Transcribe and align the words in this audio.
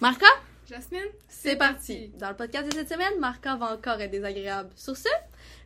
Marca, 0.00 0.26
Jasmine? 0.68 1.00
c'est 1.28 1.56
parti. 1.56 2.08
Dans 2.18 2.28
le 2.30 2.36
podcast 2.36 2.68
de 2.68 2.74
cette 2.74 2.88
semaine, 2.88 3.18
Marca 3.18 3.56
va 3.56 3.72
encore 3.74 4.00
être 4.00 4.10
désagréable. 4.10 4.70
Sur 4.76 4.96
ce, 4.96 5.08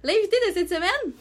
l'invité 0.03 0.37
de 0.49 0.55
cette 0.55 0.69
semaine, 0.69 1.13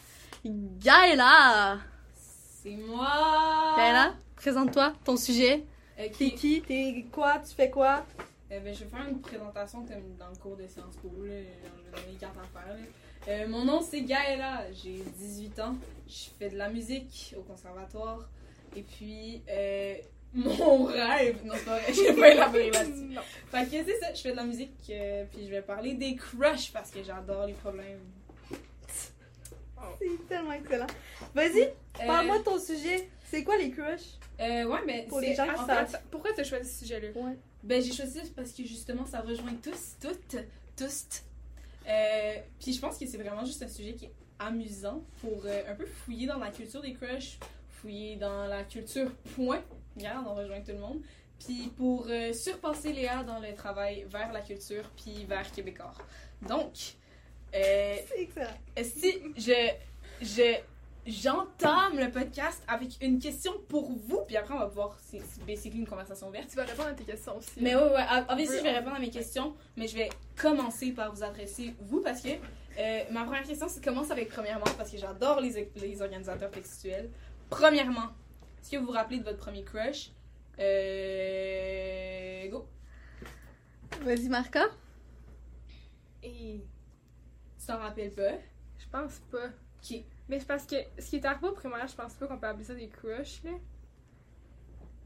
Gaëla. 0.80 1.80
C'est 2.16 2.76
moi! 2.76 3.74
Gaëla, 3.78 4.14
présente-toi, 4.36 4.94
ton 5.04 5.18
sujet. 5.18 5.64
Ok. 6.00 6.18
T'es 6.18 6.32
qui? 6.32 6.62
T'es 6.62 7.06
quoi? 7.12 7.40
Tu 7.40 7.54
fais 7.56 7.70
quoi? 7.70 8.06
Euh, 8.52 8.60
ben, 8.60 8.74
je 8.74 8.84
vais 8.84 8.90
faire 8.90 9.08
une 9.08 9.22
présentation 9.22 9.80
comme 9.86 10.16
dans 10.18 10.30
le 10.30 10.36
cours 10.36 10.56
de 10.56 10.66
Sciences 10.68 10.96
Po. 10.98 11.10
Là. 11.24 11.30
Je 11.30 11.34
vais 11.34 11.92
donner 11.92 12.12
les 12.12 12.18
cartes 12.18 12.38
à 12.38 12.60
faire. 12.60 12.74
là. 12.74 12.84
Euh, 13.28 13.48
mon 13.48 13.66
nom, 13.66 13.82
c'est 13.82 14.02
Gaëla. 14.02 14.72
J'ai 14.72 15.04
18 15.18 15.60
ans. 15.60 15.76
Je 16.08 16.30
fais 16.38 16.50
de 16.50 16.58
la 16.58 16.70
musique 16.70 17.36
au 17.38 17.42
conservatoire. 17.42 18.28
Et 18.76 18.82
puis, 18.82 19.42
euh, 19.50 19.96
mon 20.34 20.84
rêve... 20.86 21.38
Non, 21.46 21.54
c'est 21.58 21.66
pas 21.66 21.80
vrai. 21.80 21.86
Je 21.94 22.02
vais 22.02 22.14
pas 22.14 22.30
élaborer 22.30 22.72
là-dessus. 22.72 23.18
Fait 23.52 23.64
que 23.66 23.72
c'est 23.72 24.00
ça. 24.00 24.14
Je 24.14 24.22
fais 24.22 24.32
de 24.32 24.36
la 24.36 24.44
musique. 24.44 24.72
euh, 24.92 25.26
puis 25.32 25.46
je 25.46 25.50
vais 25.52 25.62
parler 25.62 25.94
des 25.96 26.16
crushs 26.16 26.72
parce 26.72 26.92
que 26.92 27.04
j'adore 27.04 27.46
les 27.48 27.54
problèmes. 27.54 28.00
C'est 30.00 30.28
tellement 30.28 30.54
excellent. 30.54 30.88
Vas-y, 31.34 31.62
Euh, 32.02 32.06
parle-moi 32.06 32.40
de 32.40 32.44
ton 32.44 32.60
sujet. 32.60 33.10
C'est 33.26 33.44
quoi 33.44 33.58
les 33.58 33.72
crushs? 33.72 34.18
Euh, 34.40 34.66
ouais, 34.66 34.80
mais 34.86 35.06
Pour 35.10 35.20
les 35.20 35.34
gens 35.36 35.46
qui 35.46 35.52
en 35.52 35.66
savent. 35.66 36.00
Pourquoi 36.12 36.32
tu 36.34 36.42
as 36.42 36.44
choisi 36.44 36.70
ce 36.72 36.80
sujet-là? 36.86 37.10
Ouais. 37.16 37.38
Ben, 37.64 37.82
j'ai 37.82 37.92
choisi 37.92 38.20
parce 38.36 38.52
que 38.52 38.64
justement, 38.64 39.06
ça 39.06 39.20
rejoint 39.22 39.54
tous, 39.62 39.96
toutes, 40.02 40.38
tous. 40.78 41.24
Euh, 41.88 42.36
puis 42.60 42.74
je 42.74 42.80
pense 42.80 42.98
que 42.98 43.06
c'est 43.06 43.18
vraiment 43.18 43.44
juste 43.46 43.62
un 43.64 43.68
sujet 43.68 43.94
qui 43.94 44.06
est 44.06 44.14
amusant 44.38 45.04
pour 45.22 45.42
euh, 45.46 45.62
un 45.70 45.76
peu 45.76 45.86
fouiller 45.86 46.28
dans 46.28 46.38
la 46.38 46.50
culture 46.52 46.82
des 46.82 46.94
crushs, 46.94 47.38
fouiller 47.82 48.16
dans 48.16 48.46
la 48.48 48.64
culture 48.64 49.12
point. 49.36 49.62
Regarde, 50.00 50.26
on 50.28 50.34
rejoint 50.34 50.62
tout 50.62 50.72
le 50.72 50.80
monde. 50.80 51.02
Puis 51.40 51.72
pour 51.78 52.06
euh, 52.10 52.34
surpasser 52.34 52.92
Léa 52.94 53.24
dans 53.24 53.40
le 53.40 53.54
travail 53.54 54.06
vers 54.10 54.32
la 54.34 54.42
culture, 54.42 54.90
puis 55.02 55.26
vers 55.26 55.50
Québécois. 55.52 55.94
Donc, 56.42 56.74
euh, 57.56 57.96
si 58.84 59.14
je, 59.38 59.70
je, 60.22 60.56
j'entame 61.08 61.98
le 61.98 62.12
podcast 62.12 62.62
avec 62.68 62.90
une 63.02 63.20
question 63.20 63.54
pour 63.68 63.90
vous, 63.92 64.22
puis 64.28 64.38
après 64.38 64.54
on 64.54 64.60
va 64.60 64.68
pouvoir, 64.68 64.98
c'est 65.10 65.22
c'est 65.30 65.46
basically 65.46 65.80
une 65.80 65.88
conversation 65.88 66.28
ouverte. 66.28 66.50
Tu 66.50 66.56
vas 66.58 66.66
répondre 66.66 66.90
à 66.90 66.94
tes 66.94 67.04
questions 67.06 67.38
aussi. 67.38 67.52
Mais 67.62 67.76
ouais, 67.76 67.82
ouais, 67.84 68.04
en 68.28 68.36
fait, 68.38 68.46
veut- 68.46 68.58
je 68.58 68.64
vais 68.64 68.72
répondre 68.78 68.96
à 68.96 69.00
mes 69.00 69.10
questions, 69.10 69.56
mais 69.78 69.88
je 69.88 69.96
vais 69.96 70.10
commencer 70.36 70.92
par 70.92 71.14
vous 71.14 71.24
adresser 71.24 71.74
vous 71.82 72.02
parce 72.02 72.22
que 72.22 72.30
euh, 72.78 73.04
ma 73.12 73.24
première 73.24 73.44
question, 73.44 73.68
c'est 73.70 73.84
commence 73.84 74.12
avec 74.12 74.30
premièrement, 74.30 74.66
parce 74.78 74.92
que 74.92 74.98
j'adore 74.98 75.40
les, 75.42 75.70
les 75.78 76.02
organisateurs 76.02 76.52
textuels. 76.52 77.10
Premièrement, 77.50 78.10
est-ce 78.62 78.72
que 78.72 78.78
vous 78.78 78.88
vous 78.88 78.92
rappelez 78.92 79.20
de 79.20 79.24
votre 79.24 79.38
premier 79.40 79.64
crush? 79.64 80.12
Euh. 80.60 82.48
Go 82.50 82.68
Vas-y, 84.02 84.30
Marca. 84.30 84.66
Et 86.24 86.62
Tu 87.60 87.66
t'en 87.68 87.78
rappelles 87.80 88.12
pas? 88.14 88.34
Je 88.78 88.88
pense 88.92 89.20
pas. 89.32 89.50
Qui 89.82 90.06
Mais 90.28 90.40
c'est 90.40 90.46
parce 90.48 90.66
que 90.66 90.76
ce 90.98 91.10
qui 91.10 91.16
est 91.18 91.26
arrivé 91.26 91.48
au 91.48 91.54
primaire, 91.54 91.88
je 91.88 91.96
pense 91.96 92.14
pas 92.16 92.28
qu'on 92.28 92.38
peut 92.38 92.48
appeler 92.48 92.66
ça 92.66 92.76
des 92.76 92.90
crushs, 92.90 93.44
là. 93.44 93.52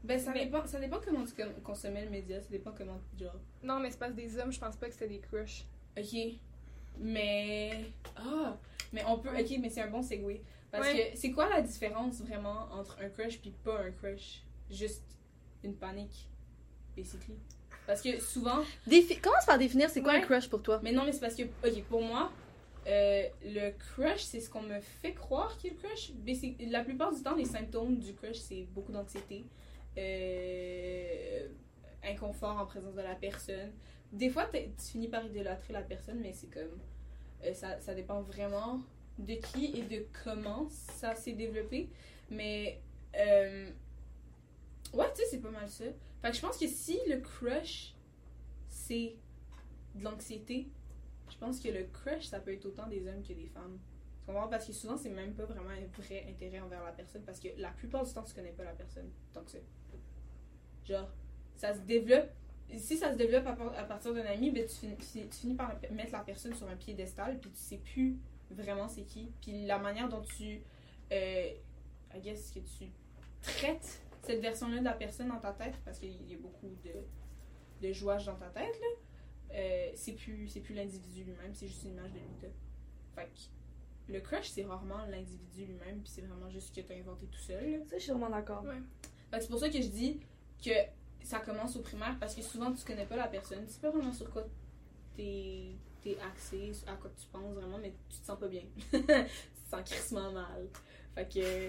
Ben, 0.02 0.18
ça 0.18 0.32
Mais- 0.32 0.44
dépend, 0.46 0.66
ça 0.66 0.78
dépend 0.80 0.98
comment 1.04 1.24
tu 1.24 1.32
con- 1.34 1.54
consommais 1.62 2.04
le 2.04 2.10
média, 2.10 2.40
ça 2.40 2.48
dépend 2.50 2.72
comment. 2.76 3.00
Genre. 3.18 3.34
Non, 3.62 3.80
mais 3.80 3.90
c'est 3.90 3.98
parce 3.98 4.12
que 4.12 4.16
des 4.16 4.36
hommes, 4.38 4.52
je 4.52 4.60
pense 4.60 4.76
pas 4.76 4.86
que 4.88 4.92
c'était 4.92 5.08
des 5.08 5.20
crushs. 5.20 5.64
Ok. 5.98 6.14
Mais. 6.98 7.86
Ah! 8.16 8.56
Mais 8.92 9.02
on 9.06 9.18
peut. 9.18 9.30
Ok, 9.30 9.56
mais 9.60 9.70
c'est 9.70 9.80
un 9.82 9.88
bon 9.90 10.02
segue. 10.02 10.40
Parce 10.76 10.92
Ouais. 10.92 11.10
que 11.12 11.18
c'est 11.18 11.30
quoi 11.30 11.48
la 11.48 11.62
différence 11.62 12.20
vraiment 12.20 12.68
entre 12.72 12.98
un 13.00 13.08
crush 13.08 13.40
puis 13.40 13.50
pas 13.62 13.80
un 13.80 13.90
crush? 13.92 14.42
Juste 14.70 15.04
une 15.62 15.74
panique, 15.76 16.28
basically. 16.96 17.36
Parce 17.86 18.00
que 18.02 18.18
souvent. 18.20 18.62
Défi- 18.86 19.20
Commence 19.20 19.44
par 19.46 19.58
définir 19.58 19.88
c'est 19.90 20.02
quoi 20.02 20.12
Ouais. 20.14 20.18
un 20.18 20.22
crush 20.22 20.48
pour 20.48 20.62
toi? 20.62 20.80
Mais 20.82 20.90
non, 20.92 21.04
mais 21.04 21.12
c'est 21.12 21.20
parce 21.20 21.34
que. 21.34 21.42
Ok, 21.42 21.82
pour 21.84 22.02
moi, 22.02 22.32
euh, 22.86 23.22
le 23.44 23.70
crush, 23.72 24.22
c'est 24.22 24.40
ce 24.40 24.48
qu'on 24.50 24.62
me 24.62 24.80
fait 24.80 25.12
croire 25.14 25.56
le 25.62 25.70
crush. 25.70 26.12
La 26.70 26.82
plupart 26.82 27.14
du 27.14 27.22
temps, 27.22 27.34
les 27.36 27.44
symptômes 27.44 27.98
du 27.98 28.14
crush, 28.14 28.36
c'est 28.38 28.66
beaucoup 28.74 28.90
d'anxiété, 28.92 29.44
euh, 29.98 31.48
inconfort 32.04 32.58
en 32.58 32.66
présence 32.66 32.94
de 32.94 33.02
la 33.02 33.14
personne. 33.14 33.72
Des 34.12 34.30
fois, 34.30 34.46
tu 34.52 34.60
finis 34.92 35.08
par 35.08 35.24
idolâtrer 35.24 35.72
la 35.72 35.82
personne, 35.82 36.20
mais 36.20 36.32
c'est 36.32 36.48
comme. 36.48 36.78
euh, 37.44 37.52
ça, 37.54 37.78
ça 37.80 37.94
dépend 37.94 38.22
vraiment 38.22 38.80
de 39.18 39.34
qui 39.34 39.66
et 39.78 39.82
de 39.82 40.06
comment 40.24 40.68
ça 40.70 41.14
s'est 41.14 41.32
développé. 41.32 41.88
Mais. 42.30 42.80
euh, 43.16 43.70
ouais, 44.92 45.06
tu 45.14 45.22
sais, 45.22 45.28
c'est 45.30 45.40
pas 45.40 45.50
mal 45.50 45.68
ça. 45.68 45.84
Fait 46.22 46.30
que 46.30 46.36
je 46.36 46.40
pense 46.40 46.56
que 46.56 46.66
si 46.66 46.98
le 47.08 47.18
crush, 47.20 47.94
c'est 48.68 49.14
de 49.94 50.04
l'anxiété, 50.04 50.68
je 51.30 51.36
pense 51.36 51.60
que 51.60 51.68
le 51.68 51.84
crush, 51.84 52.24
ça 52.24 52.40
peut 52.40 52.52
être 52.52 52.66
autant 52.66 52.86
des 52.86 53.06
hommes 53.06 53.22
que 53.22 53.32
des 53.32 53.46
femmes. 53.46 53.78
Parce 54.26 54.66
que 54.66 54.72
souvent, 54.72 54.96
c'est 54.96 55.10
même 55.10 55.34
pas 55.34 55.44
vraiment 55.44 55.68
un 55.68 56.02
vrai 56.02 56.24
intérêt 56.30 56.58
envers 56.60 56.82
la 56.82 56.92
personne 56.92 57.22
parce 57.24 57.38
que 57.40 57.48
la 57.58 57.68
plupart 57.70 58.04
du 58.06 58.12
temps, 58.14 58.22
tu 58.22 58.32
connais 58.34 58.52
pas 58.52 58.64
la 58.64 58.72
personne 58.72 59.10
tant 59.34 59.42
que 59.44 59.50
ça. 59.50 59.58
Genre, 60.86 61.10
ça 61.56 61.74
se 61.74 61.80
développe. 61.80 62.30
Si 62.78 62.96
ça 62.96 63.12
se 63.12 63.18
développe 63.18 63.46
à, 63.46 63.52
par- 63.52 63.78
à 63.78 63.84
partir 63.84 64.14
d'un 64.14 64.24
ami, 64.24 64.50
ben, 64.50 64.66
tu, 64.66 64.74
finis, 64.74 64.96
tu 65.28 65.36
finis 65.38 65.54
par 65.54 65.74
mettre 65.90 66.12
la 66.12 66.20
personne 66.20 66.54
sur 66.54 66.66
un 66.68 66.76
piédestal 66.76 67.38
puis 67.38 67.50
tu 67.50 67.58
sais 67.58 67.76
plus 67.76 68.16
vraiment 68.50 68.88
c'est 68.88 69.04
qui. 69.04 69.32
Puis 69.40 69.66
la 69.66 69.78
manière 69.78 70.08
dont 70.08 70.22
tu. 70.22 70.62
Euh, 71.12 71.50
I 72.14 72.20
guess 72.20 72.50
que 72.50 72.60
tu 72.60 72.90
traites 73.42 74.00
cette 74.22 74.40
version-là 74.40 74.78
de 74.78 74.84
la 74.84 74.92
personne 74.92 75.28
dans 75.28 75.40
ta 75.40 75.52
tête 75.52 75.74
parce 75.84 75.98
qu'il 75.98 76.30
y 76.30 76.34
a 76.34 76.38
beaucoup 76.38 76.70
de, 76.84 77.86
de 77.86 77.92
jouage 77.92 78.26
dans 78.26 78.36
ta 78.36 78.46
tête, 78.46 78.80
là. 78.80 78.86
Euh, 79.56 79.90
c'est 79.94 80.12
plus 80.12 80.48
c'est 80.48 80.60
plus 80.60 80.74
l'individu 80.74 81.24
lui-même, 81.24 81.54
c'est 81.54 81.68
juste 81.68 81.84
une 81.84 81.92
image 81.92 82.12
de 82.12 82.18
lui. 82.18 82.50
Fait 83.14 83.24
que 83.26 84.12
le 84.12 84.20
crush, 84.20 84.48
c'est 84.48 84.64
rarement 84.64 85.04
l'individu 85.06 85.66
lui-même, 85.66 86.00
puis 86.00 86.10
c'est 86.10 86.22
vraiment 86.22 86.50
juste 86.50 86.68
ce 86.74 86.80
que 86.80 86.86
t'as 86.86 86.94
inventé 86.96 87.26
tout 87.26 87.38
seul. 87.38 87.70
là. 87.70 87.78
Ça, 87.86 87.96
je 87.96 88.02
suis 88.02 88.12
vraiment 88.12 88.30
d'accord. 88.30 88.64
Ouais. 88.64 88.80
Fait 89.30 89.36
que 89.38 89.42
c'est 89.42 89.48
pour 89.50 89.58
ça 89.58 89.68
que 89.68 89.80
je 89.80 89.88
dis 89.88 90.20
que 90.64 90.70
ça 91.22 91.40
commence 91.40 91.76
au 91.76 91.80
primaire, 91.80 92.16
parce 92.18 92.34
que 92.34 92.42
souvent 92.42 92.72
tu 92.72 92.84
connais 92.84 93.06
pas 93.06 93.16
la 93.16 93.28
personne, 93.28 93.64
tu 93.66 93.72
sais 93.72 93.80
pas 93.80 93.90
vraiment 93.90 94.12
sur 94.12 94.30
quoi 94.30 94.44
t'es 95.16 95.76
t'es 96.04 96.18
axé, 96.20 96.72
à 96.86 96.94
quoi 96.94 97.10
tu 97.18 97.26
penses 97.28 97.54
vraiment, 97.54 97.78
mais 97.78 97.94
tu 98.08 98.18
te 98.18 98.26
sens 98.26 98.38
pas 98.38 98.48
bien. 98.48 98.62
tu 98.90 99.00
te 99.00 99.70
sens 99.70 99.82
crissement 99.84 100.30
mal. 100.30 100.68
Fait 101.14 101.26
que 101.26 101.66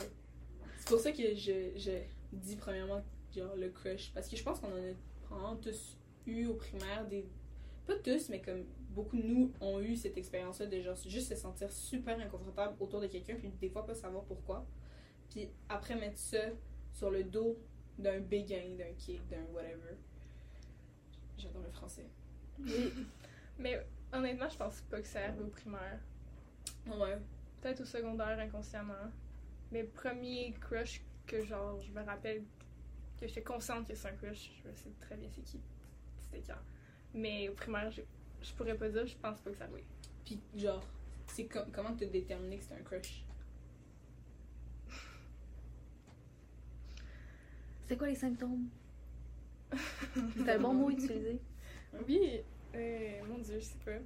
c'est 0.77 0.87
pour 0.87 0.99
ça 0.99 1.11
que 1.11 1.35
je, 1.35 1.71
je 1.75 1.91
dis 2.33 2.55
premièrement 2.57 3.03
genre 3.35 3.55
le 3.55 3.69
crush, 3.69 4.11
parce 4.13 4.29
que 4.29 4.35
je 4.35 4.43
pense 4.43 4.59
qu'on 4.59 4.67
en 5.35 5.53
a 5.53 5.57
tous 5.57 5.97
eu 6.25 6.45
au 6.45 6.53
primaire 6.53 7.07
des 7.07 7.25
pas 7.85 7.95
tous, 7.95 8.29
mais 8.29 8.41
comme 8.41 8.65
beaucoup 8.89 9.17
de 9.17 9.23
nous 9.23 9.51
ont 9.61 9.79
eu 9.79 9.95
cette 9.95 10.17
expérience-là 10.17 10.65
de 10.65 10.81
genre 10.81 10.95
juste 11.05 11.29
se 11.29 11.35
sentir 11.35 11.71
super 11.71 12.19
inconfortable 12.19 12.75
autour 12.79 12.99
de 12.99 13.07
quelqu'un, 13.07 13.35
puis 13.35 13.49
des 13.61 13.69
fois 13.69 13.85
pas 13.85 13.93
savoir 13.93 14.23
pourquoi. 14.23 14.65
Puis 15.29 15.49
après 15.69 15.95
mettre 15.95 16.17
ça 16.17 16.39
sur 16.91 17.11
le 17.11 17.23
dos 17.23 17.57
d'un 17.99 18.19
béguin, 18.19 18.75
d'un 18.77 18.93
kick, 18.97 19.27
d'un 19.29 19.43
whatever. 19.53 19.95
J'adore 21.37 21.61
le 21.61 21.69
français. 21.69 22.07
Mais 23.59 23.85
honnêtement, 24.13 24.49
je 24.49 24.57
pense 24.57 24.81
pas 24.81 25.01
que 25.01 25.07
ça 25.07 25.19
arrive 25.25 25.41
au 25.41 25.47
primaire. 25.47 25.99
Ouais. 26.87 27.17
Peut-être 27.61 27.81
au 27.81 27.85
secondaire, 27.85 28.37
inconsciemment. 28.39 29.11
Mais 29.71 29.83
premier 29.83 30.53
crush 30.61 31.01
que 31.25 31.43
genre, 31.43 31.81
je 31.81 31.91
me 31.91 32.03
rappelle 32.03 32.43
que 33.19 33.27
j'étais 33.27 33.43
consciente 33.43 33.87
que 33.87 33.95
c'est 33.95 34.07
un 34.09 34.15
crush, 34.15 34.51
je 34.63 34.71
sais 34.75 34.89
très 34.99 35.15
bien 35.15 35.29
c'est 35.33 35.41
qui. 35.41 35.59
C'était 36.19 36.43
quand. 36.45 36.59
Mais 37.13 37.49
au 37.49 37.53
primaire, 37.53 37.89
je, 37.91 38.01
je 38.41 38.53
pourrais 38.53 38.75
pas 38.77 38.89
dire, 38.89 39.05
je 39.07 39.15
pense 39.17 39.39
pas 39.41 39.49
que 39.51 39.57
ça 39.57 39.65
arrive. 39.65 39.85
Puis 40.25 40.39
genre, 40.55 40.85
c'est 41.27 41.45
com- 41.45 41.67
comment 41.73 41.95
te 41.95 42.05
déterminer 42.05 42.57
que 42.57 42.63
c'est 42.65 42.75
un 42.75 42.83
crush? 42.83 43.23
C'est 47.87 47.97
quoi 47.97 48.07
les 48.07 48.15
symptômes? 48.15 48.67
C'est 50.37 50.49
un 50.49 50.59
bon 50.59 50.73
mot 50.73 50.89
utilisé. 50.89 51.39
Oui, 52.07 52.41
euh, 52.75 53.25
mon 53.27 53.37
dieu, 53.39 53.55
je 53.59 53.65
sais 53.65 53.77
pas. 53.83 53.99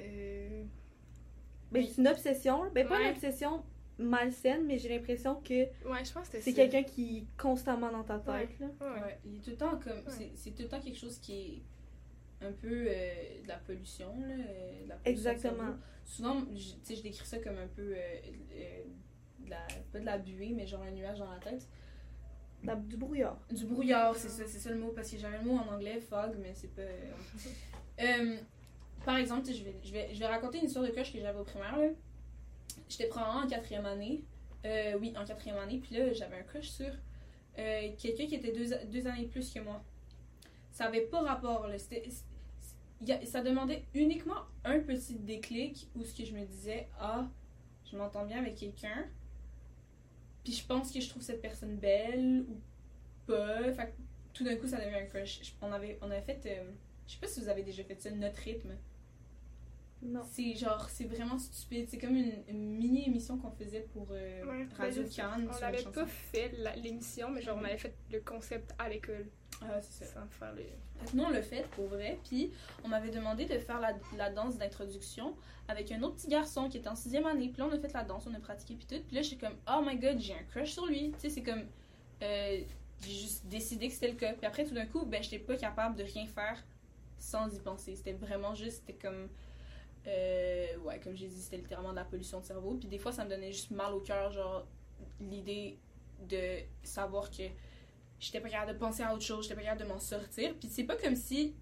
Euh, 0.00 0.64
Ben, 1.70 1.84
c'est 1.86 2.00
une 2.00 2.08
obsession. 2.08 2.70
Ben, 2.74 2.86
pas 2.88 2.96
Ouais. 2.96 3.04
une 3.08 3.10
obsession 3.12 3.62
malsaine, 3.98 4.64
mais 4.66 4.78
j'ai 4.78 4.88
l'impression 4.88 5.34
que 5.42 5.54
ouais, 5.54 6.04
je 6.04 6.12
pense 6.12 6.28
que 6.28 6.38
c'était 6.38 6.40
c'est 6.42 6.54
quelqu'un 6.54 6.82
qui 6.82 7.18
est 7.18 7.26
constamment 7.36 7.90
dans 7.90 8.04
ta 8.04 8.18
tête. 8.20 8.58
Là. 8.60 8.66
Ouais. 8.80 9.18
Il 9.26 9.36
est 9.36 9.40
tout 9.40 9.50
le 9.50 9.56
temps 9.56 9.78
comme. 9.78 9.98
Ouais. 9.98 10.30
c'est- 10.34 10.50
tout 10.52 10.62
le 10.62 10.68
temps 10.68 10.80
quelque 10.80 10.96
chose 10.98 11.18
qui 11.18 11.32
est 12.40 12.46
un 12.46 12.52
peu 12.52 12.86
euh, 12.88 13.42
de 13.42 13.48
la 13.48 13.56
pollution, 13.58 14.14
là. 14.20 14.34
euh, 14.34 14.84
de 14.84 14.88
la 14.88 14.94
pollution 14.96 15.02
de 15.04 15.08
Exactement. 15.08 15.74
Souvent, 16.04 16.40
je- 16.54 16.72
tu 16.74 16.76
sais, 16.84 16.94
je 16.96 17.02
décris 17.02 17.26
ça 17.26 17.38
comme 17.38 17.58
un 17.58 17.66
peu. 17.66 17.92
euh, 17.94 17.98
euh, 18.54 18.84
de 19.40 19.50
la, 19.50 19.66
pas 19.92 19.98
de 20.00 20.04
la 20.06 20.18
buée, 20.18 20.52
mais 20.54 20.66
genre 20.66 20.82
un 20.82 20.90
nuage 20.90 21.18
dans 21.18 21.30
la 21.30 21.38
tête. 21.38 21.68
La- 22.64 22.74
du 22.76 22.96
brouillard. 22.96 23.38
Du 23.50 23.64
brouillard, 23.66 24.14
c'est 24.16 24.28
ça, 24.28 24.70
le 24.70 24.76
mot, 24.78 24.88
parce 24.94 25.10
que 25.10 25.16
j'avais 25.18 25.38
le 25.38 25.44
mot 25.44 25.56
en 25.58 25.74
anglais, 25.74 26.00
fog, 26.00 26.36
mais 26.40 26.52
c'est 26.54 26.74
pas. 26.74 26.82
Euh, 28.00 28.36
par 29.04 29.16
exemple, 29.16 29.46
je 29.52 29.62
vais, 29.62 29.76
je, 29.84 29.92
vais, 29.92 30.08
je 30.12 30.18
vais 30.18 30.26
raconter 30.26 30.58
une 30.58 30.64
histoire 30.66 30.84
de 30.84 30.90
crush 30.90 31.12
que 31.12 31.20
j'avais 31.20 31.38
au 31.38 31.44
primaire. 31.44 31.76
là. 31.78 31.88
J'étais 32.88 33.06
probablement 33.06 33.44
en 33.44 33.48
quatrième 33.48 33.86
année. 33.86 34.22
Euh, 34.64 34.98
oui, 35.00 35.14
en 35.16 35.24
quatrième 35.24 35.56
année. 35.58 35.78
Puis 35.78 35.96
là, 35.96 36.12
j'avais 36.12 36.36
un 36.38 36.42
crush 36.42 36.68
sur 36.68 36.90
euh, 37.58 37.88
quelqu'un 37.98 38.26
qui 38.26 38.34
était 38.34 38.52
deux, 38.52 38.74
deux 38.86 39.06
années 39.06 39.26
plus 39.26 39.52
que 39.52 39.60
moi. 39.60 39.82
ça 40.72 40.86
avait 40.86 41.02
pas 41.02 41.20
rapport. 41.22 41.66
Là. 41.68 41.78
C'était, 41.78 42.04
ça 43.24 43.40
demandait 43.42 43.84
uniquement 43.94 44.42
un 44.64 44.80
petit 44.80 45.14
déclic 45.14 45.88
où 45.94 46.02
ce 46.04 46.12
que 46.14 46.24
je 46.24 46.32
me 46.34 46.44
disais, 46.44 46.88
ah, 47.00 47.28
je 47.90 47.96
m'entends 47.96 48.24
bien 48.26 48.38
avec 48.38 48.56
quelqu'un, 48.56 49.06
puis 50.48 50.56
je 50.56 50.64
pense 50.66 50.90
que 50.90 50.98
je 51.00 51.08
trouve 51.10 51.20
cette 51.22 51.42
personne 51.42 51.76
belle 51.76 52.44
ou 52.48 52.58
pas. 53.26 53.70
Fait 53.72 53.86
que 53.88 53.92
tout 54.32 54.44
d'un 54.44 54.56
coup, 54.56 54.66
ça 54.66 54.78
devient 54.78 54.94
un 54.96 55.04
crush. 55.06 55.40
Je- 55.42 55.50
On 55.60 55.70
avait, 55.72 55.98
on 56.00 56.10
avait 56.10 56.22
fait, 56.22 56.40
euh, 56.46 56.70
je 57.06 57.12
sais 57.12 57.18
pas 57.20 57.26
si 57.26 57.40
vous 57.40 57.48
avez 57.50 57.62
déjà 57.62 57.84
fait 57.84 58.00
ça, 58.00 58.10
notre 58.10 58.38
rythme. 58.38 58.70
Non. 60.00 60.22
C'est 60.30 60.54
genre, 60.54 60.88
c'est 60.88 61.04
vraiment 61.04 61.38
stupide. 61.38 61.86
C'est 61.90 61.98
comme 61.98 62.16
une, 62.16 62.32
une 62.48 62.76
mini-émission 62.78 63.36
qu'on 63.36 63.50
faisait 63.50 63.80
pour 63.92 64.06
euh, 64.12 64.44
Ouais, 64.46 64.66
Radio 64.76 65.02
Cannes. 65.14 65.48
On 65.50 65.52
chansons. 65.52 65.90
pas 65.92 66.06
fait 66.06 66.52
l'émission, 66.82 67.30
mais 67.30 67.42
genre 67.42 67.58
on 67.60 67.64
avait 67.64 67.76
fait 67.78 67.94
le 68.10 68.20
concept 68.20 68.72
à 68.78 68.88
l'école 68.88 69.26
Ah, 69.62 69.80
c'est 69.80 70.04
ça. 70.04 70.24
faire 70.30 70.52
les. 70.54 70.72
Nous, 71.14 71.24
on 71.24 71.30
l'a 71.30 71.42
fait 71.42 71.66
pour 71.72 71.86
vrai. 71.86 72.18
Puis, 72.28 72.52
on 72.84 72.88
m'avait 72.88 73.10
demandé 73.10 73.44
de 73.44 73.58
faire 73.58 73.80
la, 73.80 73.92
la 74.16 74.30
danse 74.30 74.56
d'introduction 74.56 75.34
avec 75.66 75.90
un 75.92 76.02
autre 76.02 76.16
petit 76.16 76.28
garçon 76.28 76.68
qui 76.68 76.78
était 76.78 76.88
en 76.88 76.94
sixième 76.94 77.26
année. 77.26 77.48
Puis 77.48 77.58
là, 77.60 77.68
on 77.70 77.72
a 77.72 77.78
fait 77.78 77.92
la 77.92 78.04
danse, 78.04 78.26
on 78.26 78.34
a 78.34 78.40
pratiqué, 78.40 78.74
puis 78.76 78.86
tout. 78.86 79.02
Puis 79.06 79.16
là, 79.16 79.22
j'étais 79.22 79.46
comme, 79.46 79.56
oh 79.68 79.82
my 79.84 79.96
god, 79.98 80.18
j'ai 80.20 80.34
un 80.34 80.42
crush 80.44 80.72
sur 80.72 80.86
lui. 80.86 81.10
Tu 81.12 81.20
sais, 81.20 81.30
c'est 81.30 81.42
comme. 81.42 81.64
euh, 82.22 82.60
j'ai 83.00 83.12
juste 83.14 83.46
décidé 83.46 83.88
que 83.88 83.94
c'était 83.94 84.08
le 84.10 84.16
cas. 84.16 84.32
Puis 84.34 84.46
après, 84.46 84.64
tout 84.64 84.74
d'un 84.74 84.86
coup, 84.86 85.04
ben, 85.04 85.22
j'étais 85.22 85.38
pas 85.38 85.56
capable 85.56 85.96
de 85.96 86.02
rien 86.04 86.26
faire 86.26 86.64
sans 87.18 87.52
y 87.54 87.58
penser. 87.60 87.96
C'était 87.96 88.12
vraiment 88.12 88.54
juste, 88.54 88.78
c'était 88.86 88.98
comme. 88.98 89.28
euh, 90.06 90.76
ouais, 90.84 90.98
comme 91.00 91.16
j'ai 91.16 91.26
dit, 91.28 91.40
c'était 91.40 91.58
littéralement 91.58 91.90
de 91.90 91.96
la 91.96 92.04
pollution 92.04 92.40
de 92.40 92.44
cerveau. 92.46 92.74
Puis 92.78 92.88
des 92.88 92.98
fois, 92.98 93.12
ça 93.12 93.24
me 93.24 93.30
donnait 93.30 93.52
juste 93.52 93.70
mal 93.72 93.92
au 93.92 94.00
cœur, 94.00 94.30
genre, 94.32 94.66
l'idée 95.20 95.78
de 96.28 96.60
savoir 96.82 97.30
que 97.30 97.44
j'étais 98.20 98.40
pas 98.40 98.48
capable 98.48 98.72
de 98.72 98.78
penser 98.78 99.02
à 99.02 99.12
autre 99.14 99.22
chose, 99.24 99.44
j'étais 99.44 99.54
pas 99.54 99.62
capable 99.62 99.82
de 99.82 99.88
m'en 99.88 99.98
sortir. 100.00 100.54
Puis 100.58 100.68
c'est 100.68 100.84
pas 100.84 100.96
comme 100.96 101.16
si, 101.16 101.54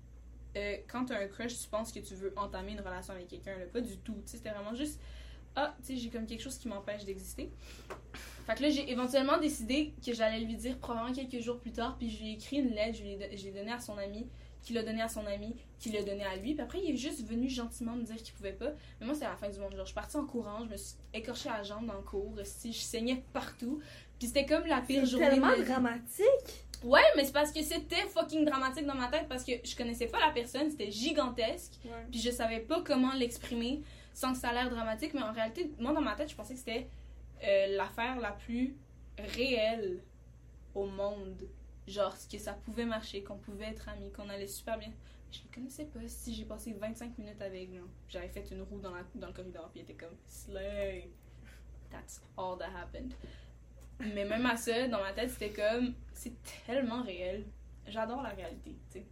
euh, 0.57 0.77
quand 0.89 1.05
t'as 1.07 1.19
un 1.23 1.27
crush, 1.29 1.59
tu 1.59 1.69
penses 1.69 1.93
que 1.93 2.01
tu 2.01 2.15
veux 2.15 2.33
entamer 2.37 2.73
une 2.73 2.81
relation 2.81 3.13
avec 3.15 3.29
quelqu'un. 3.29 3.57
Pas 3.73 3.81
du 3.81 3.99
tout. 3.99 4.17
C'était 4.25 4.51
vraiment 4.51 4.75
juste, 4.75 5.01
ah, 5.55 5.75
tu 5.81 5.95
sais, 5.95 5.97
j'ai 5.97 6.11
comme 6.11 6.27
quelque 6.27 6.43
chose 6.43 6.59
qui 6.59 6.69
m'empêche 6.69 7.05
d'exister. 7.05 7.51
Fait 8.47 8.55
que 8.55 8.63
là, 8.63 8.71
j'ai 8.71 8.91
éventuellement 8.91 9.39
décidé 9.39 9.93
que 10.05 10.13
j'allais 10.13 10.41
lui 10.41 10.55
dire 10.55 10.79
probablement 10.79 11.13
quelques 11.13 11.43
jours 11.43 11.59
plus 11.59 11.73
tard, 11.73 11.97
puis 11.99 12.11
je 12.11 12.21
lui 12.23 12.31
ai 12.31 12.33
écrit 12.35 12.59
une 12.59 12.71
lettre, 12.71 12.97
je 12.99 13.03
lui 13.03 13.13
ai, 13.13 13.17
don- 13.17 13.29
je 13.37 13.45
l'ai 13.45 13.51
donnée 13.53 13.73
à 13.73 13.81
son 13.81 13.99
ami, 13.99 14.29
qui 14.63 14.73
l'a 14.73 14.83
donnée 14.83 15.03
à 15.03 15.09
son 15.09 15.27
ami, 15.27 15.55
qui 15.79 15.91
l'a 15.91 16.03
donnée 16.03 16.25
à 16.25 16.37
lui. 16.37 16.55
Puis 16.55 16.63
après, 16.63 16.81
il 16.83 16.91
est 16.91 16.97
juste 16.97 17.27
venu 17.27 17.49
gentiment 17.49 17.95
me 17.97 18.03
dire 18.05 18.17
qu'il 18.17 18.35
pouvait 18.35 18.53
pas. 18.53 18.71
Mais 19.01 19.07
moi, 19.07 19.15
c'est 19.15 19.25
la 19.25 19.37
fin 19.37 19.49
du 19.49 19.59
monde. 19.59 19.73
Genre, 19.73 19.81
je 19.81 19.87
suis 19.87 19.95
partie 19.95 20.17
en 20.17 20.27
courant, 20.27 20.65
je 20.65 20.71
me 20.71 20.77
suis 20.77 20.97
écorché 21.13 21.49
la 21.49 21.63
jambe 21.63 21.87
dans 21.87 21.95
le 21.95 22.03
cours, 22.03 22.35
si 22.45 22.73
je 22.73 22.79
saignais 22.81 23.23
partout. 23.33 23.81
Puis 24.19 24.29
c'était 24.29 24.47
comme 24.47 24.67
la 24.67 24.81
pire 24.81 25.05
journée. 25.05 25.29
tellement 25.31 25.57
dramatique. 25.57 26.67
Ouais, 26.85 27.01
mais 27.17 27.25
c'est 27.25 27.33
parce 27.33 27.53
que 27.53 27.63
c'était 27.63 28.07
fucking 28.09 28.45
dramatique 28.45 28.87
dans 28.87 28.95
ma 28.95 29.09
tête 29.09 29.27
parce 29.29 29.45
que 29.45 29.53
je 29.65 29.75
connaissais 29.77 30.07
pas 30.07 30.21
la 30.21 30.31
personne, 30.33 30.71
c'était 30.71 30.91
gigantesque, 30.91 31.73
Ouais. 31.85 31.91
puis 32.11 32.21
je 32.21 32.31
savais 32.31 32.61
pas 32.61 32.83
comment 32.83 33.13
l'exprimer 33.15 33.83
sans 34.13 34.33
que 34.33 34.39
ça 34.39 34.51
a 34.51 34.53
l'air 34.53 34.71
dramatique, 34.71 35.13
mais 35.15 35.23
en 35.23 35.33
réalité, 35.33 35.71
moi 35.79 35.93
dans 35.93 36.01
ma 36.03 36.15
tête, 36.15 36.31
je 36.31 36.35
pensais 36.37 36.53
que 36.55 36.59
c'était 36.61 36.89
euh, 37.45 37.77
l'affaire 37.77 38.19
la 38.21 38.33
plus 38.33 38.77
réelle 39.35 40.03
au 40.75 40.87
monde. 40.87 41.49
Genre, 41.87 42.15
que 42.31 42.39
ça 42.39 42.53
pouvait 42.53 42.85
marcher, 42.85 43.23
qu'on 43.23 43.37
pouvait 43.39 43.67
être 43.67 43.89
amis, 43.89 44.11
qu'on 44.11 44.29
allait 44.29 44.49
super 44.49 44.77
bien. 44.79 44.91
Je 45.31 45.39
le 45.49 45.55
connaissais 45.55 45.85
pas. 45.85 46.01
Si 46.09 46.35
j'ai 46.35 46.45
passé 46.45 46.75
25 46.79 47.17
minutes 47.19 47.41
avec 47.41 47.69
lui, 47.71 47.79
j'avais 48.09 48.29
fait 48.29 48.45
une 48.51 48.63
roue 48.63 48.81
dans, 48.81 48.91
la, 48.93 49.03
dans 49.15 49.29
le 49.29 49.33
corridor, 49.33 49.71
puis 49.71 49.81
il 49.81 49.83
était 49.83 49.95
comme 49.95 50.17
Slay. 50.27 51.09
That's 51.91 52.21
all 52.37 52.59
that 52.59 52.71
happened. 52.77 53.15
Mais 54.01 54.25
même 54.25 54.45
à 54.47 54.57
ça, 54.57 54.89
dans 54.89 55.01
ma 55.01 55.13
tête, 55.13 55.31
c'était 55.31 55.51
comme 55.51 55.95
c'est 56.13 56.35
tellement 56.67 57.03
réel. 57.03 57.45
J'adore 57.87 58.23
la 58.23 58.31
réalité, 58.31 58.77
tu 58.91 58.99
sais. 58.99 59.07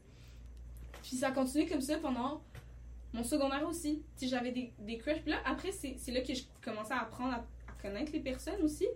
Puis 1.02 1.16
ça 1.16 1.28
a 1.28 1.32
continué 1.32 1.66
comme 1.66 1.80
ça 1.80 1.98
pendant 1.98 2.42
mon 3.12 3.22
secondaire 3.22 3.66
aussi. 3.66 4.02
Tu 4.18 4.26
j'avais 4.26 4.50
des, 4.50 4.98
crushs. 4.98 5.22
Puis 5.22 5.30
là, 5.30 5.38
après, 5.44 5.70
c'est 5.72 6.10
là 6.10 6.20
que 6.20 6.34
je 6.34 6.42
commençais 6.62 6.94
à 6.94 7.02
apprendre 7.02 7.34
à, 7.34 7.44
connaître 7.80 8.12
les 8.12 8.20
personnes 8.20 8.62
aussi. 8.62 8.86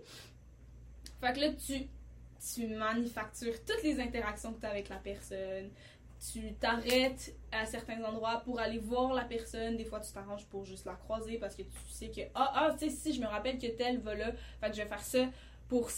Fait 1.21 1.33
que 1.33 1.39
là, 1.39 1.49
tu, 1.53 1.87
tu 2.53 2.67
manufactures 2.67 3.53
toutes 3.65 3.83
les 3.83 3.99
interactions 3.99 4.53
que 4.53 4.61
tu 4.61 4.65
as 4.65 4.69
avec 4.71 4.89
la 4.89 4.95
personne. 4.97 5.69
Tu 6.33 6.53
t'arrêtes 6.53 7.35
à 7.51 7.65
certains 7.65 8.03
endroits 8.03 8.41
pour 8.43 8.59
aller 8.59 8.79
voir 8.79 9.13
la 9.13 9.23
personne. 9.23 9.77
Des 9.77 9.85
fois, 9.85 9.99
tu 9.99 10.11
t'arranges 10.11 10.45
pour 10.47 10.65
juste 10.65 10.85
la 10.85 10.95
croiser 10.95 11.37
parce 11.37 11.55
que 11.55 11.61
tu 11.61 11.69
sais 11.87 12.09
que, 12.09 12.21
ah, 12.33 12.51
ah, 12.55 12.75
tu 12.77 12.89
sais, 12.89 12.95
si 12.95 13.13
je 13.13 13.21
me 13.21 13.27
rappelle 13.27 13.59
que 13.59 13.67
telle 13.67 13.99
va 13.99 14.15
là, 14.15 14.31
fait 14.59 14.69
que 14.69 14.75
je 14.75 14.81
vais 14.81 14.87
faire 14.87 15.03
ça 15.03 15.29
pour, 15.69 15.89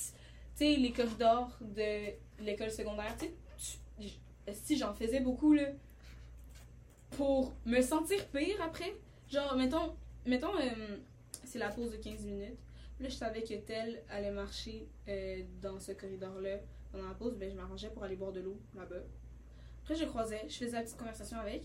les 0.60 0.92
corridors 0.92 1.58
de 1.62 2.12
l'école 2.44 2.72
secondaire. 2.72 3.16
Tu 3.18 3.28
si 4.52 4.78
j'en 4.78 4.94
faisais 4.94 5.20
beaucoup, 5.20 5.54
là, 5.54 5.68
pour 7.12 7.54
me 7.66 7.82
sentir 7.82 8.26
pire 8.28 8.62
après. 8.62 8.94
Genre, 9.30 9.56
mettons, 9.56 9.96
mettons 10.26 10.56
euh, 10.58 10.98
c'est 11.46 11.60
la 11.60 11.70
pause 11.70 11.92
de 11.92 11.98
15 11.98 12.26
minutes. 12.26 12.60
Là, 13.00 13.10
je 13.10 13.16
savais 13.16 13.44
que 13.44 13.54
telle 13.54 14.04
allait 14.10 14.32
marcher 14.32 14.88
euh, 15.08 15.44
dans 15.62 15.80
ce 15.80 15.94
corridor-là. 15.94 16.58
Pendant 16.92 17.08
la 17.08 17.14
pause, 17.14 17.36
ben, 17.38 17.50
je 17.50 17.56
m'arrangeais 17.56 17.90
pour 17.90 18.04
aller 18.04 18.16
boire 18.16 18.34
de 18.34 18.42
l'eau 18.42 18.60
là-bas. 18.76 19.04
Après, 19.84 19.96
je 19.96 20.06
croisais, 20.06 20.42
je 20.50 20.56
faisais 20.56 20.76
la 20.76 20.84
petite 20.84 20.98
conversation 20.98 21.38
avec. 21.38 21.64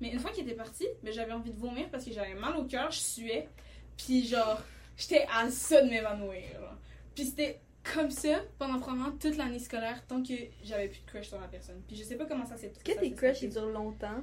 Mais 0.00 0.10
une 0.10 0.18
fois 0.18 0.32
qu'il 0.32 0.44
était 0.44 0.56
parti, 0.56 0.84
ben, 1.02 1.12
j'avais 1.12 1.32
envie 1.32 1.52
de 1.52 1.58
vomir 1.58 1.88
parce 1.90 2.04
que 2.04 2.12
j'avais 2.12 2.34
mal 2.34 2.56
au 2.56 2.64
cœur, 2.64 2.90
je 2.90 2.98
suais. 2.98 3.48
Puis 3.96 4.26
genre, 4.26 4.60
j'étais 4.96 5.26
à 5.32 5.48
ça 5.50 5.82
de 5.82 5.88
m'évanouir. 5.88 6.76
Puis 7.16 7.24
c'était 7.24 7.60
comme 7.94 8.10
ça 8.12 8.40
pendant 8.58 8.78
probablement 8.78 9.12
toute 9.18 9.36
l'année 9.36 9.58
scolaire 9.58 10.06
tant 10.06 10.22
que 10.22 10.34
j'avais 10.62 10.88
plus 10.88 11.00
de 11.00 11.06
crush 11.06 11.26
sur 11.28 11.40
la 11.40 11.48
personne. 11.48 11.80
Puis 11.88 11.96
je 11.96 12.04
sais 12.04 12.14
pas 12.16 12.26
comment 12.26 12.46
ça 12.46 12.56
s'est 12.56 12.66
Est-ce 12.68 12.78
que 12.84 12.92
tes 13.00 13.10
crushs, 13.12 13.32
passé. 13.32 13.46
ils 13.46 13.52
durent 13.52 13.70
longtemps? 13.70 14.22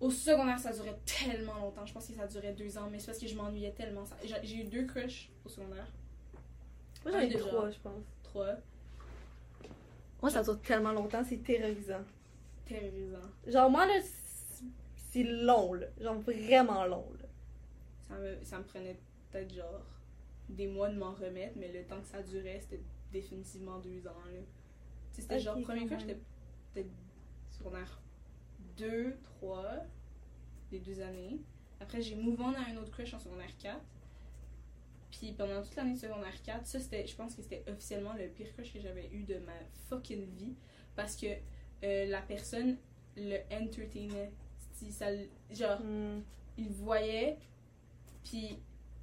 Au 0.00 0.10
secondaire, 0.10 0.58
ça 0.58 0.72
durait 0.72 0.98
tellement 1.06 1.54
longtemps. 1.54 1.86
Je 1.86 1.92
pense 1.94 2.06
que 2.08 2.14
ça 2.14 2.26
durait 2.26 2.52
deux 2.52 2.76
ans, 2.76 2.88
mais 2.90 2.98
c'est 2.98 3.06
parce 3.06 3.18
que 3.18 3.26
je 3.26 3.34
m'ennuyais 3.36 3.72
tellement. 3.72 4.04
J'ai 4.42 4.56
eu 4.56 4.64
deux 4.64 4.84
crushs 4.84 5.30
au 5.44 5.48
secondaire. 5.48 5.86
Moi, 7.04 7.12
j'en 7.12 7.20
ai 7.20 7.28
déjà. 7.28 7.38
trois, 7.46 7.70
je 7.70 7.78
pense. 7.78 8.02
Trois. 8.22 8.54
Moi, 10.22 10.30
ça 10.30 10.42
dure 10.42 10.60
tellement 10.60 10.92
longtemps, 10.92 11.22
c'est 11.24 11.42
terrorisant. 11.42 12.02
Terrorisant. 12.66 13.28
Genre, 13.46 13.70
moi, 13.70 13.86
là, 13.86 13.94
c'est- 14.02 14.64
c'est 15.12 15.22
long, 15.22 15.74
là. 15.74 15.86
Genre, 16.00 16.18
vraiment 16.20 16.84
long, 16.84 17.06
là. 17.20 17.26
Ça 18.08 18.14
me, 18.16 18.36
ça 18.44 18.58
me 18.58 18.64
prenait 18.64 18.96
peut-être 19.30 19.52
genre 19.54 19.80
des 20.48 20.66
mois 20.66 20.88
de 20.88 20.96
m'en 20.96 21.12
remettre, 21.12 21.56
mais 21.58 21.72
le 21.72 21.84
temps 21.84 22.00
que 22.00 22.06
ça 22.06 22.22
durait, 22.22 22.60
c'était 22.60 22.82
définitivement 23.12 23.78
deux 23.78 24.06
ans. 24.06 24.14
C'était 25.12 25.40
genre, 25.40 25.60
premier 25.62 25.86
crush, 25.86 26.00
même. 26.00 26.08
j'étais 26.08 26.20
peut-être 26.74 26.90
secondaire 27.50 28.00
2, 28.76 29.16
3, 29.22 29.84
les 30.72 30.80
deux 30.80 31.00
années. 31.00 31.40
Après, 31.80 32.00
j'ai 32.02 32.14
move 32.14 32.40
on 32.40 32.52
à 32.52 32.70
un 32.70 32.76
autre 32.76 32.90
crush 32.90 33.14
en 33.14 33.18
secondaire 33.18 33.56
4. 33.58 33.80
Puis 35.10 35.32
pendant 35.32 35.62
toute 35.62 35.74
l'année 35.76 35.94
de 35.94 35.98
secondaire 35.98 36.42
4, 36.42 36.66
ça, 36.66 36.78
c'était, 36.80 37.06
je 37.06 37.16
pense 37.16 37.34
que 37.34 37.42
c'était 37.42 37.64
officiellement 37.68 38.12
le 38.14 38.28
pire 38.28 38.52
crush 38.52 38.72
que 38.72 38.80
j'avais 38.80 39.08
eu 39.12 39.22
de 39.24 39.38
ma 39.38 39.52
fucking 39.88 40.26
vie. 40.36 40.54
Parce 40.94 41.16
que 41.16 41.26
euh, 41.84 42.06
la 42.06 42.20
personne 42.22 42.76
le 43.16 43.38
entertainait. 43.50 44.32
Si 44.74 44.92
ça, 44.92 45.06
genre, 45.50 45.80
Hmm. 45.80 46.20
il 46.58 46.68
voyait, 46.68 47.38
puis 48.24 48.58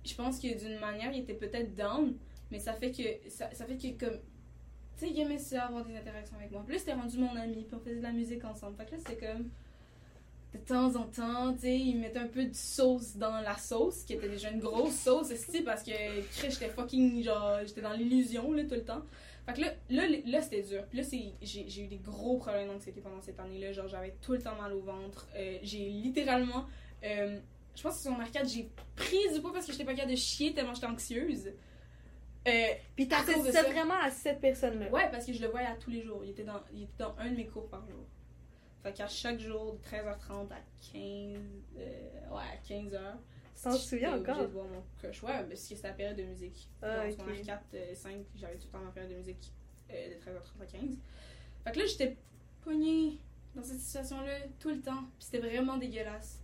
je 0.05 0.15
pense 0.15 0.39
que 0.39 0.47
d'une 0.57 0.79
manière, 0.79 1.11
il 1.11 1.19
était 1.21 1.33
peut-être 1.33 1.75
down, 1.75 2.15
mais 2.51 2.59
ça 2.59 2.73
fait 2.73 2.91
que, 2.91 3.29
ça, 3.29 3.49
ça 3.53 3.65
fait 3.65 3.77
que 3.77 4.05
comme, 4.05 4.19
tu 4.97 5.07
sais, 5.07 5.09
il 5.09 5.19
aimait 5.19 5.39
ça 5.39 5.63
avoir 5.65 5.83
des 5.85 5.95
interactions 5.95 6.37
avec 6.37 6.51
moi. 6.51 6.63
Puis 6.65 6.73
là, 6.73 6.79
c'était 6.79 6.93
rendu 6.93 7.17
mon 7.17 7.35
ami, 7.35 7.63
puis 7.63 7.75
on 7.75 7.79
faisait 7.79 7.97
de 7.97 8.03
la 8.03 8.11
musique 8.11 8.43
ensemble. 8.45 8.75
Fait 8.77 8.85
que 8.85 8.91
là, 8.91 8.97
c'était 8.99 9.25
comme, 9.25 9.49
de 10.53 10.59
temps 10.59 10.95
en 10.95 11.05
temps, 11.05 11.53
tu 11.53 11.61
sais, 11.61 11.79
il 11.79 11.97
mettait 11.99 12.19
un 12.19 12.27
peu 12.27 12.45
de 12.45 12.53
sauce 12.53 13.15
dans 13.15 13.41
la 13.41 13.57
sauce, 13.57 14.03
qui 14.03 14.13
était 14.13 14.29
déjà 14.29 14.51
une 14.51 14.59
grosse 14.59 14.93
sauce, 14.95 15.31
aussi 15.31 15.61
parce 15.61 15.81
que, 15.83 15.91
j'étais 16.43 16.69
fucking, 16.69 17.23
genre, 17.23 17.59
j'étais 17.65 17.81
dans 17.81 17.93
l'illusion, 17.93 18.51
là, 18.51 18.63
tout 18.63 18.75
le 18.75 18.83
temps. 18.83 19.01
Fait 19.45 19.53
que 19.53 19.61
là, 19.61 19.73
là, 19.89 20.03
là 20.25 20.41
c'était 20.41 20.61
dur. 20.61 20.85
Puis 20.89 20.99
là, 20.99 21.03
j'ai 21.41 21.83
eu 21.83 21.87
des 21.87 21.97
gros 21.97 22.37
problèmes 22.37 22.67
d'anxiété 22.67 23.01
pendant 23.01 23.19
cette 23.19 23.39
année-là. 23.39 23.73
Genre, 23.73 23.87
j'avais 23.87 24.15
tout 24.21 24.33
le 24.33 24.39
temps 24.41 24.55
mal 24.55 24.71
au 24.73 24.79
ventre. 24.81 25.27
Euh, 25.35 25.57
j'ai 25.63 25.89
littéralement. 25.89 26.65
euh, 27.03 27.39
je 27.75 27.81
pense 27.81 27.95
que 27.97 28.01
sur 28.03 28.11
mon 28.11 28.19
arcade, 28.19 28.47
j'ai 28.47 28.69
pris 28.95 29.31
du 29.33 29.41
poids 29.41 29.51
parce 29.53 29.65
que 29.65 29.71
j'étais 29.71 29.85
pas 29.85 29.93
capable 29.93 30.11
de 30.11 30.17
chier 30.17 30.53
tellement 30.53 30.73
j'étais 30.73 30.87
anxieuse. 30.87 31.51
Euh, 32.47 32.67
Puis 32.95 33.07
t'assistais 33.07 33.51
ça. 33.53 33.63
vraiment 33.63 33.99
à 34.01 34.11
cette 34.11 34.41
personne-là. 34.41 34.89
ouais, 34.89 35.09
parce 35.11 35.25
que 35.25 35.31
je 35.33 35.41
le 35.41 35.47
voyais 35.47 35.67
à 35.67 35.75
tous 35.75 35.89
les 35.89 36.01
jours. 36.03 36.23
Il 36.25 36.31
était 36.31 36.43
dans, 36.43 36.61
il 36.73 36.83
était 36.83 36.91
dans 36.99 37.15
un 37.17 37.29
de 37.31 37.37
mes 37.37 37.47
cours 37.47 37.69
par 37.69 37.87
jour. 37.89 38.05
Fait 38.83 38.91
qu'à 38.91 39.07
chaque 39.07 39.39
jour, 39.39 39.73
de 39.75 39.79
13h30 39.79 40.51
à 40.51 40.59
15. 40.91 41.41
euh, 41.77 42.29
ouais, 42.29 42.41
à 42.41 42.57
15h. 42.67 42.99
Tu 43.55 43.61
t'en 43.63 43.71
souviens 43.71 44.17
encore? 44.19 44.39
de 44.39 44.45
voir 44.47 44.65
mon 44.65 44.83
crush. 44.99 45.23
Ouais, 45.23 45.31
parce 45.47 45.61
que 45.61 45.75
c'était 45.75 45.87
la 45.87 45.93
période 45.93 46.17
de 46.17 46.23
musique. 46.23 46.67
Ah, 46.81 46.97
Dans 46.97 47.05
ok. 47.05 47.11
secondaire 47.13 47.45
4, 47.45 47.63
euh, 47.75 47.95
5, 47.95 48.11
j'avais 48.35 48.57
tout 48.57 48.67
le 48.67 48.71
temps 48.77 48.83
ma 48.83 48.91
période 48.91 49.11
de 49.13 49.17
musique 49.17 49.53
euh, 49.91 50.09
de 50.09 50.13
13h30 50.15 50.61
à 50.61 50.65
15. 50.65 50.81
Fait 51.63 51.71
que 51.71 51.79
là, 51.79 51.85
j'étais 51.85 52.17
pognée 52.61 53.19
dans 53.55 53.63
cette 53.63 53.79
situation-là 53.79 54.33
tout 54.59 54.69
le 54.69 54.81
temps. 54.81 55.03
Puis 55.17 55.27
c'était 55.31 55.39
vraiment 55.47 55.77
dégueulasse. 55.77 56.41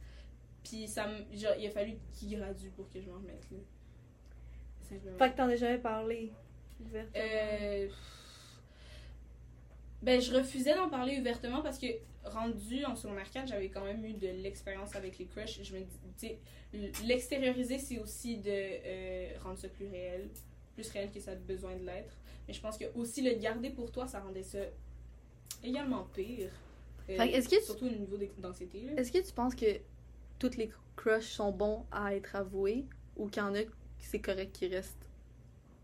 Puis 0.70 0.88
ça 0.88 1.08
me- 1.08 1.36
genre, 1.38 1.54
il 1.60 1.66
a 1.68 1.72
fallu 1.72 1.94
qu'il 2.14 2.38
gradue 2.38 2.70
pour 2.70 2.88
que 2.90 3.02
je 3.02 3.10
m'en 3.10 3.16
remette, 3.18 3.44
là. 3.52 3.58
Simplement. 4.88 5.18
Fait 5.18 5.32
que 5.32 5.38
t'en 5.38 5.48
as 5.50 5.56
jamais 5.56 5.78
parlé. 5.80 6.32
ouvertement? 6.80 7.12
Euh, 7.26 7.88
Ben, 10.02 10.22
je 10.22 10.34
refusais 10.34 10.74
d'en 10.76 10.90
parler 10.90 11.20
ouvertement 11.20 11.62
parce 11.62 11.78
que, 11.78 11.88
rendu 12.24 12.86
en 12.86 12.96
secondaire 12.96 13.30
4, 13.30 13.48
j'avais 13.50 13.68
quand 13.70 13.84
même 13.84 14.04
eu 14.06 14.14
de 14.14 14.28
l'expérience 14.28 14.96
avec 14.96 15.18
les 15.18 15.26
crushs. 15.26 15.60
Je 15.62 15.74
me 15.76 15.82
dis, 16.18 16.38
l'extérioriser, 17.06 17.80
c'est 17.80 18.00
aussi 18.00 18.38
de 18.38 18.50
euh, 18.50 19.30
rendre 19.44 19.58
ça 19.58 19.68
plus 19.68 19.88
réel, 19.88 20.30
plus 20.76 20.90
réel 20.92 21.12
que 21.12 21.20
ça 21.20 21.32
a 21.32 21.36
besoin 21.36 21.76
de 21.76 21.84
l'être. 21.86 22.14
Mais 22.48 22.54
je 22.54 22.62
pense 22.62 22.78
que 22.78 22.86
aussi 22.96 23.22
le 23.22 23.34
garder 23.40 23.72
pour 23.72 23.92
toi, 23.92 24.08
ça 24.08 24.22
rendait 24.22 24.44
ça 24.44 24.60
également 25.64 26.06
pire. 26.16 26.50
Euh, 27.10 27.18
Fait 27.18 27.30
que 27.32 27.36
est-ce 27.36 27.50
que 27.50 27.56
tu- 27.58 27.64
Surtout 27.66 27.88
au 27.88 27.90
niveau 27.90 28.18
d'anxiété. 28.38 28.82
là. 28.84 28.94
Est-ce 29.02 29.12
que 29.12 29.18
tu 29.26 29.34
penses 29.34 29.54
que 29.56 29.66
toutes 30.40 30.58
les 30.58 30.72
crushs 30.96 31.30
sont 31.32 31.52
bons 31.52 31.86
à 31.92 32.16
être 32.16 32.36
avoués 32.36 32.86
ou 33.18 33.28
qu'il 33.30 33.42
y 33.44 33.46
en 33.46 33.56
a 33.56 33.60
c'est 34.00 34.20
correct 34.22 34.54
qu'ils 34.56 34.74
restent? 34.74 35.10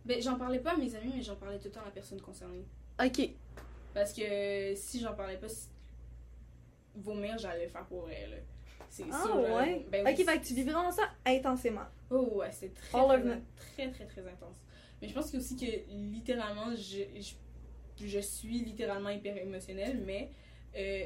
Ben, 0.05 0.21
j'en 0.21 0.35
parlais 0.37 0.59
pas 0.59 0.73
à 0.73 0.77
mes 0.77 0.95
amis, 0.95 1.13
mais 1.15 1.21
j'en 1.23 1.35
parlais 1.35 1.57
tout 1.57 1.65
le 1.65 1.71
temps 1.71 1.81
à 1.81 1.85
la 1.85 1.91
personne 1.91 2.21
concernée. 2.21 2.65
Ok. 3.03 3.29
Parce 3.93 4.13
que 4.13 4.73
si 4.75 4.99
j'en 4.99 5.13
parlais 5.13 5.37
pas, 5.37 5.49
si- 5.49 5.69
vomir, 6.95 7.37
j'allais 7.37 7.65
le 7.65 7.69
faire 7.69 7.85
pour 7.85 8.09
elle. 8.09 8.31
là. 8.31 8.35
C'est 8.89 9.03
Ah 9.11 9.23
sûr, 9.23 9.35
ouais? 9.55 9.85
Ben 9.91 10.05
oui, 10.05 10.13
ok, 10.13 10.25
fait 10.25 10.39
que 10.39 10.45
tu 10.45 10.53
vis 10.53 10.63
vraiment 10.63 10.91
ça 10.91 11.03
intensément. 11.25 11.85
Oh 12.09 12.29
ouais, 12.35 12.51
c'est 12.51 12.73
très, 12.73 12.91
très, 12.91 13.41
très, 13.55 13.91
très, 13.91 14.05
très 14.05 14.27
intense. 14.27 14.57
Mais 15.01 15.07
je 15.09 15.13
pense 15.13 15.31
que 15.31 15.37
aussi 15.37 15.57
que 15.57 15.65
littéralement, 15.91 16.73
je, 16.75 17.03
je, 17.19 18.05
je 18.07 18.19
suis 18.19 18.59
littéralement 18.59 19.09
hyper 19.09 19.35
émotionnelle, 19.37 20.01
mais 20.05 20.29
euh, 20.77 21.05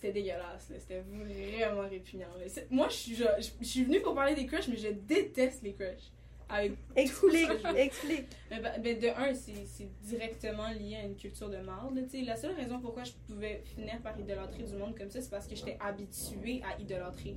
c'était 0.00 0.12
dégueulasse, 0.12 0.72
c'était 0.78 1.00
vraiment 1.00 1.88
répugnant. 1.88 2.26
Moi, 2.70 2.88
je 2.88 2.94
suis, 2.94 3.14
genre- 3.16 3.38
je, 3.38 3.50
je 3.60 3.66
suis 3.66 3.84
venue 3.84 4.00
pour 4.00 4.14
parler 4.14 4.34
des 4.34 4.46
crushs, 4.46 4.68
mais 4.68 4.76
je 4.76 4.88
déteste 4.88 5.62
les 5.62 5.74
crushs. 5.74 6.10
Avec 6.48 6.72
Explique, 6.96 7.48
explique. 7.76 8.26
Mais 8.50 8.58
ben, 8.60 8.82
ben, 8.82 8.98
de 8.98 9.06
un, 9.06 9.32
c'est 9.34 9.88
directement 10.02 10.68
lié 10.70 10.96
à 10.96 11.04
une 11.04 11.14
culture 11.14 11.48
de 11.48 11.58
marde. 11.58 11.96
La 12.24 12.34
seule 12.36 12.56
raison 12.56 12.80
pourquoi 12.80 13.04
je 13.04 13.12
pouvais 13.28 13.62
finir 13.64 14.00
par 14.02 14.18
idolâtrer 14.18 14.64
du 14.64 14.74
monde 14.74 14.98
comme 14.98 15.10
ça, 15.10 15.20
c'est 15.20 15.30
parce 15.30 15.46
que 15.46 15.54
j'étais 15.54 15.76
habituée 15.78 16.60
à 16.64 16.80
idolâtrer 16.80 17.36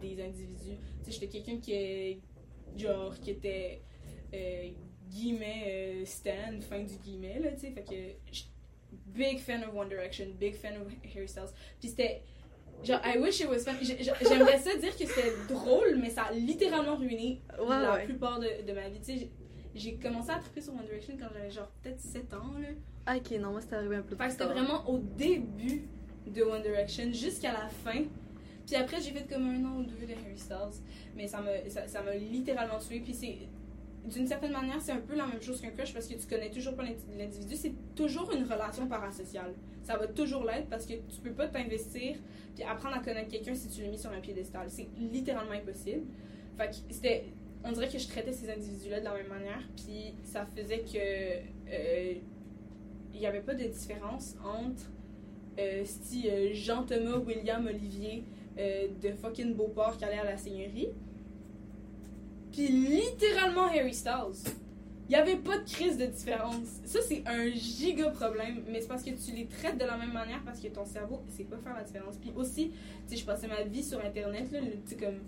des 0.00 0.18
individus. 0.22 0.78
J'étais 1.06 1.28
quelqu'un 1.28 1.58
qui 1.58 1.72
est 1.74 2.20
genre 2.74 3.14
qui 3.20 3.32
était 3.32 3.82
euh, 4.32 4.70
guillemets 5.10 5.64
euh, 5.66 6.04
stan, 6.06 6.58
fin 6.62 6.80
du 6.80 6.96
guillemet 6.96 7.40
là. 7.40 7.50
Fait 7.56 7.82
que 7.82 8.34
big 9.06 9.38
fan 9.38 9.62
of 9.64 9.74
One 9.74 9.88
Direction, 9.88 10.26
big 10.38 10.54
fan 10.54 10.74
of 10.80 10.88
Harry 11.14 11.28
Styles. 11.28 11.52
Puis 11.80 11.88
c'était 11.90 12.22
genre 12.82 13.00
I 13.04 13.18
wish 13.18 13.40
it 13.40 13.48
was 13.48 13.60
fun. 13.60 13.72
J'aimerais 13.82 14.58
ça 14.58 14.76
dire 14.76 14.92
que 14.96 15.06
c'était 15.06 15.32
drôle, 15.48 15.96
mais 16.00 16.10
ça 16.10 16.24
a 16.24 16.32
littéralement 16.32 16.96
ruiné 16.96 17.42
Ouais, 17.58 17.68
la 17.68 17.94
ouais. 17.94 18.04
plupart 18.04 18.40
de, 18.40 18.66
de 18.66 18.72
ma 18.72 18.88
vie. 18.88 18.98
Tu 19.00 19.18
sais, 19.18 19.30
j'ai- 19.74 19.96
commencé 19.96 20.30
à 20.30 20.38
triper 20.38 20.60
sur 20.60 20.74
One 20.74 20.84
Direction 20.84 21.14
quand 21.18 21.26
j'avais 21.34 21.50
genre 21.50 21.70
peut-être 21.82 22.00
7 22.00 22.32
ans. 22.34 22.52
Là. 22.60 23.16
Ok, 23.16 23.30
non, 23.40 23.50
moi 23.50 23.60
c'était 23.60 23.76
arrivé 23.76 23.96
un 23.96 24.02
peu 24.02 24.16
plus 24.16 24.30
c'était 24.30 24.44
tard. 24.44 24.52
vraiment 24.54 24.88
au 24.88 24.98
début 24.98 25.88
de 26.26 26.42
One 26.42 26.62
Direction 26.62 27.12
jusqu'à 27.12 27.52
la 27.52 27.68
fin. 27.68 28.04
Puis 28.66 28.76
après, 28.76 28.98
j'ai 29.00 29.10
fait 29.10 29.26
comme 29.30 29.46
un 29.46 29.62
an 29.66 29.76
ou 29.78 29.82
deux 29.84 30.06
de 30.06 30.12
Harry 30.12 30.38
Styles. 30.38 30.82
Mais 31.14 31.26
ça 31.28 31.40
m'a 31.42 31.68
ça, 31.68 31.86
ça 31.86 32.02
littéralement 32.14 32.78
tué. 32.78 33.00
Puis 33.00 33.12
c'est. 33.14 33.36
D'une 34.04 34.26
certaine 34.26 34.52
manière, 34.52 34.80
c'est 34.82 34.92
un 34.92 35.00
peu 35.00 35.14
la 35.16 35.26
même 35.26 35.40
chose 35.40 35.60
qu'un 35.60 35.70
crush 35.70 35.94
parce 35.94 36.06
que 36.06 36.14
tu 36.14 36.26
connais 36.26 36.50
toujours 36.50 36.74
pas 36.76 36.82
l'indi- 36.82 37.04
l'individu. 37.18 37.56
C'est 37.56 37.72
toujours 37.94 38.30
une 38.32 38.44
relation 38.44 38.86
parasociale. 38.86 39.54
Ça 39.82 39.96
va 39.96 40.06
toujours 40.08 40.44
l'être 40.44 40.68
parce 40.68 40.84
que 40.84 40.92
tu 40.94 41.20
peux 41.22 41.32
pas 41.32 41.48
t'investir 41.48 42.16
puis 42.54 42.64
apprendre 42.64 42.96
à 42.96 43.00
connaître 43.00 43.30
quelqu'un 43.30 43.54
si 43.54 43.68
tu 43.68 43.82
l'as 43.82 43.88
mis 43.88 43.98
sur 43.98 44.10
un 44.12 44.20
piédestal. 44.20 44.66
C'est 44.68 44.88
littéralement 44.98 45.52
impossible. 45.52 46.02
Fait 46.58 46.70
c'était. 46.90 47.24
On 47.66 47.72
dirait 47.72 47.88
que 47.88 47.96
je 47.98 48.06
traitais 48.06 48.32
ces 48.32 48.50
individus-là 48.50 49.00
de 49.00 49.04
la 49.06 49.14
même 49.14 49.28
manière. 49.28 49.62
Puis 49.76 50.14
ça 50.22 50.44
faisait 50.54 50.80
que. 50.80 50.98
euh, 51.72 52.14
il 53.14 53.20
n'y 53.20 53.26
avait 53.26 53.40
pas 53.40 53.54
de 53.54 53.64
différence 53.64 54.34
entre 54.44 54.90
euh, 55.58 55.82
si 55.84 56.28
euh, 56.28 56.50
Jean-Thomas, 56.52 57.18
William, 57.18 57.64
Olivier 57.66 58.24
de 58.56 59.10
fucking 59.12 59.54
Beauport 59.54 59.96
qui 59.96 60.04
allait 60.04 60.18
à 60.18 60.24
la 60.24 60.36
seigneurie. 60.36 60.88
Puis 62.54 62.68
littéralement 62.68 63.66
Harry 63.66 63.92
Styles. 63.92 64.52
Il 65.08 65.10
n'y 65.10 65.16
avait 65.16 65.36
pas 65.36 65.58
de 65.58 65.68
crise 65.68 65.98
de 65.98 66.06
différence. 66.06 66.80
Ça, 66.84 67.00
c'est 67.02 67.24
un 67.26 67.50
giga 67.50 68.10
problème, 68.10 68.62
mais 68.68 68.80
c'est 68.80 68.86
parce 68.86 69.02
que 69.02 69.10
tu 69.10 69.32
les 69.34 69.46
traites 69.46 69.76
de 69.76 69.84
la 69.84 69.98
même 69.98 70.12
manière 70.12 70.40
parce 70.44 70.60
que 70.60 70.68
ton 70.68 70.84
cerveau 70.84 71.20
ne 71.26 71.30
sait 71.30 71.44
pas 71.44 71.58
faire 71.58 71.74
la 71.74 71.82
différence. 71.82 72.16
Puis 72.16 72.32
aussi, 72.36 72.70
tu 72.70 72.76
sais, 73.08 73.16
je 73.16 73.26
passais 73.26 73.48
ma 73.48 73.64
vie 73.64 73.82
sur 73.82 74.02
Internet, 74.02 74.50
là, 74.52 74.60
tu 74.88 74.96
comme. 74.96 75.18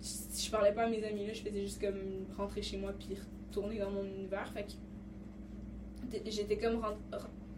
Si 0.00 0.46
je 0.46 0.50
parlais 0.50 0.72
pas 0.72 0.84
à 0.84 0.88
mes 0.88 1.04
amis, 1.04 1.26
là, 1.26 1.34
je 1.34 1.42
faisais 1.42 1.60
juste 1.60 1.80
comme 1.80 2.26
rentrer 2.36 2.62
chez 2.62 2.78
moi 2.78 2.92
puis 2.98 3.16
retourner 3.48 3.78
dans 3.78 3.90
mon 3.90 4.04
univers. 4.04 4.50
Fait 4.52 4.64
que 4.64 6.30
j'étais 6.30 6.56
comme 6.56 6.80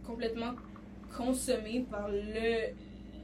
complètement 0.05 0.55
consommée 1.17 1.87
par 1.89 2.09
le 2.09 2.73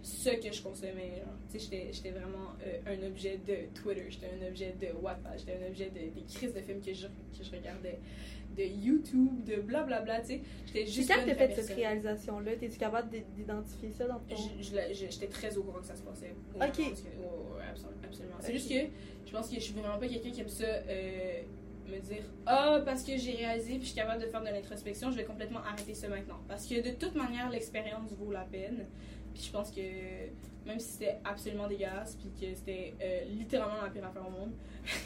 ce 0.04 0.28
que 0.30 0.52
je 0.52 0.62
consommais 0.62 1.12
genre. 1.16 1.34
tu 1.50 1.58
sais 1.58 1.88
j'étais 1.92 2.10
vraiment 2.10 2.52
euh, 2.66 2.78
un 2.94 3.06
objet 3.06 3.38
de 3.46 3.56
Twitter 3.74 4.04
j'étais 4.10 4.26
un 4.38 4.46
objet 4.46 4.74
de 4.78 4.88
Wattpad 5.00 5.38
j'étais 5.38 5.58
un 5.64 5.66
objet 5.68 5.86
de, 5.86 5.98
des 6.14 6.22
crises 6.30 6.52
de 6.52 6.60
films 6.60 6.82
que 6.82 6.92
je, 6.92 7.06
que 7.06 7.42
je 7.42 7.50
regardais 7.50 7.98
de 8.56 8.62
YouTube 8.62 9.44
de 9.44 9.56
blablabla 9.62 10.20
tu 10.20 10.26
sais 10.26 10.40
j'étais 10.66 10.80
C'est 10.84 10.92
juste 10.92 11.08
quand 11.08 11.20
pas 11.20 11.34
t'as 11.34 11.48
fait 11.48 11.62
cette 11.62 11.74
réalisation-là? 11.76 12.56
T'es-tu 12.56 12.78
capable 12.78 13.08
d'identifier 13.34 13.90
ça 13.90 14.06
dans 14.06 14.18
ton... 14.20 14.36
J'étais 14.60 15.26
très 15.26 15.56
au 15.56 15.62
courant 15.62 15.80
que 15.80 15.86
ça 15.86 15.96
se 15.96 16.02
passait. 16.02 16.34
Ok. 16.54 16.76
que- 16.76 16.82
oh, 17.20 17.56
ouais, 17.56 17.62
absolument. 17.70 18.00
absolument. 18.04 18.36
C'est 18.40 18.52
juste 18.52 18.68
que 18.68 18.86
je 19.26 19.32
pense 19.32 19.48
que 19.48 19.54
je 19.56 19.60
suis 19.60 19.72
vraiment 19.72 19.98
pas 19.98 20.06
quelqu'un 20.06 20.30
qui 20.30 20.40
aime 20.42 20.48
ça 20.48 20.64
euh, 20.66 21.40
me 21.88 21.98
dire 21.98 22.22
Ah, 22.46 22.80
parce 22.84 23.02
que 23.02 23.16
j'ai 23.16 23.32
réalisé 23.32 23.72
puis 23.72 23.80
je 23.80 23.86
suis 23.86 23.94
capable 23.96 24.22
de 24.22 24.28
faire 24.28 24.42
de 24.42 24.48
l'introspection, 24.50 25.10
je 25.10 25.16
vais 25.16 25.24
complètement 25.24 25.60
arrêter 25.60 25.94
ça 25.94 26.08
maintenant. 26.08 26.38
Parce 26.46 26.66
que 26.66 26.74
de 26.80 26.94
toute 26.94 27.14
manière, 27.14 27.48
l'expérience 27.50 28.12
vaut 28.12 28.30
la 28.30 28.42
peine. 28.44 28.84
Puis 29.34 29.42
je 29.42 29.50
pense 29.52 29.70
que 29.70 29.80
même 30.66 30.78
si 30.78 30.92
c'était 30.92 31.18
absolument 31.24 31.68
dégueulasse 31.68 32.16
puis 32.16 32.30
que 32.40 32.54
c'était 32.54 32.94
euh, 33.02 33.24
littéralement 33.30 33.82
la 33.82 33.90
pire 33.90 34.06
affaire 34.06 34.26
au 34.26 34.30
monde, 34.30 34.52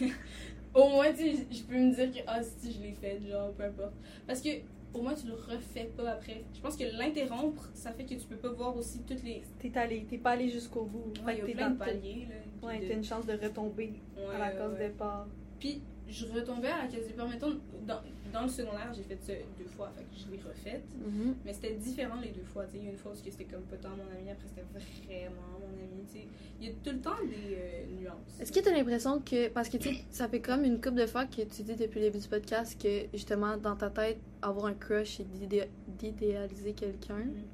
au 0.74 0.88
moins, 0.90 1.12
tu 1.12 1.24
je 1.50 1.62
peux 1.64 1.74
me 1.76 1.94
dire 1.94 2.12
que 2.12 2.18
ah, 2.26 2.42
si 2.42 2.72
je 2.72 2.80
l'ai 2.80 2.92
fait, 2.92 3.20
genre, 3.28 3.52
peu 3.52 3.64
importe. 3.64 3.94
Parce 4.26 4.40
que 4.40 4.48
au 4.94 5.02
moins, 5.02 5.14
tu 5.14 5.26
le 5.26 5.34
refais 5.34 5.90
pas 5.96 6.12
après. 6.12 6.44
Je 6.54 6.60
pense 6.60 6.76
que 6.76 6.84
l'interrompre, 6.96 7.68
ça 7.74 7.92
fait 7.92 8.04
que 8.04 8.14
tu 8.14 8.26
peux 8.26 8.36
pas 8.36 8.48
voir 8.50 8.76
aussi 8.76 9.02
toutes 9.02 9.22
les. 9.22 9.42
T'es 9.58 9.76
allé, 9.78 10.06
t'es 10.08 10.18
pas 10.18 10.30
allé 10.30 10.48
jusqu'au 10.48 10.84
bout. 10.84 11.12
Ouais, 11.26 11.34
Fait 11.34 11.38
il 11.38 11.40
que 11.40 11.40
y 11.40 11.42
a 11.42 11.46
t'es 11.46 11.52
plein 11.54 11.68
dans 11.70 11.74
de 11.74 11.78
paliers, 11.78 12.26
là. 12.28 12.66
Ouais, 12.68 12.78
de- 12.80 12.88
t'as 12.88 12.94
une 12.94 13.04
chance 13.04 13.26
de 13.26 13.32
retomber 13.32 13.92
Ouais, 14.16 14.34
à 14.34 14.38
la 14.38 14.50
case 14.52 14.72
ouais. 14.72 14.88
départ. 14.88 15.26
Puis 15.58 15.82
je 16.08 16.26
retombais 16.26 16.68
à 16.68 16.82
la 16.84 16.88
case 16.88 17.06
départ. 17.06 17.28
Mettons, 17.28 17.58
dans, 17.86 18.00
dans 18.32 18.42
le 18.42 18.48
secondaire, 18.48 18.92
j'ai 18.94 19.02
fait 19.02 19.18
ça 19.22 19.32
deux 19.58 19.66
fois, 19.66 19.90
fait 19.96 20.02
que 20.04 20.16
je 20.18 20.30
l'ai 20.30 20.40
refaite. 20.42 20.82
Mhm. 21.06 21.34
Mais 21.44 21.52
c'était 21.52 21.74
différent 21.74 22.20
les 22.20 22.30
deux 22.30 22.44
fois. 22.44 22.64
tu. 22.66 22.78
Il 22.78 22.84
y 22.84 22.88
a 22.88 22.90
une 22.92 22.96
fois 22.96 23.12
où 23.12 23.14
c'était 23.14 23.44
comme 23.44 23.62
pas 23.62 23.76
tant 23.76 23.90
mon 23.90 24.04
ami, 24.18 24.30
après 24.30 24.46
c'était 24.48 24.62
vraiment 24.72 25.58
mon 25.60 25.66
ami. 25.82 26.04
tu. 26.12 26.18
Il 26.60 26.66
y 26.66 26.70
a 26.70 26.72
tout 26.82 26.90
le 26.90 27.00
temps 27.00 27.22
des 27.24 27.54
euh, 27.56 27.86
nuances. 28.00 28.40
Est-ce 28.40 28.50
que 28.52 28.60
t'as 28.60 28.72
l'impression 28.72 29.20
que. 29.20 29.48
Parce 29.48 29.68
que 29.68 29.76
tu 29.76 29.90
ça 30.10 30.28
fait 30.28 30.40
comme 30.40 30.64
une 30.64 30.80
couple 30.80 30.96
de 30.96 31.06
fois 31.06 31.26
que 31.26 31.42
tu 31.42 31.62
dis 31.62 31.76
depuis 31.76 32.00
le 32.00 32.06
début 32.06 32.18
du 32.18 32.28
podcast 32.28 32.80
que 32.82 33.06
justement 33.12 33.56
dans 33.56 33.76
ta 33.76 33.90
tête, 33.90 34.18
avoir 34.42 34.66
un 34.66 34.74
crush 34.74 35.20
d'idé- 35.20 35.68
d'idéaliser 35.86 36.72
quelqu'un. 36.72 37.18
Mhm. 37.18 37.44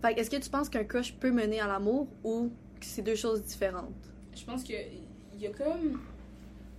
Fait 0.00 0.18
est-ce 0.18 0.30
que 0.30 0.36
tu 0.42 0.50
penses 0.50 0.68
qu'un 0.68 0.84
crush 0.84 1.14
peut 1.16 1.30
mener 1.30 1.60
à 1.60 1.66
l'amour 1.66 2.08
ou 2.24 2.50
que 2.80 2.86
c'est 2.86 3.02
deux 3.02 3.14
choses 3.14 3.42
différentes? 3.42 3.94
Je 4.34 4.44
pense 4.44 4.64
que 4.64 4.72
il 5.34 5.40
y 5.40 5.46
a 5.46 5.50
comme. 5.50 6.00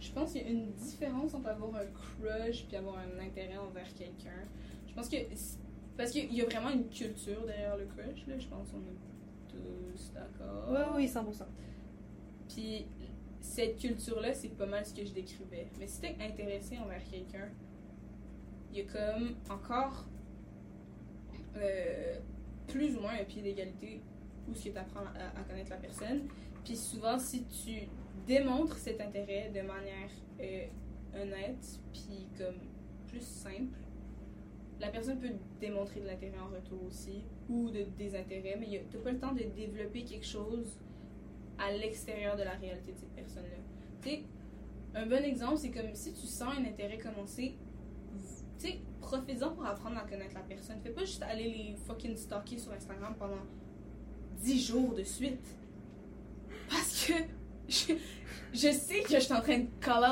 Je 0.03 0.11
pense 0.11 0.33
qu'il 0.33 0.41
y 0.41 0.45
a 0.45 0.49
une 0.49 0.73
différence 0.73 1.33
entre 1.33 1.47
avoir 1.47 1.75
un 1.75 1.85
crush 1.85 2.65
puis 2.65 2.75
avoir 2.75 2.97
un 2.97 3.19
intérêt 3.25 3.57
envers 3.57 3.87
quelqu'un. 3.95 4.43
Je 4.85 4.93
pense 4.93 5.07
que. 5.07 5.15
Parce 5.95 6.11
qu'il 6.11 6.33
y 6.33 6.41
a 6.41 6.45
vraiment 6.45 6.71
une 6.71 6.89
culture 6.89 7.45
derrière 7.45 7.77
le 7.77 7.85
crush, 7.85 8.27
là. 8.27 8.37
Je 8.37 8.47
pense 8.47 8.69
qu'on 8.69 8.79
est 8.79 9.47
tous 9.47 10.11
d'accord. 10.13 10.67
Oui, 10.69 10.79
oui, 10.95 11.07
100%. 11.07 11.43
Puis 12.49 12.85
cette 13.39 13.77
culture-là, 13.77 14.33
c'est 14.33 14.49
pas 14.49 14.65
mal 14.65 14.85
ce 14.85 14.93
que 14.93 15.05
je 15.05 15.13
décrivais. 15.13 15.67
Mais 15.79 15.87
si 15.87 16.01
t'es 16.01 16.17
intéressé 16.19 16.77
envers 16.79 17.03
quelqu'un, 17.09 17.49
il 18.71 18.79
y 18.79 18.81
a 18.81 18.85
comme 18.85 19.35
encore 19.49 20.05
euh, 21.55 22.17
plus 22.67 22.97
ou 22.97 23.01
moins 23.01 23.13
un 23.21 23.23
pied 23.23 23.41
d'égalité 23.41 24.01
où 24.49 24.53
ce 24.53 24.65
que 24.65 24.69
tu 24.69 24.77
apprends 24.77 25.05
à, 25.15 25.39
à 25.39 25.43
connaître 25.43 25.69
la 25.69 25.77
personne. 25.77 26.23
Puis 26.65 26.75
souvent, 26.75 27.17
si 27.17 27.45
tu 27.45 27.87
démontres 28.27 28.77
cet 28.77 29.01
intérêt 29.01 29.51
de 29.53 29.61
manière 29.61 30.09
euh, 30.39 30.65
honnête, 31.21 31.79
puis 31.91 32.27
comme 32.37 32.55
plus 33.07 33.21
simple, 33.21 33.77
la 34.79 34.89
personne 34.89 35.19
peut 35.19 35.31
démontrer 35.59 36.01
de 36.01 36.07
l'intérêt 36.07 36.39
en 36.39 36.53
retour 36.53 36.83
aussi, 36.87 37.23
ou 37.49 37.69
de 37.69 37.83
désintérêt, 37.97 38.57
mais 38.59 38.83
t'as 38.91 38.99
pas 38.99 39.11
le 39.11 39.19
temps 39.19 39.33
de 39.33 39.43
développer 39.55 40.03
quelque 40.03 40.25
chose 40.25 40.77
à 41.57 41.71
l'extérieur 41.71 42.35
de 42.35 42.43
la 42.43 42.53
réalité 42.53 42.91
de 42.91 42.97
cette 42.97 43.13
personne-là. 43.13 43.57
Tu 44.01 44.09
sais, 44.09 44.23
un 44.95 45.05
bon 45.05 45.23
exemple, 45.23 45.57
c'est 45.57 45.71
comme 45.71 45.93
si 45.93 46.13
tu 46.13 46.25
sens 46.25 46.53
un 46.57 46.65
intérêt 46.65 46.97
commencer, 46.97 47.55
tu 48.59 48.67
sais, 48.67 48.79
profite-en 49.01 49.51
pour 49.51 49.65
apprendre 49.65 49.97
à 49.97 50.01
connaître 50.01 50.35
la 50.35 50.41
personne. 50.41 50.77
Fais 50.81 50.91
pas 50.91 51.05
juste 51.05 51.23
aller 51.23 51.49
les 51.49 51.75
fucking 51.85 52.15
stalker 52.15 52.57
sur 52.57 52.71
Instagram 52.73 53.15
pendant 53.17 53.41
10 54.41 54.67
jours 54.67 54.93
de 54.93 55.03
suite. 55.03 55.45
Parce 56.69 57.07
que 57.07 57.13
je, 57.69 58.71
sais 58.71 58.99
que 59.01 59.13
je 59.13 59.19
suis 59.19 59.33
en 59.33 59.41
train 59.41 59.59
de 59.59 59.65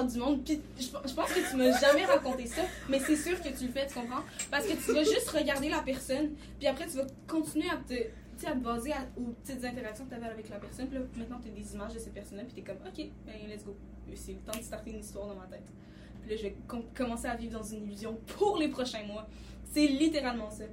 out 0.04 0.12
du 0.12 0.18
monde, 0.20 0.44
puis 0.44 0.60
je, 0.80 0.90
pense 0.90 1.32
que 1.34 1.50
tu 1.50 1.58
m'as 1.58 1.80
jamais 1.80 2.06
raconté 2.06 2.46
ça, 2.48 2.62
mais 2.90 3.00
c'est 3.00 3.16
sûr 3.16 3.40
que 3.42 3.50
tu 3.50 3.66
le 3.68 3.72
fais, 3.72 3.88
tu 3.88 3.94
comprends? 3.94 4.24
Parce 4.50 4.66
que 4.66 4.74
tu 4.74 4.94
vas 4.94 5.04
juste 5.04 5.30
regarder 5.30 5.70
la 5.70 5.80
personne, 5.80 6.32
puis 6.58 6.68
après 6.68 6.86
tu 6.88 6.98
vas 6.98 7.06
continuer 7.28 7.70
à 7.70 7.78
te, 7.78 7.94
à 8.48 8.52
te 8.54 8.58
baser 8.58 8.92
aux 9.18 9.32
petites 9.44 9.64
interactions 9.64 10.06
que 10.06 10.10
tu 10.10 10.16
avais 10.16 10.28
avec 10.28 10.50
la 10.50 10.58
personne, 10.60 10.88
puis 10.88 10.98
là 10.98 11.06
maintenant 11.18 11.40
tu 11.42 11.50
as 11.50 11.52
des 11.52 11.74
images 11.74 11.94
de 11.94 12.00
cette 12.00 12.14
personne-là, 12.14 12.44
puis 12.46 12.54
tu 12.56 12.60
es 12.62 12.64
comme, 12.64 12.82
ok, 12.88 13.10
ben 13.26 13.50
let's 13.50 13.64
go. 13.64 13.76
C'est 14.16 14.34
le 14.34 14.40
temps 14.40 14.58
de 14.58 14.64
starter 14.64 14.92
une 14.92 15.00
histoire 15.00 15.28
dans 15.28 15.36
ma 15.36 15.46
tête. 15.46 15.64
Puis 16.22 16.32
là 16.32 16.38
je 16.38 16.42
vais 16.44 16.56
com- 16.68 16.84
commencer 16.96 17.28
à 17.28 17.36
vivre 17.36 17.60
dans 17.60 17.64
une 17.64 17.84
illusion 17.86 18.16
pour 18.38 18.58
les 18.58 18.68
prochains 18.68 19.04
mois. 19.04 19.28
C'est 19.72 19.88
littéralement 19.88 20.50
ça. 20.50 20.66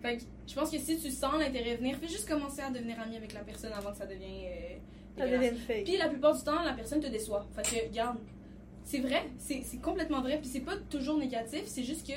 Fait 0.00 0.16
que 0.16 0.22
je 0.48 0.54
pense 0.54 0.68
que 0.70 0.78
si 0.78 0.98
tu 0.98 1.10
sens 1.10 1.34
l'intérêt 1.38 1.76
venir, 1.76 1.96
fais 1.98 2.08
juste 2.08 2.28
commencer 2.28 2.60
à 2.60 2.70
devenir 2.70 2.98
ami 3.00 3.16
avec 3.16 3.34
la 3.34 3.40
personne 3.40 3.72
avant 3.72 3.92
que 3.92 3.98
ça 3.98 4.06
devienne. 4.06 4.30
euh, 4.46 4.76
Ça 5.16 5.24
dégueulasse. 5.24 5.50
devient 5.50 5.60
fake. 5.60 5.84
Puis 5.84 5.96
la 5.96 6.08
plupart 6.08 6.34
du 6.36 6.42
temps, 6.42 6.62
la 6.62 6.72
personne 6.72 7.00
te 7.00 7.06
déçoit. 7.08 7.46
Fait 7.54 7.62
que, 7.62 7.88
regarde, 7.88 8.18
c'est 8.84 9.00
vrai, 9.00 9.30
c'est 9.38 9.80
complètement 9.80 10.20
vrai. 10.22 10.38
Puis 10.38 10.48
c'est 10.48 10.60
pas 10.60 10.76
toujours 10.90 11.18
négatif, 11.18 11.64
c'est 11.66 11.84
juste 11.84 12.06
que, 12.06 12.12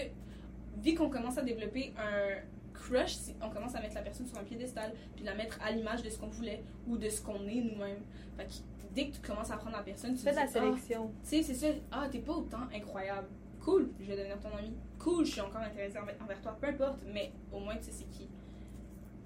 vu 0.83 0.95
qu'on 0.95 1.09
commence 1.09 1.37
à 1.37 1.41
développer 1.43 1.93
un 1.97 2.39
crush, 2.73 3.17
on 3.41 3.49
commence 3.49 3.75
à 3.75 3.81
mettre 3.81 3.95
la 3.95 4.01
personne 4.01 4.27
sur 4.27 4.37
un 4.37 4.43
piédestal, 4.43 4.93
puis 5.15 5.23
la 5.25 5.33
mettre 5.35 5.59
à 5.61 5.71
l'image 5.71 6.03
de 6.03 6.09
ce 6.09 6.17
qu'on 6.19 6.27
voulait 6.27 6.63
ou 6.87 6.97
de 6.97 7.09
ce 7.09 7.21
qu'on 7.21 7.47
est 7.47 7.61
nous-mêmes. 7.61 8.01
Fait 8.37 8.45
que 8.45 8.51
dès 8.93 9.07
que 9.09 9.15
tu 9.15 9.21
commences 9.21 9.51
à 9.51 9.57
prendre 9.57 9.75
la 9.77 9.83
personne, 9.83 10.13
tu 10.15 10.21
fais 10.21 10.33
la 10.33 10.41
Ah, 10.43 10.47
sélection. 10.47 11.11
tu 11.23 11.29
sais, 11.29 11.43
c'est 11.43 11.53
ça. 11.53 11.67
Ah, 11.91 12.07
t'es 12.11 12.19
pas 12.19 12.33
autant 12.33 12.67
incroyable. 12.73 13.27
Cool, 13.61 13.89
je 13.99 14.05
vais 14.05 14.15
devenir 14.17 14.39
ton 14.39 14.55
ami. 14.55 14.73
Cool, 14.99 15.25
je 15.25 15.31
suis 15.31 15.41
encore 15.41 15.61
intéressée 15.61 15.97
envers, 15.97 16.15
envers 16.21 16.39
toi. 16.41 16.55
Peu 16.61 16.67
importe, 16.67 16.99
mais 17.11 17.31
au 17.51 17.59
moins 17.59 17.75
tu 17.77 17.85
sais 17.85 17.91
c'est 17.91 18.09
qui. 18.11 18.27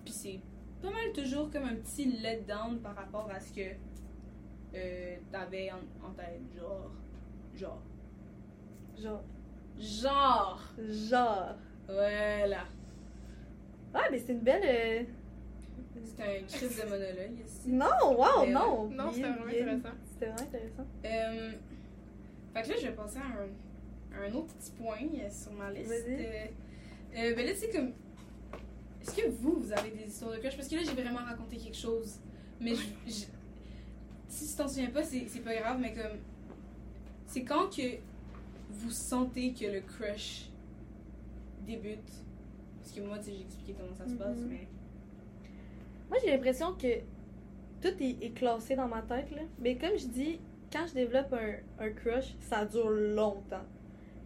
Puis 0.06 0.14
c'est 0.14 0.40
pas 0.82 0.90
mal 0.92 1.12
toujours 1.14 1.50
comme 1.52 1.64
un 1.64 1.76
petit 1.76 2.06
letdown 2.06 2.80
par 2.80 2.96
rapport 2.96 3.30
à 3.34 3.40
ce 3.40 3.54
que 3.54 3.70
euh, 4.76 5.16
t'avais 5.32 5.72
en, 5.72 6.08
en 6.08 6.12
tête. 6.14 6.42
Genre. 6.58 6.92
Genre. 7.56 7.82
Genre. 8.98 9.24
Genre. 9.78 10.62
Genre. 11.10 11.56
Voilà. 11.88 12.66
Ah, 13.94 14.04
mais 14.12 14.20
c'est 14.20 14.34
une 14.34 14.40
belle. 14.42 14.62
euh, 14.64 15.04
C'est 16.04 16.22
un 16.24 16.44
crise 16.46 16.78
de 16.84 16.90
monologue 16.90 17.40
ici. 17.46 17.70
Non, 17.70 17.88
wow, 18.18 18.46
Mais 18.46 18.52
non. 18.54 18.90
Non, 18.90 19.12
c'était 19.12 19.28
vraiment 19.30 19.46
bien. 19.46 19.68
intéressant. 19.68 19.96
C'était 20.06 20.26
vraiment 20.28 20.42
intéressant. 20.48 20.86
Euh, 21.06 21.52
fait 22.54 22.62
que 22.64 22.70
là, 22.70 22.76
je 22.80 22.88
vais 22.88 22.94
passer 22.94 23.18
à 23.18 23.22
un, 23.22 24.20
à 24.22 24.26
un 24.30 24.34
autre 24.34 24.54
petit 24.56 24.72
point 24.72 24.98
euh, 25.02 25.30
sur 25.30 25.52
ma 25.54 25.72
liste. 25.72 25.90
Vas-y. 25.90 26.26
Euh, 26.26 26.46
euh, 27.18 27.36
ben 27.36 27.46
là, 27.46 27.52
c'est 27.56 27.70
comme. 27.72 27.92
Est-ce 29.10 29.22
que 29.24 29.28
vous, 29.30 29.56
vous 29.60 29.72
avez 29.74 29.90
des 29.90 30.08
histoires 30.08 30.32
de 30.34 30.38
crush? 30.38 30.56
Parce 30.56 30.68
que 30.68 30.76
là, 30.76 30.82
j'ai 30.84 31.02
vraiment 31.02 31.26
raconté 31.26 31.58
quelque 31.58 31.76
chose. 31.78 32.20
Mais 32.62 32.76
je- 32.76 32.84
je- 33.08 33.26
si 34.28 34.48
tu 34.52 34.56
t'en 34.56 34.68
souviens 34.68 34.92
pas, 34.92 35.04
c'est 35.04 35.44
pas 35.44 35.56
grave, 35.56 35.80
mais 35.80 35.94
comme. 35.94 36.20
C'est 37.26 37.44
quand 37.44 37.76
que 37.76 37.98
vous 38.70 38.92
sentez 38.92 39.54
que 39.54 39.66
le 39.66 39.82
crush 39.82 40.50
débute? 41.66 42.00
Parce 42.80 42.92
que 42.92 43.02
moi, 43.02 43.18
tu 43.18 43.26
sais, 43.26 43.32
j'ai 43.36 43.42
expliqué 43.42 43.74
comment 43.80 43.96
ça 43.96 44.08
se 44.08 44.14
passe, 44.16 44.38
Mhm. 44.38 44.48
mais. 44.50 44.68
Moi, 46.10 46.18
j'ai 46.24 46.32
l'impression 46.32 46.74
que 46.74 47.00
tout 47.82 47.96
est, 48.04 48.18
est 48.24 48.34
classé 48.36 48.76
dans 48.76 48.88
ma 48.88 49.02
tête, 49.02 49.32
là. 49.32 49.42
Mais 49.60 49.76
comme 49.76 49.98
je 49.98 50.06
dis, 50.08 50.40
quand 50.72 50.86
je 50.88 50.94
développe 50.94 51.34
un, 51.34 51.84
un 51.84 51.90
crush, 51.92 52.36
ça 52.42 52.64
dure 52.66 52.90
longtemps. 52.90 53.66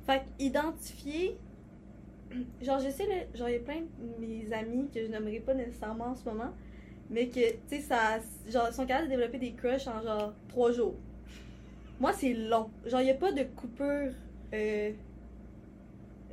Fait 0.06 0.20
que 0.20 0.44
identifier. 0.44 1.38
Genre, 2.62 2.80
je 2.80 2.90
sais, 2.90 3.28
genre, 3.36 3.50
il 3.50 3.54
y 3.54 3.58
a 3.58 3.60
plein 3.60 3.82
de 3.82 4.20
mes 4.25 4.52
amis 4.54 4.90
que 4.94 5.02
je 5.02 5.08
nommerai 5.12 5.40
pas 5.40 5.54
nécessairement 5.54 6.08
en 6.08 6.16
ce 6.16 6.25
moment, 6.25 6.54
mais 7.10 7.28
que, 7.30 7.52
tu 7.52 7.58
sais, 7.68 7.82
ça. 7.82 8.20
Genre, 8.50 8.74
sont 8.74 8.86
capables 8.86 9.08
de 9.08 9.12
développer 9.16 9.40
des 9.40 9.54
crushs 9.54 9.88
en 9.88 10.02
genre 10.04 10.34
trois 10.50 10.72
jours. 10.72 10.96
Moi, 12.00 12.13
c'est 12.13 12.34
long. 12.34 12.70
Genre, 12.86 13.02
il 13.02 13.10
a 13.10 13.13
pas 13.16 13.32
de 13.32 13.44
coupure. 13.44 14.12
euh, 14.54 14.92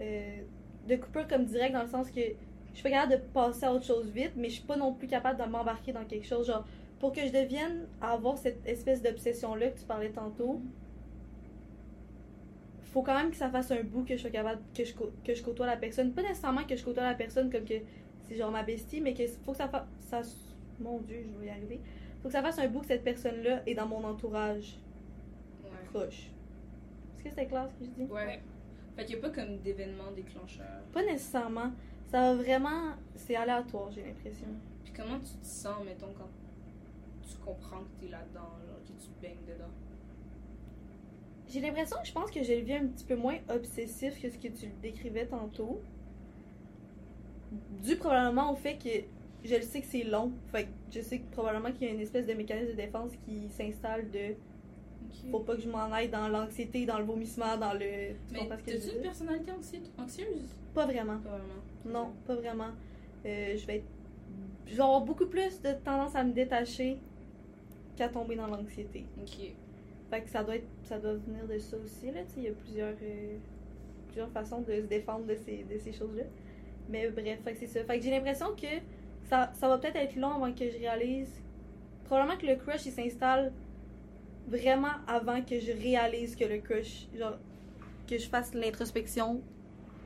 euh, 0.00 0.42
de 0.88 0.97
coupure 0.97 1.28
comme 1.28 1.45
direct 1.45 1.75
dans 1.75 1.83
le 1.83 1.88
sens 1.88 2.11
que 2.11 2.21
je 2.21 2.75
suis 2.75 2.83
pas 2.83 2.90
capable 2.90 3.12
de 3.12 3.19
passer 3.33 3.64
à 3.66 3.73
autre 3.75 3.85
chose 3.85 4.09
vite, 4.11 4.33
mais 4.37 4.49
je 4.49 4.54
suis 4.54 4.64
pas 4.64 4.76
non 4.76 4.95
plus 4.95 5.09
capable 5.09 5.38
de 5.42 5.49
m'embarquer 5.49 5.92
dans 5.92 6.04
quelque 6.04 6.26
chose. 6.26 6.47
Genre, 6.47 6.64
pour 6.99 7.12
que 7.12 7.21
je 7.23 7.33
devienne 7.33 7.87
avoir 8.00 8.38
cette 8.38 8.67
espèce 8.67 9.02
d'obsession-là 9.02 9.69
que 9.71 9.78
tu 9.80 9.84
parlais 9.86 10.10
tantôt, 10.10 10.63
faut 12.93 13.03
quand 13.03 13.15
même 13.15 13.31
que 13.31 13.37
ça 13.37 13.49
fasse 13.50 13.71
un 13.71 13.83
bout 13.83 14.05
que 14.05 14.17
je 14.17 14.21
sois 14.23 14.31
capable, 14.31 14.61
que 14.75 14.85
je, 14.85 14.93
que 15.25 15.35
je 15.35 15.43
côtoie 15.43 15.67
la 15.67 15.76
personne. 15.76 16.13
Pas 16.13 16.23
nécessairement 16.23 16.65
que 16.65 16.76
je 16.76 16.85
côtoie 16.85 17.05
la 17.05 17.15
personne 17.15 17.50
comme 17.50 17.65
que 17.65 17.75
c'est 18.29 18.37
genre 18.37 18.50
ma 18.50 18.63
bestie, 18.63 19.00
mais 19.00 19.15
que 19.15 19.26
faut 19.45 19.53
que 19.53 19.59
ça 19.59 19.69
fasse. 19.69 19.85
Ça, 20.00 20.23
mon 20.81 20.99
dieu, 21.00 21.25
je 21.25 21.39
vais 21.41 21.47
y 21.47 21.50
arriver. 21.50 21.81
Faut 22.23 22.29
que 22.29 22.33
ça 22.33 22.43
fasse 22.43 22.59
un 22.59 22.69
bout 22.69 22.81
que 22.81 22.87
cette 22.87 23.05
personne-là 23.05 23.63
est 23.67 23.75
dans 23.75 23.87
mon 23.87 24.03
entourage 24.05 24.76
Ouais. 25.63 25.71
proche. 25.93 26.31
Est-ce 27.15 27.25
que 27.25 27.31
c'est 27.35 27.47
clair 27.47 27.69
ce 27.69 27.75
que 27.79 27.85
je 27.85 27.91
dis? 28.05 28.11
Ouais. 28.11 28.41
Fait 28.97 29.05
qu'il 29.05 29.17
y 29.17 29.19
a 29.19 29.23
pas 29.23 29.31
comme 29.31 29.59
d'événement 29.59 30.11
déclencheur. 30.15 30.83
Pas 30.93 31.03
nécessairement. 31.05 31.71
Ça 32.11 32.21
va 32.21 32.35
vraiment. 32.35 32.95
C'est 33.15 33.37
aléatoire, 33.37 33.91
j'ai 33.93 34.03
l'impression. 34.03 34.49
Puis 34.85 34.93
comment 34.97 35.19
tu 35.19 35.33
te 35.41 35.47
sens, 35.47 35.85
mettons, 35.85 36.13
quand 36.19 36.29
tu 37.23 37.37
comprends 37.45 37.81
que 37.81 38.00
t'es 38.05 38.11
là-dedans, 38.11 38.41
genre, 38.67 38.81
que 38.85 38.89
tu 39.03 39.09
baignes 39.23 39.45
dedans? 39.47 39.71
J'ai 41.50 41.60
l'impression 41.60 41.97
que 42.00 42.06
je 42.06 42.13
pense 42.13 42.30
que 42.30 42.43
je 42.43 42.52
le 42.52 42.60
vis 42.60 42.75
un 42.75 42.86
petit 42.86 43.04
peu 43.04 43.17
moins 43.17 43.36
obsessif 43.49 44.21
que 44.23 44.30
ce 44.30 44.39
que 44.39 44.49
tu 44.49 44.67
le 44.67 44.73
décrivais 44.82 45.26
tantôt. 45.26 45.80
Dû 47.82 47.97
probablement 47.97 48.52
au 48.52 48.56
fait 48.56 48.76
que 48.76 48.89
je 49.49 49.56
le 49.56 49.63
sais 49.63 49.80
que 49.80 49.86
c'est 49.86 50.04
long. 50.04 50.30
Fait 50.52 50.65
que 50.65 50.69
je 50.93 51.00
sais 51.00 51.19
que 51.19 51.30
probablement 51.32 51.73
qu'il 51.73 51.89
y 51.89 51.91
a 51.91 51.95
une 51.95 52.00
espèce 52.00 52.26
de 52.26 52.34
mécanisme 52.34 52.69
de 52.73 52.76
défense 52.76 53.13
qui 53.25 53.49
s'installe 53.49 54.10
de 54.10 54.34
faut 55.32 55.41
pas 55.41 55.56
que 55.56 55.63
je 55.63 55.69
m'en 55.69 55.91
aille 55.93 56.08
dans 56.08 56.28
l'anxiété, 56.28 56.86
dans 56.86 56.99
le 56.99 57.04
vomissement, 57.04 57.56
dans 57.56 57.73
le. 57.73 57.80
Tu 58.28 58.32
Mais 58.32 58.47
t'as-tu 58.49 58.97
une 58.97 59.02
personnalité 59.02 59.50
anxi- 59.50 59.91
anxieuse? 60.00 60.54
Pas 60.73 60.86
vraiment. 60.86 61.19
Pas 61.19 61.30
vraiment. 61.30 61.63
Non, 61.84 62.13
pas 62.26 62.36
vraiment. 62.36 62.69
Euh, 63.26 63.56
je 63.56 63.67
vais 63.67 63.76
être. 63.78 63.84
Je 64.67 64.76
vais 64.76 64.82
avoir 64.82 65.00
beaucoup 65.00 65.26
plus 65.26 65.60
de 65.63 65.73
tendance 65.84 66.15
à 66.15 66.23
me 66.23 66.32
détacher 66.32 66.99
qu'à 67.97 68.08
tomber 68.08 68.36
dans 68.36 68.47
l'anxiété. 68.47 69.04
Ok. 69.21 69.52
Fait 70.10 70.23
que 70.23 70.28
ça 70.28 70.42
doit 70.42 70.56
être, 70.56 70.66
ça 70.84 70.99
doit 70.99 71.14
venir 71.14 71.46
de 71.46 71.58
ça 71.58 71.76
aussi 71.76 72.06
là. 72.10 72.20
Tu 72.25 72.34
sais, 72.34 72.38
il 72.38 72.42
y 72.44 72.49
a 72.49 72.52
plusieurs, 72.52 72.94
euh, 73.02 73.36
plusieurs 74.08 74.30
façons 74.30 74.60
de 74.60 74.73
se 74.73 74.86
défendre 74.86 75.25
de 75.26 75.36
ces, 75.36 75.64
de 75.64 75.78
ces 75.78 75.92
choses-là. 75.92 76.25
Mais 76.88 77.08
bref, 77.10 77.38
fait 77.44 77.52
que 77.52 77.58
c'est 77.60 77.66
ça. 77.68 77.84
Fait 77.84 77.99
que 77.99 78.04
j'ai 78.04 78.10
l'impression 78.10 78.49
que 78.56 78.66
ça, 79.28 79.52
ça 79.54 79.68
va 79.68 79.78
peut-être 79.78 79.96
être 79.96 80.16
long 80.16 80.32
avant 80.34 80.52
que 80.52 80.68
je 80.68 80.78
réalise. 80.78 81.30
Probablement 82.04 82.36
que 82.36 82.46
le 82.46 82.56
crush 82.56 82.86
il 82.86 82.92
s'installe 82.92 83.52
vraiment 84.49 84.88
avant 85.06 85.42
que 85.42 85.60
je 85.60 85.70
réalise 85.70 86.34
que 86.34 86.44
le 86.44 86.58
crush, 86.58 87.06
genre 87.16 87.38
que 88.08 88.18
je 88.18 88.28
fasse 88.28 88.52
l'introspection 88.52 89.40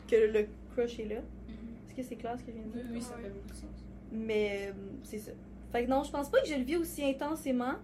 que 0.06 0.16
le 0.16 0.46
crush 0.74 0.98
est 1.00 1.06
là. 1.06 1.16
Est-ce 1.16 1.94
que 1.96 2.02
c'est 2.02 2.16
clair 2.16 2.36
ce 2.38 2.44
que 2.44 2.50
je 2.52 2.56
viens 2.56 2.66
de 2.66 2.72
dire? 2.72 2.84
oui, 2.92 3.00
ça 3.00 3.14
Ouais. 3.16 3.22
fait 3.22 3.28
beaucoup 3.30 3.48
de 3.48 3.54
sens. 3.54 3.84
Mais 4.12 4.68
euh, 4.68 4.72
c'est 5.02 5.18
ça. 5.18 5.32
Fait 5.72 5.86
que 5.86 5.90
non, 5.90 6.02
je 6.04 6.10
pense 6.10 6.28
pas 6.28 6.42
que 6.42 6.46
je 6.48 6.54
le 6.56 6.62
vis 6.64 6.76
aussi 6.76 7.02
intensément. 7.04 7.74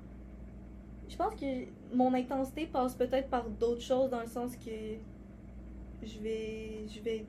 Je 1.11 1.17
pense 1.17 1.35
que 1.35 1.67
mon 1.93 2.15
intensité 2.15 2.67
passe 2.67 2.95
peut-être 2.95 3.29
par 3.29 3.49
d'autres 3.51 3.83
choses 3.83 4.11
dans 4.11 4.21
le 4.21 4.29
sens 4.29 4.57
que 4.57 4.71
je 6.03 6.19
vais. 6.21 6.87
Je 6.89 7.01
vais. 7.01 7.27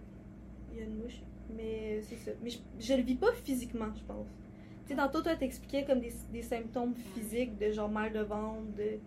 Il 0.71 0.77
y 0.77 0.81
a 0.81 0.85
une 0.85 0.97
mouche. 1.01 1.19
Mais 1.57 1.99
c'est 2.03 2.15
ça. 2.17 2.31
Mais 2.43 2.51
je, 2.51 2.59
je 2.79 2.93
le 2.93 3.01
vis 3.01 3.15
pas 3.15 3.31
physiquement, 3.33 3.89
je 3.95 4.03
pense. 4.03 4.27
Tu 4.85 4.89
sais, 4.89 4.95
tantôt, 4.95 5.21
toi, 5.21 5.35
t'expliquais 5.35 5.83
comme 5.83 5.99
des, 5.99 6.13
des 6.31 6.43
symptômes 6.43 6.93
physiques 6.93 7.57
de 7.57 7.71
genre 7.71 7.89
mal 7.89 8.13
de 8.13 8.19
ventre, 8.19 8.71
de. 8.77 8.99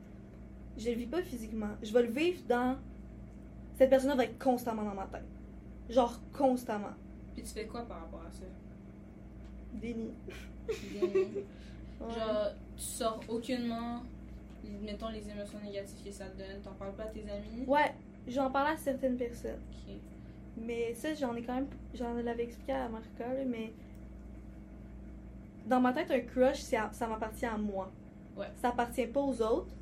Je 0.77 0.91
le 0.91 0.97
vis 0.97 1.07
pas 1.07 1.23
physiquement. 1.23 1.71
Je 1.81 1.93
vais 1.93 2.03
le 2.03 2.11
vivre 2.11 2.43
dans. 2.49 2.77
Cette 3.77 3.91
personne-là 3.91 4.17
va 4.17 4.25
être 4.25 4.39
constamment 4.43 4.83
dans 4.83 4.95
ma 4.95 5.07
tête. 5.07 5.25
Genre 5.89 6.21
constamment. 6.37 6.95
Puis 7.33 7.45
tu 7.45 7.51
fais 7.51 7.67
quoi 7.67 7.83
par 7.83 8.01
rapport 8.01 8.23
à 8.27 8.33
ça? 8.33 8.45
Déni. 9.73 10.11
Déni. 10.93 11.27
Ouais. 12.01 12.13
Genre, 12.13 12.49
tu 12.77 12.83
sors 12.83 13.21
aucunement, 13.29 14.03
mettons, 14.83 15.09
les 15.09 15.29
émotions 15.29 15.59
négatives 15.61 16.03
que 16.05 16.11
ça 16.13 16.27
te 16.27 16.39
donne, 16.39 16.61
t'en 16.63 16.73
parles 16.73 16.95
pas 16.95 17.05
à 17.05 17.07
tes 17.07 17.21
amis? 17.23 17.65
Ouais, 17.67 17.95
j'en 18.29 18.51
parlais 18.51 18.73
à 18.73 18.77
certaines 18.77 19.17
personnes. 19.17 19.61
Mais 20.57 20.95
ça, 20.95 21.15
j'en 21.15 21.35
ai 21.35 21.43
quand 21.43 21.55
même. 21.55 21.67
J'en 21.95 22.15
l'avais 22.15 22.45
expliqué 22.45 22.73
à 22.73 22.89
Marca, 22.89 23.27
là, 23.27 23.45
mais. 23.47 23.73
Dans 25.67 25.81
ma 25.81 25.93
tête, 25.93 26.11
un 26.11 26.21
crush, 26.21 26.73
à- 26.75 26.93
ça 26.93 27.07
m'appartient 27.09 27.47
à 27.47 27.57
moi. 27.57 27.91
Ouais. 28.37 28.47
Ça 28.57 28.69
appartient 28.69 29.07
pas 29.07 29.21
aux 29.21 29.41
autres. 29.43 29.75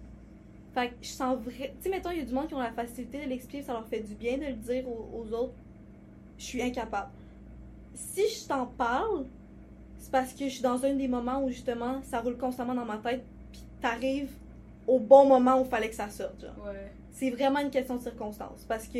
Fait 0.75 0.88
que 0.88 0.95
je 1.03 1.09
sens 1.09 1.37
vrai. 1.38 1.75
Tu 1.77 1.85
sais, 1.85 1.90
mettons, 1.90 2.11
il 2.11 2.18
y 2.18 2.21
a 2.21 2.25
du 2.25 2.33
monde 2.33 2.49
qui 2.49 2.55
ont 2.55 2.61
la 2.61 2.73
facilité 2.73 3.25
de 3.25 3.29
l'expliquer, 3.29 3.62
ça 3.62 3.73
leur 3.73 3.87
fait 3.87 4.01
du 4.01 4.14
bien 4.14 4.38
de 4.38 4.47
le 4.47 4.53
dire 4.55 4.88
aux, 4.88 5.11
aux 5.12 5.33
autres. 5.35 5.55
Je 6.38 6.45
suis 6.45 6.62
incapable. 6.62 7.11
Si 7.95 8.23
je 8.29 8.49
t'en 8.49 8.66
parle, 8.66 9.27
c'est 9.99 10.11
parce 10.11 10.33
que 10.33 10.45
je 10.47 10.51
suis 10.55 10.62
dans 10.62 10.83
un 10.85 10.95
des 10.95 11.09
moments 11.09 11.42
où 11.45 11.49
justement 11.51 12.01
ça 12.03 12.21
roule 12.21 12.38
constamment 12.38 12.75
dans 12.75 12.87
ma 12.87 12.97
tête, 12.97 13.23
puis 13.53 13.62
t'arrives 13.81 14.33
au 14.87 14.99
bon 14.99 15.27
moment 15.27 15.61
où 15.61 15.64
il 15.64 15.68
fallait 15.71 15.88
que 15.88 15.95
ça 15.95 16.09
sorte. 16.11 16.42
Ouais. 16.64 16.90
c'est 17.11 17.31
vraiment 17.31 17.61
une 17.61 17.71
question 17.71 17.97
de 17.97 18.03
circonstance 18.03 18.64
parce 18.68 18.87
que 18.88 18.99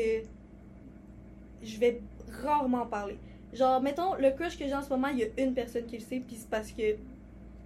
je 1.63 1.79
vais 1.79 2.01
rarement 2.43 2.87
parler. 2.87 3.19
Genre, 3.53 3.81
mettons, 3.83 4.15
le 4.15 4.31
crush 4.31 4.57
que 4.59 4.65
j'ai 4.67 4.75
en 4.75 4.83
ce 4.83 4.89
moment, 4.91 5.09
il 5.09 5.19
y 5.19 5.25
a 5.25 5.27
une 5.39 5.53
personne 5.55 5.85
qui 5.87 5.99
le 5.99 6.03
sait, 6.03 6.21
puis 6.27 6.37
c'est 6.37 6.49
parce 6.49 6.73
que 6.73 6.97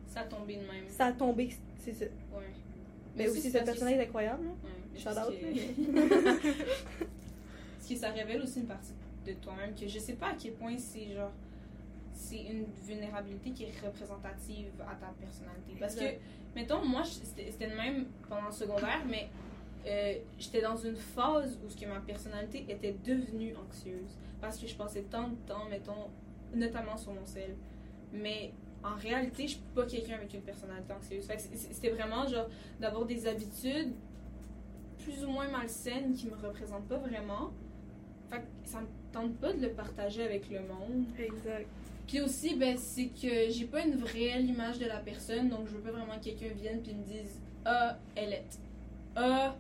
Ça 0.09 0.21
a 0.21 0.25
tombé 0.25 0.55
de 0.57 0.61
même. 0.63 0.85
ça 0.89 1.07
a 1.07 1.13
tombé, 1.13 1.51
c'est 1.79 1.93
ça. 1.93 2.05
Ouais. 2.05 2.43
Mais 3.17 3.29
aussi, 3.29 3.51
cette 3.51 3.65
personne 3.65 3.89
est 3.89 4.03
incroyable. 4.03 4.47
Ouais, 4.47 4.99
Shout 5.01 5.11
out, 5.11 5.35
Parce 7.79 7.89
que 7.89 7.97
ça 7.97 8.11
révèle 8.11 8.43
aussi 8.43 8.61
une 8.61 8.67
partie 8.67 8.93
de 9.27 9.33
toi-même 9.35 9.75
que 9.75 9.87
je 9.87 9.99
sais 9.99 10.15
pas 10.15 10.29
à 10.29 10.35
quel 10.41 10.53
point 10.55 10.77
c'est 10.79 11.15
genre 11.15 11.33
c'est 12.17 12.43
une 12.43 12.65
vulnérabilité 12.85 13.51
qui 13.51 13.65
est 13.65 13.85
représentative 13.85 14.73
à 14.81 14.95
ta 14.95 15.13
personnalité. 15.21 15.75
Parce 15.79 15.95
que, 15.95 16.05
mettons, 16.55 16.85
moi, 16.85 17.03
c'était 17.05 17.69
le 17.69 17.77
même 17.77 18.07
pendant 18.29 18.47
le 18.47 18.53
secondaire, 18.53 19.05
mais 19.07 19.29
euh, 19.87 20.15
j'étais 20.39 20.63
dans 20.63 20.77
une 20.77 20.97
phase 20.97 21.59
où 21.65 21.69
ce 21.69 21.77
que 21.77 21.87
ma 21.87 22.01
personnalité 22.01 22.65
était 22.69 22.97
devenue 23.05 23.55
anxieuse. 23.57 24.17
Parce 24.41 24.59
que 24.59 24.67
je 24.67 24.75
passais 24.75 25.03
tant 25.03 25.29
de 25.29 25.37
temps, 25.47 25.67
mettons, 25.71 26.11
notamment 26.55 26.97
sur 26.97 27.13
mon 27.13 27.25
sel. 27.27 27.55
Mais 28.13 28.53
en 28.83 28.95
réalité, 28.97 29.45
je 29.45 29.53
suis 29.53 29.63
pas 29.75 29.85
quelqu'un 29.85 30.15
avec 30.15 30.33
une 30.33 30.43
personnalité 30.43 30.93
anxieuse. 30.93 31.29
C'était 31.55 31.91
vraiment 31.91 32.27
genre 32.27 32.49
d'avoir 32.81 33.05
des 33.05 33.27
habitudes 33.27 33.93
plus 34.99 35.25
ou 35.25 35.29
moins 35.29 35.49
malsaines 35.49 36.15
qui 36.15 36.27
me 36.27 36.35
représentent 36.35 36.89
pas 36.89 36.99
vraiment. 36.99 37.53
Fait 38.31 38.39
que 38.39 38.47
ça 38.65 38.81
me 38.81 38.87
tente 39.13 39.37
pas 39.37 39.53
de 39.53 39.61
le 39.61 39.71
partager 39.71 40.25
avec 40.25 40.51
le 40.51 40.61
monde. 40.61 41.05
Exact. 41.19 41.69
Puis 42.07 42.21
aussi, 42.21 42.55
ben, 42.55 42.77
c'est 42.79 43.07
que 43.07 43.51
j'ai 43.51 43.65
pas 43.65 43.85
une 43.85 44.03
réelle 44.05 44.49
image 44.49 44.79
de 44.79 44.87
la 44.87 44.99
personne, 44.99 45.49
donc 45.49 45.67
je 45.67 45.73
veux 45.73 45.81
pas 45.81 45.91
vraiment 45.91 46.17
que 46.19 46.25
quelqu'un 46.25 46.55
vienne 46.55 46.81
puis 46.81 46.95
me 46.95 47.05
dise 47.05 47.41
Ah, 47.65 47.99
elle 48.15 48.33
est. 48.33 48.59
Ah, 49.17 49.57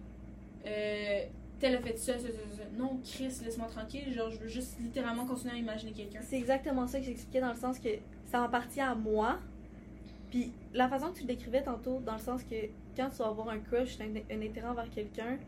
euh, 0.67 1.25
telle 1.59 1.77
a 1.77 1.81
fait 1.81 1.99
ça, 1.99 2.19
ça, 2.19 2.29
ça, 2.29 2.57
ça. 2.57 2.63
Non, 2.77 3.01
Chris, 3.05 3.33
laisse-moi 3.43 3.67
tranquille. 3.69 4.13
Genre, 4.13 4.31
je 4.31 4.39
veux 4.39 4.49
juste 4.49 4.79
littéralement 4.81 5.27
continuer 5.27 5.55
à 5.55 5.57
imaginer 5.57 5.93
quelqu'un. 5.93 6.21
C'est 6.23 6.37
exactement 6.37 6.87
ça 6.87 7.01
que 7.01 7.07
j'expliquais 7.07 7.41
dans 7.41 7.53
le 7.53 7.59
sens 7.59 7.79
que 7.79 7.89
ça 8.31 8.45
appartient 8.45 8.81
à 8.81 8.95
moi. 8.95 9.39
Puis 10.31 10.53
la 10.73 10.89
façon 10.89 11.09
que 11.09 11.17
tu 11.17 11.23
le 11.23 11.29
décrivais 11.29 11.63
tantôt, 11.63 12.01
dans 12.05 12.15
le 12.15 12.21
sens 12.21 12.43
que 12.45 12.67
quand 12.97 13.11
tu 13.11 13.17
vas 13.17 13.29
avoir 13.29 13.49
un 13.49 13.59
crush, 13.59 13.99
un, 14.01 14.35
un 14.35 14.43
intérêt 14.43 14.69
envers 14.69 14.91
quelqu'un, 14.91 15.39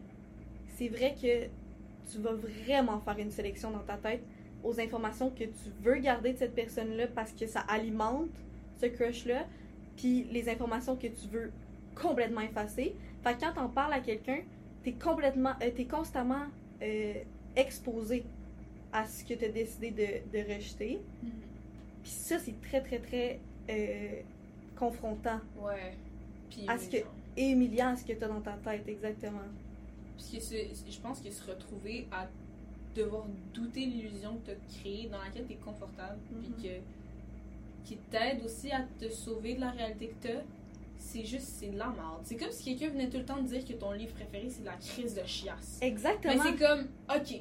c'est 0.77 0.89
vrai 0.89 1.15
que 1.21 1.47
tu 2.11 2.19
vas 2.19 2.33
vraiment 2.33 3.01
faire 3.01 3.19
une 3.19 3.31
sélection 3.31 3.71
dans 3.71 3.81
ta 3.81 3.97
tête 3.97 4.23
aux 4.65 4.81
informations 4.81 5.31
que 5.31 5.45
tu 5.45 5.71
veux 5.83 5.97
garder 5.97 6.33
de 6.33 6.39
cette 6.39 6.55
personne-là 6.55 7.07
parce 7.09 7.33
que 7.33 7.47
ça 7.47 7.61
alimente 7.61 8.31
ce 8.81 8.87
crush-là, 8.87 9.47
puis 9.97 10.25
les 10.31 10.49
informations 10.49 10.97
que 10.97 11.07
tu 11.09 11.27
veux 11.31 11.51
complètement 11.95 12.41
effacer. 12.43 12.95
Fait 13.25 13.35
que 13.35 13.41
quand 13.41 13.53
t'en 13.55 13.69
parles 13.69 13.93
à 13.95 14.01
quelqu'un, 14.01 14.39
t'es 14.85 14.93
complètement, 14.93 15.55
euh, 15.63 15.71
t'es 15.75 15.85
constamment 15.85 16.47
euh, 16.83 17.15
exposé 17.57 18.25
à 18.93 19.05
ce 19.07 19.25
que 19.25 19.35
t'as 19.35 19.49
décidé 19.49 19.91
de, 19.91 20.39
de 20.39 20.55
rejeter. 20.55 21.01
Puis 22.03 22.11
ça, 22.13 22.39
c'est 22.39 22.61
très, 22.63 22.81
très, 22.81 22.99
très 23.01 23.41
euh, 23.69 24.21
confrontant 24.77 25.41
Ouais. 25.61 25.95
Puis, 26.51 26.65
À 26.69 26.79
ce 26.79 26.89
que- 26.89 27.05
et 27.37 27.51
humiliant 27.51 27.89
à 27.89 27.97
ce 27.97 28.05
que 28.05 28.13
t'as 28.15 28.29
dans 28.29 28.41
ta 28.41 28.53
tête, 28.53 28.89
exactement. 28.89 29.41
Parce 30.17 30.31
que 30.31 30.39
je 30.91 31.01
pense 31.01 31.21
que 31.21 31.31
se 31.31 31.45
retrouver 31.51 32.07
à 32.11 32.27
devoir 32.99 33.25
douter 33.55 33.81
l'illusion 33.87 34.37
que 34.39 34.47
tu 34.47 34.51
as 34.53 34.81
créée, 34.81 35.09
dans 35.11 35.19
laquelle 35.19 35.47
tu 35.47 35.53
es 35.53 35.57
confortable, 35.57 36.19
Mhm. 36.31 36.43
puis 36.43 36.69
que 36.69 36.75
qui 37.85 37.97
t'aide 38.11 38.45
aussi 38.45 38.71
à 38.71 38.83
te 39.01 39.09
sauver 39.09 39.55
de 39.55 39.61
la 39.61 39.71
réalité 39.71 40.09
que 40.21 40.27
tu 40.29 40.33
as, 40.35 40.43
c'est 40.99 41.25
juste, 41.25 41.49
c'est 41.59 41.69
de 41.69 41.79
la 41.79 41.87
merde. 41.87 42.21
C'est 42.25 42.37
comme 42.37 42.51
si 42.51 42.65
quelqu'un 42.77 42.93
venait 42.93 43.09
tout 43.09 43.17
le 43.19 43.25
temps 43.25 43.37
te 43.37 43.49
dire 43.49 43.65
que 43.65 43.73
ton 43.73 43.93
livre 43.93 44.13
préféré, 44.13 44.49
c'est 44.51 44.61
de 44.61 44.67
la 44.67 44.75
crise 44.75 45.15
de 45.15 45.23
chiasse. 45.25 45.79
Exactement. 45.81 46.35
Mais 46.35 46.51
c'est 46.51 46.57
comme, 46.57 46.87
ok, 47.09 47.41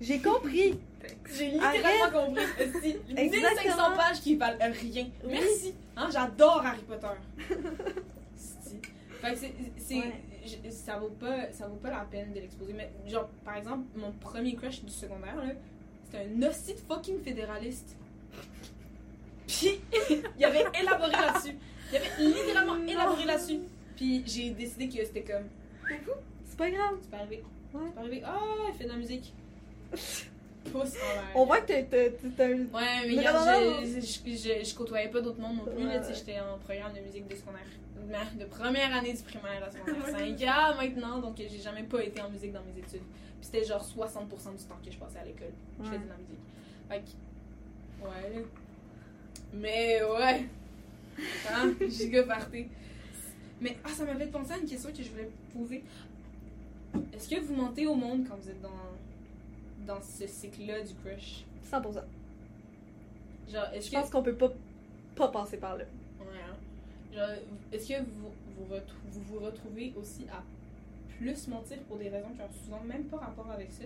J'ai 0.00 0.18
compris. 0.20 0.74
j'ai 1.32 1.50
littéralement 1.52 2.26
compris. 2.26 2.42
Esti, 2.58 2.96
1500 3.08 3.16
Exactement. 3.16 3.96
pages 3.96 4.20
qui 4.20 4.34
valent 4.36 4.58
rien. 4.60 5.06
Oui. 5.24 5.30
Merci. 5.30 5.74
Hein, 5.96 6.08
J'adore 6.12 6.66
Harry 6.66 6.82
Potter. 6.82 7.06
Esti. 8.36 8.76
Fait 9.20 9.32
que 9.32 9.38
c'est, 9.38 9.54
c'est- 9.78 9.94
Ouais. 9.94 10.12
Je- 10.44 10.70
ça 10.70 10.98
vaut 10.98 11.10
pas, 11.10 11.50
ça 11.52 11.66
vaut 11.66 11.76
pas 11.76 11.90
la 11.90 12.04
peine 12.04 12.32
de 12.32 12.40
l'exposer. 12.40 12.72
Mais 12.72 12.90
genre, 13.06 13.28
par 13.44 13.56
exemple, 13.56 13.84
mon 13.96 14.12
premier 14.12 14.54
crush 14.54 14.82
du 14.82 14.90
secondaire 14.92 15.36
là, 15.36 15.52
c'était 16.04 16.26
un 16.26 16.42
hostie 16.48 16.74
de 16.74 16.78
fucking 16.80 17.20
fédéraliste. 17.22 17.96
Puis 19.46 19.80
il 20.38 20.44
avait 20.44 20.64
élaboré 20.80 21.10
là-dessus. 21.12 21.56
Il 21.90 21.96
avait 21.96 22.10
littéralement 22.18 22.76
Non. 22.76 22.86
élaboré 22.86 23.24
là-dessus. 23.24 23.60
Puis 23.96 24.22
j'ai 24.26 24.50
décidé 24.50 24.88
que 24.88 25.04
c'était 25.04 25.22
comme, 25.24 25.44
C'est 26.46 26.56
pas 26.56 26.70
grave. 26.70 26.96
c'est 27.02 27.10
pas 27.10 27.18
arrivé. 27.18 27.42
Ouais. 27.74 27.80
C'est 27.86 27.94
pas 27.94 28.00
arrivé. 28.00 28.22
Ah, 28.24 28.38
il 28.68 28.74
fait 28.74 28.84
de 28.84 28.88
la 28.90 28.96
musique. 28.96 29.32
Pouce 30.70 30.94
en 30.96 31.14
l'air. 31.14 31.22
On 31.34 31.44
voit 31.44 31.60
que 31.60 31.66
t'as- 31.66 31.82
t'as 31.82 32.28
t'as 32.36 32.46
un. 32.46 32.50
Ouais, 32.50 33.06
mais 33.06 33.18
regarde, 33.18 33.84
je, 33.84 34.00
je, 34.00 34.36
je, 34.36 34.64
je 34.64 34.74
côtoyais 34.74 35.08
pas 35.08 35.20
d'autres 35.20 35.40
mondes 35.40 35.56
non 35.56 35.64
plus. 35.64 35.86
Ouais, 35.86 36.00
j'étais 36.14 36.38
en 36.40 36.58
programme 36.58 36.92
de 36.94 37.00
musique 37.00 37.26
de 37.28 37.34
secondaire. 37.34 37.66
De 38.38 38.44
première 38.44 38.94
année 38.94 39.12
du 39.12 39.22
primaire 39.22 39.62
à 39.64 39.70
secondaire 39.70 40.06
5 40.38 40.42
ans 40.48 40.76
maintenant, 40.76 41.18
donc 41.20 41.36
j'ai 41.38 41.60
jamais 41.60 41.82
pas 41.84 42.02
été 42.02 42.20
en 42.20 42.30
musique 42.30 42.52
dans 42.52 42.62
mes 42.62 42.78
études. 42.78 43.00
Puis 43.40 43.50
c'était 43.50 43.64
genre 43.64 43.82
60% 43.84 44.56
du 44.56 44.64
temps 44.64 44.78
que 44.84 44.90
je 44.90 44.98
passais 44.98 45.18
à 45.18 45.24
l'école. 45.24 45.52
Je 45.80 45.84
faisais 45.86 45.98
de 45.98 46.08
la 46.08 46.16
musique. 46.16 46.38
Fait 46.88 47.00
que, 47.00 48.06
ouais. 48.06 48.44
Mais 49.54 50.00
ouais. 50.02 50.46
Hein, 51.50 51.72
giga 51.88 52.22
party. 52.24 52.66
Mais 53.60 53.76
ah, 53.84 53.88
ça 53.88 54.04
m'avait 54.04 54.26
pensé 54.26 54.52
à 54.52 54.58
une 54.58 54.68
question 54.68 54.90
que 54.90 55.02
je 55.02 55.10
voulais 55.10 55.30
poser. 55.52 55.84
Est-ce 57.14 57.28
que 57.28 57.40
vous 57.40 57.54
mentez 57.54 57.86
au 57.86 57.94
monde 57.94 58.26
quand 58.28 58.36
vous 58.36 58.48
êtes 58.48 58.60
dans, 58.60 58.68
dans 59.86 60.00
ce 60.00 60.26
cycle-là 60.26 60.82
du 60.82 60.94
crush? 60.94 61.44
100%. 61.70 62.02
Genre, 63.50 63.64
est-ce 63.74 63.86
Je 63.86 63.90
que. 63.92 63.96
pense 63.96 64.10
qu'on 64.10 64.22
peut 64.22 64.34
pas, 64.34 64.52
pas 65.16 65.28
passer 65.28 65.56
par 65.58 65.76
là. 65.76 65.84
Ouais, 66.20 66.26
hein. 66.48 66.56
Genre, 67.14 67.28
est-ce 67.72 67.88
que 67.88 68.00
vous 68.02 68.30
vous, 68.56 68.74
retrou- 68.74 68.96
vous 69.10 69.20
vous 69.22 69.38
retrouvez 69.40 69.92
aussi 69.96 70.24
à 70.32 70.42
plus 71.18 71.48
mentir 71.48 71.78
pour 71.88 71.98
des 71.98 72.08
raisons 72.08 72.30
qui 72.34 72.40
ont 72.40 72.64
souvent 72.64 72.80
même 72.84 73.04
pas 73.04 73.18
rapport 73.18 73.50
avec 73.50 73.70
ça? 73.72 73.84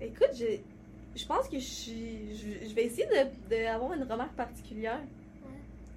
Écoute, 0.00 0.30
je, 0.34 0.58
je 1.18 1.26
pense 1.26 1.48
que 1.48 1.58
je. 1.58 1.64
Je, 2.34 2.68
je 2.68 2.74
vais 2.74 2.84
essayer 2.84 3.06
de, 3.06 3.50
de 3.54 3.66
avoir 3.66 3.92
une 3.94 4.02
remarque 4.02 4.34
particulière. 4.34 5.00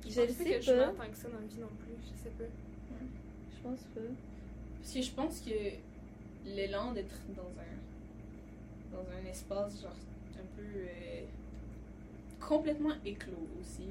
Je 0.06 0.10
Je 0.12 0.16
pense 0.22 0.28
pas 0.38 0.44
sais 0.44 0.50
que 0.56 0.62
je 0.62 0.72
pas. 0.72 0.88
tant 0.88 1.10
que 1.12 1.18
ça 1.18 1.28
dans 1.30 1.40
la 1.40 1.46
vie 1.46 1.60
non 1.60 1.68
plus, 1.68 1.94
je 2.02 2.24
sais 2.24 2.30
pas. 2.38 2.46
Je 3.56 3.62
pense 3.62 3.80
pas. 3.94 4.02
Parce 4.80 4.94
que 4.94 5.02
je 5.02 5.12
pense 5.12 5.42
que 5.42 5.52
l'élan 6.46 6.94
d'être 6.94 7.20
dans 7.36 7.44
un 7.44 7.80
dans 8.92 9.06
un 9.12 9.30
espace 9.30 9.82
genre 9.82 9.96
un 10.36 10.56
peu 10.56 10.64
euh, 10.64 11.22
complètement 12.40 12.94
éclos 13.06 13.48
aussi, 13.60 13.88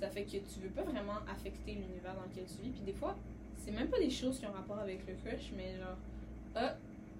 ça 0.00 0.08
fait 0.08 0.24
que 0.24 0.30
tu 0.38 0.60
veux 0.62 0.70
pas 0.70 0.82
vraiment 0.82 1.18
affecter 1.30 1.72
l'univers 1.72 2.14
dans 2.14 2.22
lequel 2.22 2.44
tu 2.46 2.62
vis. 2.62 2.70
Puis 2.70 2.82
des 2.84 2.92
fois, 2.92 3.16
c'est 3.64 3.70
même 3.70 3.88
pas 3.88 3.98
des 3.98 4.10
choses 4.10 4.38
qui 4.38 4.46
ont 4.46 4.52
rapport 4.52 4.78
avec 4.78 5.06
le 5.06 5.14
crush, 5.14 5.52
mais 5.56 5.76
genre, 5.76 5.96
ah, 6.56 6.74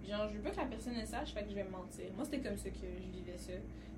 genre, 0.08 0.28
je 0.30 0.36
veux 0.36 0.42
pas 0.42 0.50
que 0.50 0.56
la 0.56 0.66
personne 0.66 0.94
le 0.98 1.06
sache, 1.06 1.32
fait 1.32 1.42
que 1.44 1.50
je 1.50 1.54
vais 1.54 1.64
mentir. 1.64 2.06
Moi, 2.16 2.24
c'était 2.24 2.40
comme 2.40 2.56
ça 2.56 2.68
que 2.70 2.76
je 2.76 3.18
vivais 3.18 3.38
ça. 3.38 3.52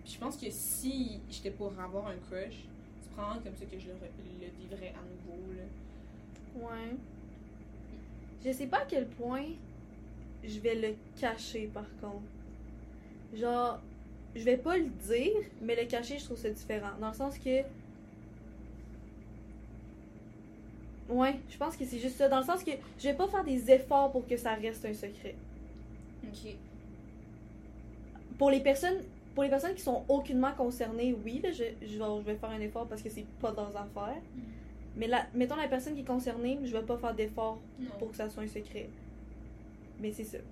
Puis 0.04 0.14
je 0.14 0.18
pense 0.18 0.36
que 0.36 0.46
si 0.50 1.20
j'étais 1.30 1.50
pour 1.50 1.72
avoir 1.80 2.08
un 2.08 2.16
crush, 2.28 2.66
c'est 3.02 3.10
probablement 3.12 3.42
comme 3.42 3.56
ça 3.56 3.64
que 3.64 3.78
je 3.78 3.88
le, 3.88 3.94
le 3.94 4.50
vivrais 4.60 4.92
à 4.94 5.02
nouveau, 5.02 5.52
là. 5.54 5.64
Ouais. 6.62 6.96
Je 8.46 8.52
sais 8.52 8.66
pas 8.66 8.78
à 8.78 8.84
quel 8.86 9.08
point 9.08 9.46
je 10.44 10.60
vais 10.60 10.76
le 10.76 10.94
cacher 11.20 11.68
par 11.74 11.86
contre. 12.00 12.22
Genre, 13.34 13.80
je 14.36 14.44
vais 14.44 14.56
pas 14.56 14.78
le 14.78 14.84
dire, 14.84 15.34
mais 15.60 15.74
le 15.74 15.88
cacher, 15.88 16.18
je 16.18 16.24
trouve 16.26 16.36
ça 16.36 16.50
différent. 16.50 16.92
Dans 17.00 17.08
le 17.08 17.14
sens 17.14 17.36
que. 17.38 17.62
Ouais, 21.08 21.36
je 21.50 21.56
pense 21.56 21.76
que 21.76 21.84
c'est 21.84 21.98
juste 21.98 22.16
ça. 22.16 22.28
Dans 22.28 22.38
le 22.38 22.44
sens 22.44 22.62
que 22.62 22.70
je 22.98 23.08
vais 23.08 23.14
pas 23.14 23.26
faire 23.26 23.42
des 23.42 23.68
efforts 23.68 24.12
pour 24.12 24.24
que 24.28 24.36
ça 24.36 24.54
reste 24.54 24.84
un 24.84 24.94
secret. 24.94 25.34
Ok. 26.24 26.54
Pour 28.38 28.50
les 28.50 28.60
personnes. 28.60 28.98
Pour 29.34 29.42
les 29.42 29.50
personnes 29.50 29.74
qui 29.74 29.82
sont 29.82 30.02
aucunement 30.08 30.52
concernées, 30.52 31.14
oui, 31.22 31.40
là, 31.42 31.50
je, 31.52 31.64
je, 31.82 31.98
vais, 31.98 32.04
je 32.04 32.22
vais 32.22 32.36
faire 32.36 32.48
un 32.48 32.60
effort 32.60 32.86
parce 32.86 33.02
que 33.02 33.10
c'est 33.10 33.26
pas 33.40 33.52
dans 33.52 33.64
leurs 33.64 33.76
affaires. 33.76 34.22
Mais 34.96 35.06
la, 35.06 35.26
mettons 35.34 35.56
la 35.56 35.68
personne 35.68 35.94
qui 35.94 36.00
est 36.00 36.04
concernée, 36.04 36.58
je 36.64 36.72
vais 36.72 36.82
pas 36.82 36.96
faire 36.96 37.14
d'effort 37.14 37.58
pour 37.98 38.10
que 38.10 38.16
ça 38.16 38.28
soit 38.30 38.42
un 38.44 38.48
secret. 38.48 38.88
Mais 40.00 40.10
c'est 40.12 40.24
ça. 40.24 40.38
Ouais, 40.38 40.44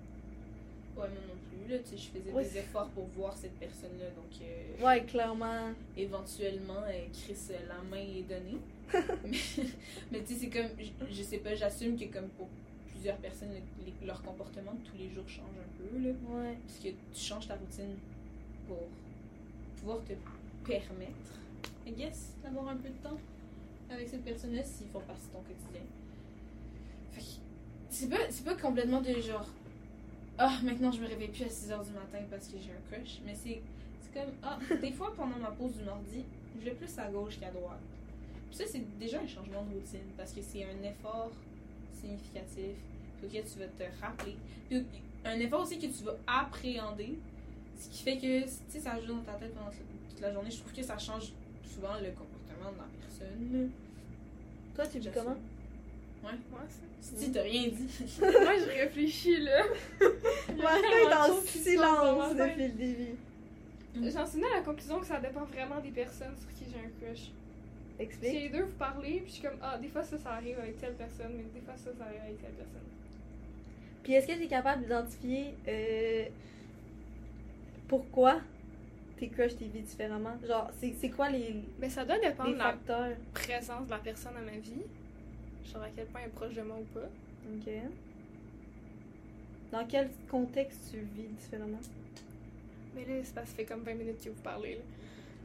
moi 0.95 1.07
non 1.07 1.35
plus. 1.49 1.71
Là, 1.73 1.79
tu 1.79 1.89
sais, 1.89 1.97
je 1.97 2.19
faisais 2.19 2.31
Ouais, 2.31 2.43
des 2.43 2.57
efforts 2.59 2.87
pour 2.89 3.05
voir 3.17 3.35
cette 3.35 3.53
personne-là. 3.59 4.05
Donc, 4.15 4.41
euh, 4.41 4.85
Ouais, 4.85 5.03
clairement. 5.03 5.71
éventuellement, 5.97 6.83
euh, 6.87 7.05
Chris, 7.11 7.35
euh, 7.51 7.57
la 7.67 7.81
main 7.89 7.97
est 8.03 8.21
donnée. 8.23 8.57
mais 9.25 9.37
mais 10.11 10.19
tu 10.23 10.33
sais, 10.35 10.39
c'est 10.41 10.49
comme, 10.49 10.69
je, 10.79 11.15
je 11.15 11.23
sais 11.23 11.39
pas, 11.39 11.55
j'assume 11.55 11.97
que 11.97 12.05
comme 12.05 12.27
pour 12.37 12.47
plusieurs 12.91 13.17
personnes, 13.17 13.49
le- 13.49 13.85
les- 13.85 14.05
leur 14.07 14.21
comportement 14.21 14.73
de 14.73 14.87
tous 14.87 14.95
les 14.97 15.09
jours 15.09 15.27
change 15.27 15.45
un 15.59 15.77
peu. 15.83 16.07
Là, 16.07 16.09
Ouais. 16.29 16.55
parce 16.67 16.79
que 16.79 16.89
tu 16.89 17.19
changes 17.19 17.47
ta 17.47 17.55
routine 17.55 17.95
pour 18.67 18.77
pouvoir 19.79 19.99
te 20.03 20.13
permettre, 20.67 21.33
I 21.87 21.91
guess, 21.93 22.33
d'avoir 22.43 22.67
un 22.69 22.75
peu 22.77 22.89
de 22.89 23.03
temps 23.03 23.17
avec 23.89 24.09
cette 24.09 24.23
personne-là 24.23 24.63
s'ils 24.63 24.87
font 24.87 25.01
partie 25.01 25.27
de 25.27 25.33
ton 25.33 25.41
quotidien. 25.41 25.81
C'est 27.89 28.09
pas, 28.09 28.17
pas 28.43 28.61
complètement 28.61 28.99
de 28.99 29.13
genre, 29.21 29.47
ah, 30.37 30.59
maintenant 30.63 30.91
je 30.91 30.99
me 30.99 31.07
réveille 31.07 31.29
plus 31.29 31.43
à 31.43 31.47
6h 31.47 31.85
du 31.85 31.91
matin 31.93 32.19
parce 32.29 32.47
que 32.47 32.57
j'ai 32.59 32.71
un 32.71 32.91
crush, 32.91 33.21
mais 33.25 33.33
c'est, 33.33 33.61
comme, 34.13 34.33
ah, 34.43 34.59
des 34.81 34.91
fois 34.91 35.13
pendant 35.15 35.37
ma 35.37 35.51
pause 35.51 35.77
du 35.77 35.83
mardi, 35.83 36.25
je 36.59 36.65
vais 36.65 36.75
plus 36.75 36.99
à 36.99 37.09
gauche 37.09 37.39
qu'à 37.39 37.51
droite. 37.51 37.79
ça, 38.51 38.65
c'est 38.67 38.83
déjà 38.99 39.21
un 39.21 39.27
changement 39.27 39.63
de 39.63 39.75
routine 39.75 40.07
parce 40.17 40.33
que 40.33 40.41
c'est 40.41 40.63
un 40.63 40.83
effort 40.83 41.31
significatif 41.93 42.75
auquel 43.23 43.43
tu 43.45 43.59
vas 43.59 43.67
te 43.67 43.83
rappeler. 44.01 44.35
Puis 44.69 44.85
un 45.25 45.39
effort 45.39 45.61
aussi 45.61 45.79
que 45.79 45.87
tu 45.87 46.03
vas 46.03 46.15
appréhender, 46.27 47.17
ce 47.79 47.89
qui 47.89 48.03
fait 48.03 48.17
que, 48.17 48.43
tu 48.43 48.49
sais, 48.69 48.79
ça 48.79 48.99
joue 48.99 49.13
dans 49.13 49.21
ta 49.21 49.33
tête 49.33 49.53
pendant 49.53 49.71
toute 49.71 50.21
la 50.21 50.31
journée. 50.31 50.51
Je 50.51 50.59
trouve 50.59 50.73
que 50.73 50.83
ça 50.83 50.97
change 50.97 51.31
souvent 51.63 51.95
le 51.95 52.11
comportement 52.11 52.71
de 52.71 52.77
la 52.77 52.83
personne. 52.99 53.04
Toi, 54.75 54.87
tu 54.87 55.01
J'assume. 55.01 55.11
comment? 55.13 55.37
Ouais, 56.23 56.31
ça. 56.69 57.15
Si 57.17 57.31
t'as 57.31 57.43
rien 57.43 57.67
dit. 57.69 57.87
Moi, 58.19 58.57
je 58.57 58.81
réfléchis, 58.81 59.37
là. 59.41 59.63
Tellement 60.47 60.69
est 60.69 61.03
dans 61.03 61.35
ma 61.35 61.41
silence 61.41 62.35
depuis 62.35 62.63
le 62.63 62.69
début. 62.69 63.15
J'en 63.95 64.25
suis 64.25 64.39
venue 64.39 64.51
à 64.51 64.57
la 64.57 64.61
conclusion 64.63 64.99
que 64.99 65.05
ça 65.05 65.19
dépend 65.19 65.45
vraiment 65.45 65.79
des 65.79 65.91
personnes 65.91 66.35
sur 66.37 66.51
qui 66.53 66.65
j'ai 66.69 66.79
un 66.79 66.89
crush. 66.99 67.19
Si 67.97 68.03
Explique. 68.03 68.33
les 68.33 68.49
deux 68.49 68.63
vous 68.63 68.77
parlez, 68.77 69.21
puis 69.21 69.27
je 69.27 69.31
suis 69.33 69.41
comme, 69.43 69.57
ah, 69.61 69.77
des 69.77 69.87
fois 69.87 70.03
ça, 70.03 70.17
ça 70.17 70.31
arrive 70.31 70.59
avec 70.59 70.77
telle 70.81 70.95
personne, 70.95 71.31
mais 71.37 71.43
des 71.53 71.61
fois 71.61 71.75
ça, 71.77 71.91
ça 71.97 72.03
arrive 72.05 72.21
avec 72.21 72.41
telle 72.41 72.51
personne. 72.51 72.81
Puis 74.03 74.13
est-ce 74.13 74.27
que 74.27 74.33
tu 74.33 74.43
es 74.43 74.47
capable 74.47 74.83
d'identifier 74.83 75.53
euh, 75.67 76.25
pourquoi 77.87 78.41
tes 79.17 79.29
crushs 79.29 79.55
t'y 79.55 79.65
vivent 79.65 79.83
différemment? 79.85 80.35
Genre, 80.47 80.69
c'est 80.79 80.93
c'est 80.99 81.09
quoi 81.09 81.29
les, 81.29 81.55
Mais 81.79 81.89
ça 81.89 82.05
doit 82.05 82.19
dépendre 82.19 82.49
les 82.49 82.53
de 82.55 82.59
la 82.59 82.71
facteurs? 82.71 83.15
présence 83.33 83.85
de 83.85 83.91
la 83.91 83.99
personne 83.99 84.35
à 84.37 84.41
ma 84.41 84.57
vie. 84.57 84.83
Genre 85.71 85.81
à 85.81 85.89
quel 85.95 86.05
point 86.07 86.21
elle 86.21 86.27
est 86.27 86.33
proche 86.33 86.53
de 86.53 86.61
moi 86.61 86.77
ou 86.79 86.83
pas. 86.93 87.07
Ok. 87.55 87.73
Dans 89.71 89.85
quel 89.85 90.09
contexte 90.29 90.91
tu 90.91 90.99
vis 90.99 91.27
différemment? 91.39 91.79
Mais 92.95 93.05
là, 93.05 93.21
c'est 93.23 93.33
parce 93.33 93.47
que 93.47 93.51
ça 93.51 93.57
fait 93.57 93.65
comme 93.65 93.81
20 93.83 93.93
minutes 93.95 94.23
que 94.23 94.29
vous 94.29 94.41
parlez, 94.41 94.75
là. 94.75 94.81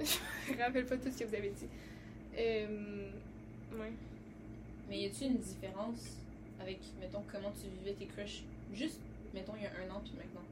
je 0.46 0.52
me 0.52 0.58
rappelle 0.62 0.86
pas 0.86 0.96
tout 0.96 1.10
ce 1.10 1.18
que 1.18 1.24
vous 1.24 1.34
avez 1.34 1.50
dit. 1.50 1.66
Euh, 2.38 3.10
ouais. 3.72 3.92
Mais 4.88 5.00
y 5.00 5.06
a-tu 5.06 5.24
une 5.24 5.38
différence 5.38 6.16
avec, 6.60 6.78
mettons, 7.00 7.22
comment 7.30 7.50
tu 7.52 7.68
vivais 7.78 7.94
tes 7.94 8.06
crushs? 8.06 8.44
Juste, 8.72 9.00
mettons, 9.34 9.54
il 9.56 9.62
y 9.62 9.66
a 9.66 9.70
un 9.70 9.90
an 9.94 10.00
puis 10.04 10.12
maintenant? 10.16 10.46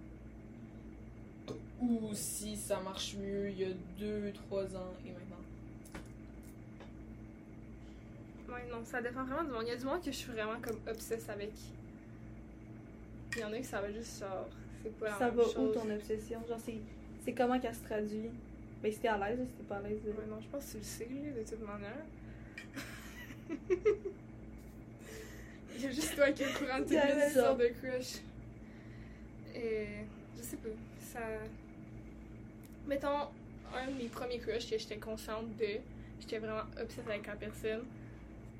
Ou 1.80 2.10
si 2.12 2.56
ça 2.56 2.80
marche 2.80 3.14
mieux 3.16 3.50
il 3.50 3.58
y 3.60 3.64
a 3.64 3.68
deux, 3.98 4.32
trois 4.32 4.64
ans 4.76 4.92
et 5.06 5.10
maintenant? 5.10 5.36
Ouais, 8.48 8.66
non, 8.70 8.84
ça 8.84 9.00
dépend 9.02 9.24
vraiment 9.24 9.44
du 9.44 9.50
monde. 9.50 9.62
Il 9.66 9.68
y 9.68 9.72
a 9.72 9.76
du 9.76 9.84
monde 9.84 10.00
que 10.02 10.10
je 10.10 10.16
suis 10.16 10.32
vraiment 10.32 10.58
comme 10.60 10.78
obsesse 10.88 11.28
avec. 11.28 11.52
Il 13.36 13.40
y 13.40 13.44
en 13.44 13.52
a 13.52 13.58
que 13.58 13.66
ça 13.66 13.80
va 13.80 13.92
juste 13.92 14.18
genre. 14.20 14.48
C'est 14.82 14.98
pas 14.98 15.06
la 15.10 15.18
Ça 15.18 15.26
même 15.26 15.34
va 15.36 15.42
chose. 15.44 15.56
où 15.58 15.68
ton 15.80 15.90
obsession? 15.90 16.40
Genre, 16.48 16.58
c'est 16.64 16.78
c'est 17.24 17.32
comment 17.32 17.58
qu'elle 17.60 17.74
se 17.74 17.82
traduit? 17.84 18.30
Ben, 18.82 18.92
si 18.92 18.98
t'es 19.00 19.08
à 19.08 19.18
l'aise, 19.18 19.38
si 19.46 19.54
t'es 19.54 19.64
pas 19.64 19.76
à 19.76 19.82
l'aise. 19.82 19.98
Ouais, 20.04 20.26
non, 20.30 20.40
je 20.40 20.48
pense 20.48 20.64
que 20.66 20.70
tu 20.72 20.76
le 20.78 20.82
sais, 20.84 21.04
de 21.06 21.42
toute 21.48 21.66
manière. 21.66 22.04
Il 25.76 25.82
y 25.84 25.86
a 25.86 25.90
juste 25.90 26.14
toi 26.16 26.30
qui 26.32 26.42
es 26.42 26.46
au 26.46 26.58
courant 26.58 26.78
de 26.78 26.82
toutes 26.84 26.92
Yeah, 26.92 27.14
les 27.14 27.20
c'est 27.20 27.26
histoires 27.28 27.56
ça. 27.56 27.62
de 27.64 27.68
crush. 27.68 28.12
Et. 29.54 29.86
Je 30.36 30.42
sais 30.42 30.56
pas. 30.56 30.68
Ça. 31.12 31.20
Mettons, 32.86 33.28
un 33.74 33.86
de 33.90 33.96
mes 34.02 34.08
premiers 34.08 34.38
crushs 34.38 34.68
que 34.70 34.78
j'étais 34.78 34.96
consciente 34.96 35.46
de. 35.58 35.78
J'étais 36.20 36.38
vraiment 36.38 36.62
obsesse 36.80 37.06
avec 37.06 37.26
la 37.26 37.36
personne. 37.36 37.82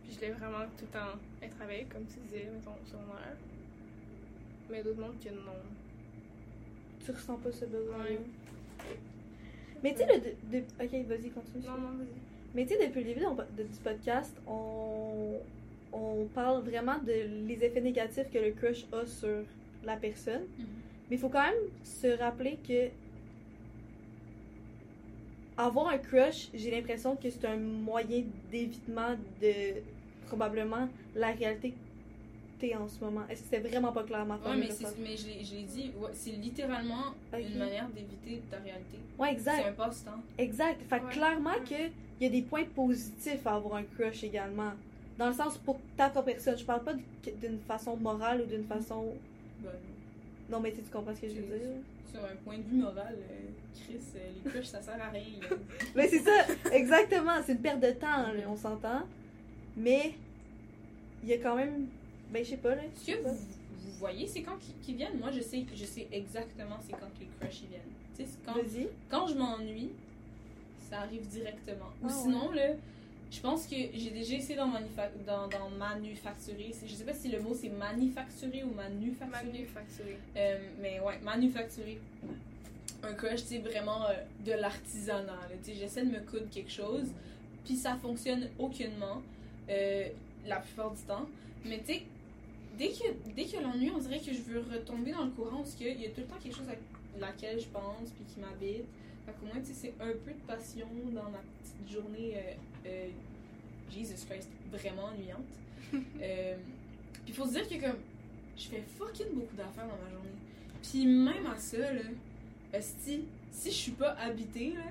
Puis 0.05 0.13
je 0.13 0.17
voulais 0.17 0.31
vraiment 0.33 0.65
tout 0.79 0.85
le 0.85 0.99
temps 0.99 1.19
être 1.43 1.61
avec, 1.63 1.89
comme 1.91 2.05
tu 2.07 2.19
disais, 2.21 2.49
mettons, 2.53 2.71
au 2.73 2.87
secondaire. 2.87 3.37
Mais 4.71 4.83
d'autres 4.83 5.01
mondes 5.01 5.19
que 5.23 5.31
non. 5.31 5.59
Tu 7.05 7.11
ressens 7.11 7.37
pas 7.37 7.53
ce 7.53 7.65
besoin 7.65 8.05
Ouais. 8.05 8.19
Mais 9.83 9.93
tu 9.93 9.99
sais, 9.99 10.07
le. 10.07 10.21
de- 10.21 10.59
de- 10.59 10.65
Ok, 10.83 11.07
vas-y, 11.09 11.31
continue. 11.31 11.65
Non, 11.65 11.79
non, 11.79 11.97
vas-y. 11.99 12.09
Mais 12.55 12.67
tu 12.67 12.75
sais, 12.75 12.87
depuis 12.87 13.01
le 13.01 13.07
début 13.15 13.21
de- 13.21 13.63
de- 13.63 13.69
du 13.69 13.79
podcast, 13.83 14.35
on, 14.47 15.39
on 15.93 16.25
parle 16.35 16.63
vraiment 16.65 16.99
de 16.99 17.47
les 17.47 17.65
effets 17.65 17.81
négatifs 17.81 18.31
que 18.33 18.39
le 18.39 18.51
crush 18.53 18.85
a 18.93 19.07
sur 19.07 19.43
la 19.85 19.97
personne. 19.97 20.43
Mais 21.11 21.17
il 21.17 21.19
faut 21.19 21.29
quand 21.29 21.43
même 21.43 21.55
se 21.85 22.19
rappeler 22.19 22.59
que 22.67 22.89
avoir 25.57 25.89
un 25.89 25.99
crush, 25.99 26.49
j'ai 26.55 26.71
l'impression 26.71 27.17
que 27.17 27.29
c'est 27.31 27.45
un 27.47 27.57
moyen 27.57 28.23
d'évitement 28.51 29.17
de 29.43 29.81
probablement 30.27 30.89
la 31.17 31.33
réalité 31.33 31.71
que 31.71 31.77
t'es 32.61 32.75
en 32.77 32.87
ce 32.89 33.03
moment. 33.03 33.23
Est-ce 33.29 33.43
que 33.43 33.47
c'était 33.51 33.69
vraiment 33.69 33.91
pas 33.93 34.05
clair 34.05 34.25
ma 34.27 34.37
Ouais, 34.37 34.57
mais, 34.57 34.71
c'est- 34.71 34.99
mais 35.03 35.17
je 35.17 35.27
l'ai 35.55 35.63
dit, 35.63 35.91
ouais, 35.99 36.11
c'est 36.13 36.31
littéralement 36.33 37.15
une 37.33 37.59
manière 37.59 37.89
d'éviter 37.89 38.43
ta 38.51 38.59
réalité. 38.59 38.99
Ouais, 39.19 39.29
C'est 39.31 39.35
exact. 39.35 39.67
un 39.69 39.73
passe-temps. 39.73 40.23
Exact. 40.37 40.81
Fait 40.89 41.01
que 41.01 41.05
Ouais. 41.07 41.13
clairement 41.13 41.51
Ouais. 41.51 41.65
que 41.69 41.93
il 42.21 42.25
y 42.25 42.27
a 42.27 42.31
des 42.31 42.43
points 42.43 42.65
positifs 42.65 43.47
à 43.47 43.55
avoir 43.55 43.77
un 43.77 43.85
crush 43.85 44.23
également. 44.25 44.73
Dans 45.19 45.29
le 45.29 45.35
sens 45.35 45.57
pour 45.59 45.79
ta 45.97 46.09
propre 46.11 46.27
personne. 46.27 46.57
Je 46.59 46.65
parle 46.65 46.85
pas 46.85 46.93
d'une 46.95 47.59
façon 47.67 47.97
morale 47.97 48.43
ou 48.43 48.47
d'une 48.47 48.65
façon. 48.65 49.13
Non, 50.49 50.61
mais 50.61 50.73
tu 50.73 50.81
comprends 50.93 51.15
ce 51.15 51.21
que 51.21 51.29
je 51.29 51.35
veux 51.35 51.59
dire? 51.59 51.83
sur 52.11 52.25
un 52.25 52.37
point 52.45 52.59
de 52.59 52.63
vue 52.63 52.77
moral, 52.77 53.17
euh, 53.19 53.51
Chris, 53.75 54.01
euh, 54.17 54.31
les 54.45 54.51
crushs, 54.51 54.67
ça 54.67 54.81
sert 54.81 55.01
à 55.01 55.11
rien. 55.11 55.23
Mais 55.95 56.09
c'est 56.09 56.21
ça, 56.21 56.47
exactement. 56.73 57.33
C'est 57.45 57.53
une 57.53 57.61
perte 57.61 57.81
de 57.81 57.91
temps, 57.91 58.33
là, 58.33 58.43
on 58.49 58.57
s'entend. 58.57 59.03
Mais 59.77 60.15
il 61.23 61.29
y 61.29 61.33
a 61.35 61.39
quand 61.39 61.57
même. 61.57 61.87
Ben, 62.31 62.45
je 62.45 62.51
sais 62.51 62.57
pas, 62.57 62.75
là. 62.75 62.83
Ce 62.95 63.13
que 63.13 63.19
vous, 63.23 63.35
vous 63.35 63.93
voyez, 63.99 64.27
c'est 64.27 64.43
quand 64.43 64.59
qu'ils 64.83 64.97
viennent? 64.97 65.19
Moi, 65.19 65.31
je 65.31 65.41
sais, 65.41 65.65
je 65.75 65.85
sais 65.85 66.09
exactement 66.13 66.79
c'est 66.83 66.93
quand 66.93 67.09
que 67.15 67.21
les 67.21 67.29
crushs 67.41 67.63
ils 67.63 67.69
viennent. 67.69 67.81
Tu 68.17 68.25
sais, 68.25 68.31
c'est 68.31 68.45
quand, 68.45 68.59
quand 69.11 69.27
je 69.27 69.35
m'ennuie, 69.35 69.91
ça 70.89 71.01
arrive 71.01 71.27
directement. 71.29 71.93
Ou 72.03 72.07
Ah 72.09 72.13
sinon, 72.13 72.51
là, 72.53 72.69
je 73.31 73.41
pense 73.41 73.67
que 73.67 73.77
j'ai 73.77 74.11
déjà 74.11 74.37
essayé 74.37 74.57
d'en 74.57 74.69
manufa- 74.69 75.11
dans, 75.27 75.49
dans 75.49 75.69
manufacturer. 75.71 76.73
Je 76.87 76.95
sais 76.95 77.05
pas 77.05 77.13
si 77.15 77.29
le 77.29 77.41
mot 77.41 77.55
c'est 77.55 77.69
manufacturer 77.69 78.65
ou 78.65 78.73
manufacturer. 78.75 79.45
Manufacturé. 79.45 80.19
Euh, 80.37 80.59
mais 80.81 81.01
ouais, 81.01 81.19
manufacturer 81.23 82.01
un 83.03 83.13
crush, 83.13 83.41
c'est 83.45 83.59
vraiment 83.59 84.07
euh, 84.07 84.15
de 84.45 84.53
l'artisanat. 84.53 85.49
J'essaie 85.65 86.05
de 86.05 86.11
me 86.11 86.21
coudre 86.21 86.49
quelque 86.51 86.71
chose, 86.73 87.09
puis 87.65 87.77
ça 87.77 87.97
fonctionne 87.97 88.49
aucunement 88.59 89.23
euh, 89.69 90.09
la 90.47 90.57
plupart 90.61 90.91
du 90.93 91.03
temps. 91.03 91.27
Mais 91.65 91.79
tu 91.81 91.95
sais, 91.95 92.03
dès 92.79 92.89
que, 92.89 93.09
dès 93.37 93.45
que 93.45 93.61
l'ennui, 93.63 93.91
on 93.95 93.99
dirait 93.99 94.21
que 94.21 94.33
je 94.33 94.41
veux 94.41 94.61
retomber 94.61 95.13
dans 95.13 95.25
le 95.25 95.31
courant 95.31 95.59
parce 95.59 95.75
qu'il 95.75 96.01
y 96.01 96.07
a 96.07 96.09
tout 96.09 96.23
le 96.23 96.27
temps 96.27 96.39
quelque 96.43 96.57
chose 96.57 96.69
à 96.69 97.21
laquelle 97.21 97.61
je 97.61 97.67
pense, 97.67 98.09
puis 98.17 98.25
qui 98.33 98.41
m'habite. 98.41 98.87
Fait 99.27 99.33
qu'au 99.39 99.47
moins, 99.47 99.61
tu 99.61 99.67
sais, 99.67 99.75
c'est 99.75 99.95
un 100.03 100.13
peu 100.25 100.33
de 100.33 100.47
passion 100.47 100.89
dans 101.13 101.31
ma 101.31 101.39
petite 101.61 101.93
journée, 101.93 102.35
euh, 102.87 103.09
Jesus 103.91 104.27
Christ, 104.29 104.49
vraiment 104.73 105.05
ennuyante. 105.07 105.41
euh, 106.23 106.55
puis 107.25 107.35
faut 107.35 107.47
se 107.47 107.53
dire 107.53 107.69
que 107.69 107.75
comme, 107.87 107.99
je 108.57 108.65
fais 108.69 108.83
fucking 108.99 109.33
beaucoup 109.35 109.57
d'affaires 109.57 109.87
dans 109.87 110.05
ma 110.05 110.11
journée. 110.11 110.29
Puis 110.83 111.07
même 111.07 111.47
à 111.47 111.57
ça, 111.57 111.79
là, 111.93 112.01
esti, 112.73 113.25
si 113.51 113.71
je 113.71 113.75
suis 113.77 113.93
pas 113.93 114.13
habitée, 114.21 114.73
là, 114.75 114.83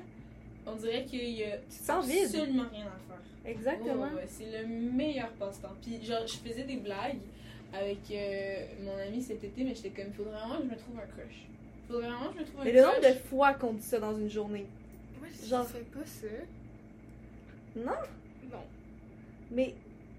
on 0.66 0.76
dirait 0.76 1.06
qu'il 1.06 1.30
y 1.30 1.44
a 1.44 1.58
Tu 1.58 2.08
vide. 2.10 2.24
absolument 2.26 2.66
rien 2.72 2.86
à 2.88 2.98
faire. 3.08 3.22
Exactement. 3.46 4.04
Ouais, 4.14 4.26
c'est 4.28 4.62
le 4.62 4.68
meilleur 4.68 5.30
passe-temps. 5.34 5.74
Puis 5.82 6.04
genre, 6.04 6.26
je 6.28 6.36
faisais 6.38 6.64
des 6.64 6.76
blagues 6.78 7.18
avec 7.74 8.00
euh, 8.12 8.66
mon 8.84 8.98
ami 8.98 9.22
cet 9.22 9.44
été, 9.44 9.64
mais 9.64 9.74
j'étais 9.76 9.90
comme, 9.92 10.08
il 10.10 10.14
faudrait 10.14 10.34
vraiment 10.40 10.58
que 10.58 10.64
je 10.64 10.70
me 10.70 10.76
trouve 10.76 10.96
un 11.00 11.08
crush. 11.08 11.46
Il 11.90 11.94
faudrait 11.94 12.10
vraiment 12.10 12.28
que 12.32 12.36
je 12.36 12.40
me 12.42 12.46
trouve 12.46 12.62
un 12.62 12.64
Mais 12.66 12.72
le 12.74 12.82
crush. 12.82 12.96
nombre 12.96 13.08
de 13.08 13.20
fois 13.30 13.54
qu'on 13.54 13.74
dit 13.74 13.82
ça 13.84 14.00
dans 14.00 14.18
une 14.18 14.30
journée. 14.30 14.66
Moi, 15.20 15.28
je 15.42 15.48
Genre- 15.48 15.66
fais 15.68 15.80
pas 15.82 16.06
ça. 16.06 16.28
Non? 17.86 17.92
Non. 18.52 18.64
Mais. 19.52 19.74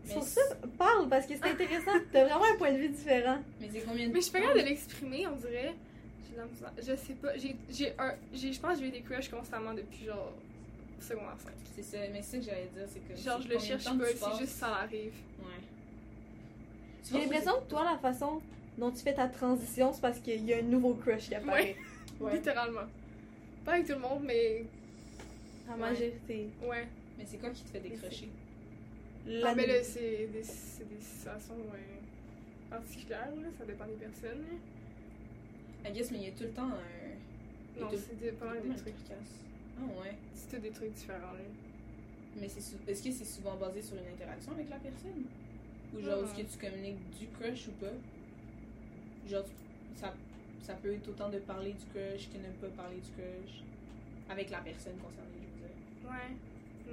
C'est 0.04 0.14
Mais 0.14 0.20
pour 0.20 0.28
ça, 0.28 0.40
parle, 0.78 1.08
parce 1.08 1.26
que 1.26 1.34
c'est 1.36 1.44
intéressant. 1.50 1.90
T'as 2.12 2.24
vraiment 2.24 2.44
un 2.44 2.56
point 2.56 2.72
de 2.72 2.78
vue 2.78 2.88
différent. 2.88 3.38
Mais 3.60 3.68
c'est 3.72 3.80
combien 3.80 4.08
de 4.08 4.12
Mais 4.12 4.20
je 4.20 4.24
suis 4.24 4.32
pas 4.32 4.40
capable 4.40 4.60
de 4.60 4.64
l'exprimer, 4.64 5.26
on 5.26 5.36
dirait. 5.36 5.74
Je 6.78 6.94
sais 6.96 7.14
pas. 7.14 7.36
J'ai, 7.36 7.56
j'ai 7.70 7.92
un, 7.98 8.14
j'ai, 8.32 8.52
je 8.52 8.60
pense 8.60 8.74
que 8.74 8.80
j'ai 8.80 8.88
eu 8.88 8.92
des 8.92 9.00
crushs 9.00 9.28
constamment 9.28 9.74
depuis 9.74 10.04
genre 10.06 10.32
secondaire 11.00 11.34
5. 11.38 11.52
C'est 11.74 11.82
ça, 11.82 11.98
mais 12.12 12.22
c'est 12.22 12.30
ça 12.30 12.38
que 12.38 12.44
j'allais 12.44 12.70
dire, 12.74 12.86
c'est 12.88 13.00
que. 13.00 13.20
Genre, 13.20 13.38
c'est 13.42 13.48
je 13.48 13.52
le 13.52 13.58
cherche 13.58 13.84
pas, 13.84 14.04
c'est 14.14 14.38
juste 14.38 14.56
ça 14.56 14.68
arrive. 14.76 15.12
Ouais. 15.40 15.60
Tu 17.04 17.12
J'ai 17.14 17.20
l'impression 17.20 17.52
que 17.60 17.68
toi, 17.68 17.84
la 17.84 17.98
façon 17.98 18.40
dont 18.78 18.90
tu 18.92 18.98
fais 19.02 19.14
ta 19.14 19.26
transition, 19.28 19.92
c'est 19.92 20.00
parce 20.00 20.20
qu'il 20.20 20.44
y 20.44 20.54
a 20.54 20.58
un 20.58 20.62
nouveau 20.62 20.94
crush 20.94 21.28
qui 21.28 21.34
apparaît. 21.34 21.76
Ouais. 22.20 22.32
Littéralement. 22.36 22.86
Pas 23.64 23.72
avec 23.74 23.86
tout 23.86 23.94
le 23.94 23.98
monde, 23.98 24.22
mais 24.24 24.64
La 25.66 25.74
Ouais. 25.74 25.80
majorité. 25.80 26.48
ouais. 26.62 26.86
Mais 27.18 27.24
c'est 27.26 27.38
quoi 27.38 27.50
qui 27.50 27.62
te 27.64 27.70
fait 27.70 27.80
décrocher? 27.80 28.28
La 29.26 29.50
Ah, 29.50 29.54
mais 29.54 29.66
là, 29.66 29.82
c'est 29.82 30.28
des, 30.32 30.42
c'est 30.42 30.88
des 30.88 31.00
situations 31.00 31.54
euh, 31.74 32.70
particulières, 32.70 33.30
là. 33.36 33.48
Ça 33.58 33.64
dépend 33.66 33.86
des 33.86 33.94
personnes. 33.94 34.44
I 35.84 35.92
guess, 35.92 36.10
mais 36.10 36.18
il 36.18 36.24
y 36.24 36.28
a 36.28 36.32
tout 36.32 36.44
le 36.44 36.50
temps 36.50 36.70
un. 36.70 37.80
Non, 37.80 37.88
c'est 37.90 38.12
a 38.12 38.60
des 38.60 38.74
trucs. 38.76 38.94
Ah 39.78 40.00
ouais. 40.02 40.14
C'est 40.34 40.56
tout 40.56 40.62
des 40.62 40.70
trucs 40.70 40.92
différents, 40.94 41.32
là. 41.32 41.44
Mais 42.40 42.48
c'est 42.48 42.60
sou- 42.60 42.76
est-ce 42.86 43.02
que 43.02 43.10
c'est 43.12 43.24
souvent 43.24 43.56
basé 43.56 43.82
sur 43.82 43.96
une 43.96 44.12
interaction 44.12 44.52
avec 44.52 44.68
la 44.70 44.76
personne? 44.78 45.24
Ou 45.94 46.00
genre, 46.02 46.24
est-ce 46.24 46.34
que 46.34 46.52
tu 46.52 46.58
communiques 46.58 47.18
du 47.18 47.26
crush 47.28 47.68
ou 47.68 47.72
pas? 47.72 47.92
Genre, 49.28 49.44
tu- 49.44 50.00
ça, 50.00 50.14
ça 50.62 50.74
peut 50.74 50.92
être 50.92 51.08
autant 51.08 51.28
de 51.30 51.38
parler 51.38 51.72
du 51.72 51.84
crush 51.86 52.28
que 52.30 52.38
ne 52.38 52.52
pas 52.60 52.68
parler 52.82 52.96
du 52.96 53.10
crush 53.12 53.62
avec 54.28 54.50
la 54.50 54.58
personne 54.58 54.96
concernée, 54.98 55.46
je 55.56 55.62
veux 55.62 55.68
dire. 55.68 56.10
Ouais. 56.10 56.34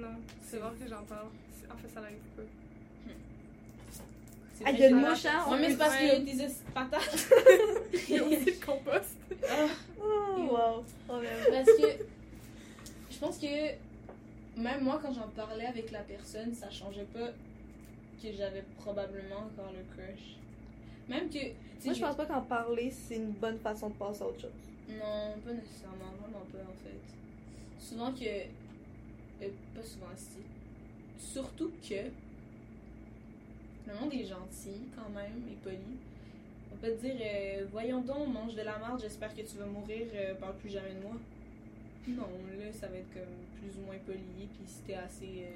Non, 0.00 0.08
c'est 0.42 0.58
rare 0.58 0.74
que 0.78 0.88
j'entends. 0.88 1.28
C'est- 1.52 1.70
En 1.72 1.76
fait, 1.76 1.88
ça 1.88 2.00
n'arrive 2.00 2.18
pas. 2.36 2.42
C'est 4.54 4.64
Ah, 4.64 4.70
il 4.70 4.78
y 4.78 4.84
a 4.84 4.96
hein? 4.96 5.50
Ouais, 5.50 5.58
mais 5.60 5.70
c'est 5.70 5.76
parce 5.76 5.96
qu'il 5.98 6.06
y 6.06 6.10
a 6.10 6.18
des 6.20 6.52
patates. 6.72 7.28
Il 8.08 8.14
y 8.14 8.18
a 8.18 8.24
aussi 8.24 8.44
le 8.46 8.64
compost. 8.66 9.16
Ah. 9.46 9.66
Oh, 10.00 10.36
wow. 10.50 10.84
Oh. 11.10 11.20
Parce 11.50 11.66
que 11.66 12.04
je 13.10 13.18
pense 13.18 13.38
que 13.38 14.60
même 14.60 14.82
moi, 14.82 14.98
quand 15.02 15.12
j'en 15.12 15.28
parlais 15.28 15.66
avec 15.66 15.90
la 15.90 16.00
personne, 16.00 16.54
ça 16.54 16.70
changeait 16.70 17.06
pas 17.12 17.28
que 18.22 18.32
j'avais 18.32 18.64
probablement 18.78 19.40
encore 19.40 19.72
le 19.74 19.84
crush. 19.94 20.36
Même 21.08 21.28
que. 21.28 21.38
Moi, 21.84 21.92
je 21.92 22.00
pense 22.00 22.16
pas 22.16 22.24
qu'en 22.26 22.40
parler, 22.40 22.90
c'est 22.90 23.16
une 23.16 23.32
bonne 23.32 23.58
façon 23.58 23.90
de 23.90 23.94
passer 23.94 24.22
à 24.22 24.26
autre 24.26 24.40
chose. 24.40 24.50
Non, 24.88 25.34
pas 25.44 25.52
nécessairement, 25.52 26.12
vraiment 26.18 26.44
pas 26.50 26.58
en 26.58 26.76
fait. 26.82 26.98
Souvent 27.78 28.12
que. 28.12 28.46
Euh, 29.42 29.48
pas 29.74 29.82
souvent 29.82 30.14
si. 30.16 30.40
Surtout 31.18 31.70
que. 31.88 32.10
Le 33.86 33.94
monde 34.00 34.12
est 34.14 34.24
gentil 34.24 34.82
quand 34.96 35.08
même 35.10 35.42
et 35.48 35.56
poli. 35.62 35.96
On 36.72 36.76
peut 36.76 36.90
te 36.90 37.06
dire 37.06 37.14
euh, 37.20 37.66
Voyons 37.70 38.00
donc, 38.00 38.28
mange 38.32 38.54
de 38.54 38.62
la 38.62 38.78
merde, 38.78 39.00
j'espère 39.00 39.34
que 39.34 39.42
tu 39.42 39.56
vas 39.56 39.66
mourir, 39.66 40.08
euh, 40.14 40.34
parle 40.34 40.56
plus 40.56 40.70
jamais 40.70 40.94
de 40.94 41.02
moi. 41.02 41.16
Non, 42.08 42.28
là 42.58 42.72
ça 42.72 42.88
va 42.88 42.96
être 42.96 43.12
comme 43.12 43.36
plus 43.60 43.78
ou 43.78 43.86
moins 43.86 43.98
poli, 44.06 44.46
puis 44.54 44.66
si 44.66 44.80
t'es 44.82 44.94
assez 44.94 45.46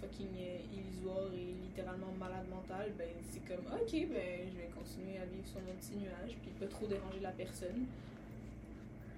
fucking 0.00 0.34
illusoire 0.72 1.30
et 1.34 1.54
littéralement 1.66 2.12
malade 2.18 2.46
mental, 2.48 2.92
ben 2.96 3.08
c'est 3.28 3.44
comme 3.46 3.66
ok, 3.66 3.90
ben 3.90 4.46
je 4.46 4.56
vais 4.56 4.70
continuer 4.74 5.18
à 5.18 5.26
vivre 5.26 5.46
sur 5.46 5.60
mon 5.60 5.74
petit 5.74 5.96
nuage, 5.98 6.36
puis 6.42 6.50
pas 6.60 6.66
trop 6.66 6.86
déranger 6.86 7.20
la 7.20 7.32
personne. 7.32 7.86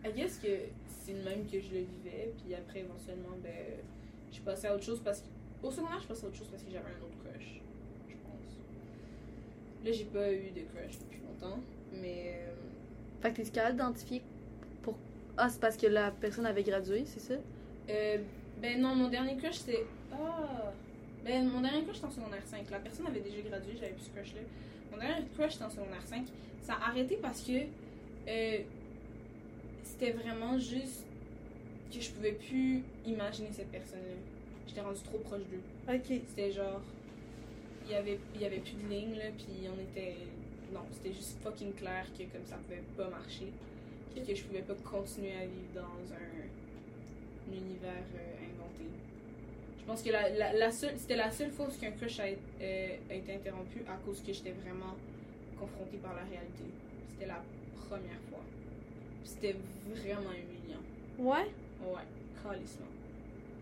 I 0.05 0.13
guess 0.13 0.39
que 0.39 0.49
c'est 1.05 1.13
le 1.13 1.23
même 1.23 1.45
que 1.47 1.61
je 1.61 1.69
le 1.71 1.81
vivais, 1.81 2.33
puis 2.43 2.55
après 2.55 2.81
éventuellement, 2.81 3.37
ben 3.43 3.53
je 4.33 4.41
passais 4.41 4.69
à 4.69 4.75
autre 4.75 4.85
chose 4.85 5.01
parce 5.05 5.21
que. 5.21 5.27
Au 5.63 5.71
secondaire, 5.71 6.01
je 6.01 6.07
passais 6.07 6.25
à 6.25 6.29
autre 6.29 6.37
chose 6.39 6.49
parce 6.51 6.63
que 6.63 6.71
j'avais 6.71 6.87
un 6.89 7.03
autre 7.05 7.19
crush, 7.23 7.61
je 8.09 8.15
pense. 8.15 9.85
Là, 9.85 9.93
j'ai 9.93 10.05
pas 10.07 10.33
eu 10.33 10.51
de 10.51 10.63
crush 10.73 10.99
depuis 11.01 11.21
longtemps, 11.21 11.59
mais. 12.01 12.39
euh, 12.47 12.53
Fait 13.21 13.31
que 13.33 13.43
t'es 13.43 13.51
capable 13.51 13.77
d'identifier 13.77 14.23
pour. 14.83 14.97
Ah, 15.37 15.49
c'est 15.51 15.61
parce 15.61 15.77
que 15.77 15.87
la 15.87 16.11
personne 16.13 16.47
avait 16.47 16.63
gradué, 16.63 17.03
c'est 17.07 17.21
ça? 17.21 17.35
Euh, 17.91 18.19
ben 18.63 18.81
non, 18.81 18.95
mon 18.95 19.09
dernier 19.09 19.37
crush 19.37 19.57
c'était. 19.57 19.85
Ah! 20.13 20.73
Ben 21.25 21.47
mon 21.47 21.61
dernier 21.61 21.83
crush 21.85 21.97
c'était 21.97 22.07
en 22.07 22.11
secondaire 22.11 22.43
5. 22.47 22.71
La 22.71 22.79
personne 22.79 23.07
avait 23.07 23.21
déjà 23.21 23.41
gradué, 23.43 23.73
j'avais 23.79 23.93
plus 23.93 24.05
ce 24.05 24.11
crush 24.11 24.35
là. 24.35 24.41
Mon 24.93 24.97
dernier 24.99 25.27
crush 25.37 25.53
c'était 25.53 25.65
en 25.67 25.71
secondaire 25.71 26.07
5. 26.07 26.25
Ça 26.63 26.75
a 26.75 26.89
arrêté 26.89 27.19
parce 27.21 27.43
que. 27.43 27.53
euh, 28.29 28.59
c'était 30.01 30.13
vraiment 30.13 30.59
juste 30.59 31.05
que 31.93 32.01
je 32.01 32.11
pouvais 32.11 32.33
plus 32.33 32.83
imaginer 33.05 33.51
cette 33.53 33.71
personne-là. 33.71 34.17
J'étais 34.67 34.81
rendue 34.81 35.03
trop 35.03 35.19
proche 35.19 35.43
d'eux. 35.51 35.61
Ok. 35.93 36.21
C'était 36.29 36.53
genre. 36.53 36.81
Il 37.87 37.93
y 37.93 37.95
avait, 37.95 38.19
il 38.35 38.41
y 38.41 38.45
avait 38.45 38.59
plus 38.61 38.75
de 38.75 38.89
ligne, 38.89 39.17
là, 39.17 39.25
puis 39.37 39.69
on 39.69 39.79
était. 39.81 40.17
Non, 40.73 40.81
c'était 40.93 41.13
juste 41.13 41.37
fucking 41.43 41.75
clair 41.75 42.07
que 42.17 42.23
comme 42.25 42.47
ça 42.47 42.57
pouvait 42.57 42.83
pas 42.97 43.09
marcher. 43.11 43.53
Puis 44.15 44.25
que 44.25 44.35
je 44.35 44.45
pouvais 44.45 44.63
pas 44.63 44.75
continuer 44.75 45.33
à 45.33 45.47
vivre 45.47 45.75
dans 45.75 46.15
un, 46.15 47.51
un 47.51 47.53
univers 47.53 48.07
euh, 48.15 48.45
inventé. 48.45 48.85
Je 49.81 49.85
pense 49.85 50.03
que 50.03 50.11
la, 50.11 50.29
la, 50.31 50.53
la 50.53 50.71
seule, 50.71 50.97
c'était 50.97 51.17
la 51.17 51.31
seule 51.33 51.51
fois 51.51 51.67
où 51.67 51.85
un 51.85 51.91
crush 51.91 52.21
a, 52.21 52.25
euh, 52.27 52.97
a 53.11 53.15
été 53.15 53.35
interrompu 53.35 53.81
à 53.89 53.97
cause 54.05 54.21
que 54.23 54.33
j'étais 54.33 54.53
vraiment 54.53 54.95
confrontée 55.59 55.99
par 55.99 56.15
la 56.15 56.23
réalité. 56.23 56.65
C'était 57.13 57.27
la 57.27 57.43
première 57.89 58.21
fois. 58.30 58.30
Puis 59.23 59.31
C'était 59.33 59.57
vraiment 59.95 60.31
humiliant. 60.33 60.81
Ouais? 61.19 61.47
Ouais, 61.87 62.03
calissement. 62.43 62.87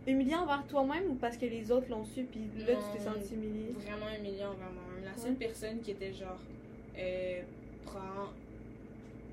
Humiliant 0.06 0.42
envers 0.42 0.66
toi-même 0.66 1.10
ou 1.10 1.14
parce 1.14 1.36
que 1.36 1.46
les 1.46 1.70
autres 1.70 1.88
l'ont 1.90 2.04
su, 2.04 2.22
puis 2.24 2.40
là, 2.66 2.74
tu 2.76 2.98
t'es 2.98 3.04
senti 3.04 3.34
humilié? 3.34 3.74
vraiment 3.74 4.06
humiliant 4.18 4.48
envers 4.50 4.70
moi-même. 4.72 5.04
La 5.04 5.16
seule 5.20 5.32
Ouais. 5.32 5.36
personne 5.46 5.80
qui 5.80 5.90
était 5.90 6.12
genre 6.12 6.38
euh, 6.98 7.42
prend 7.84 8.30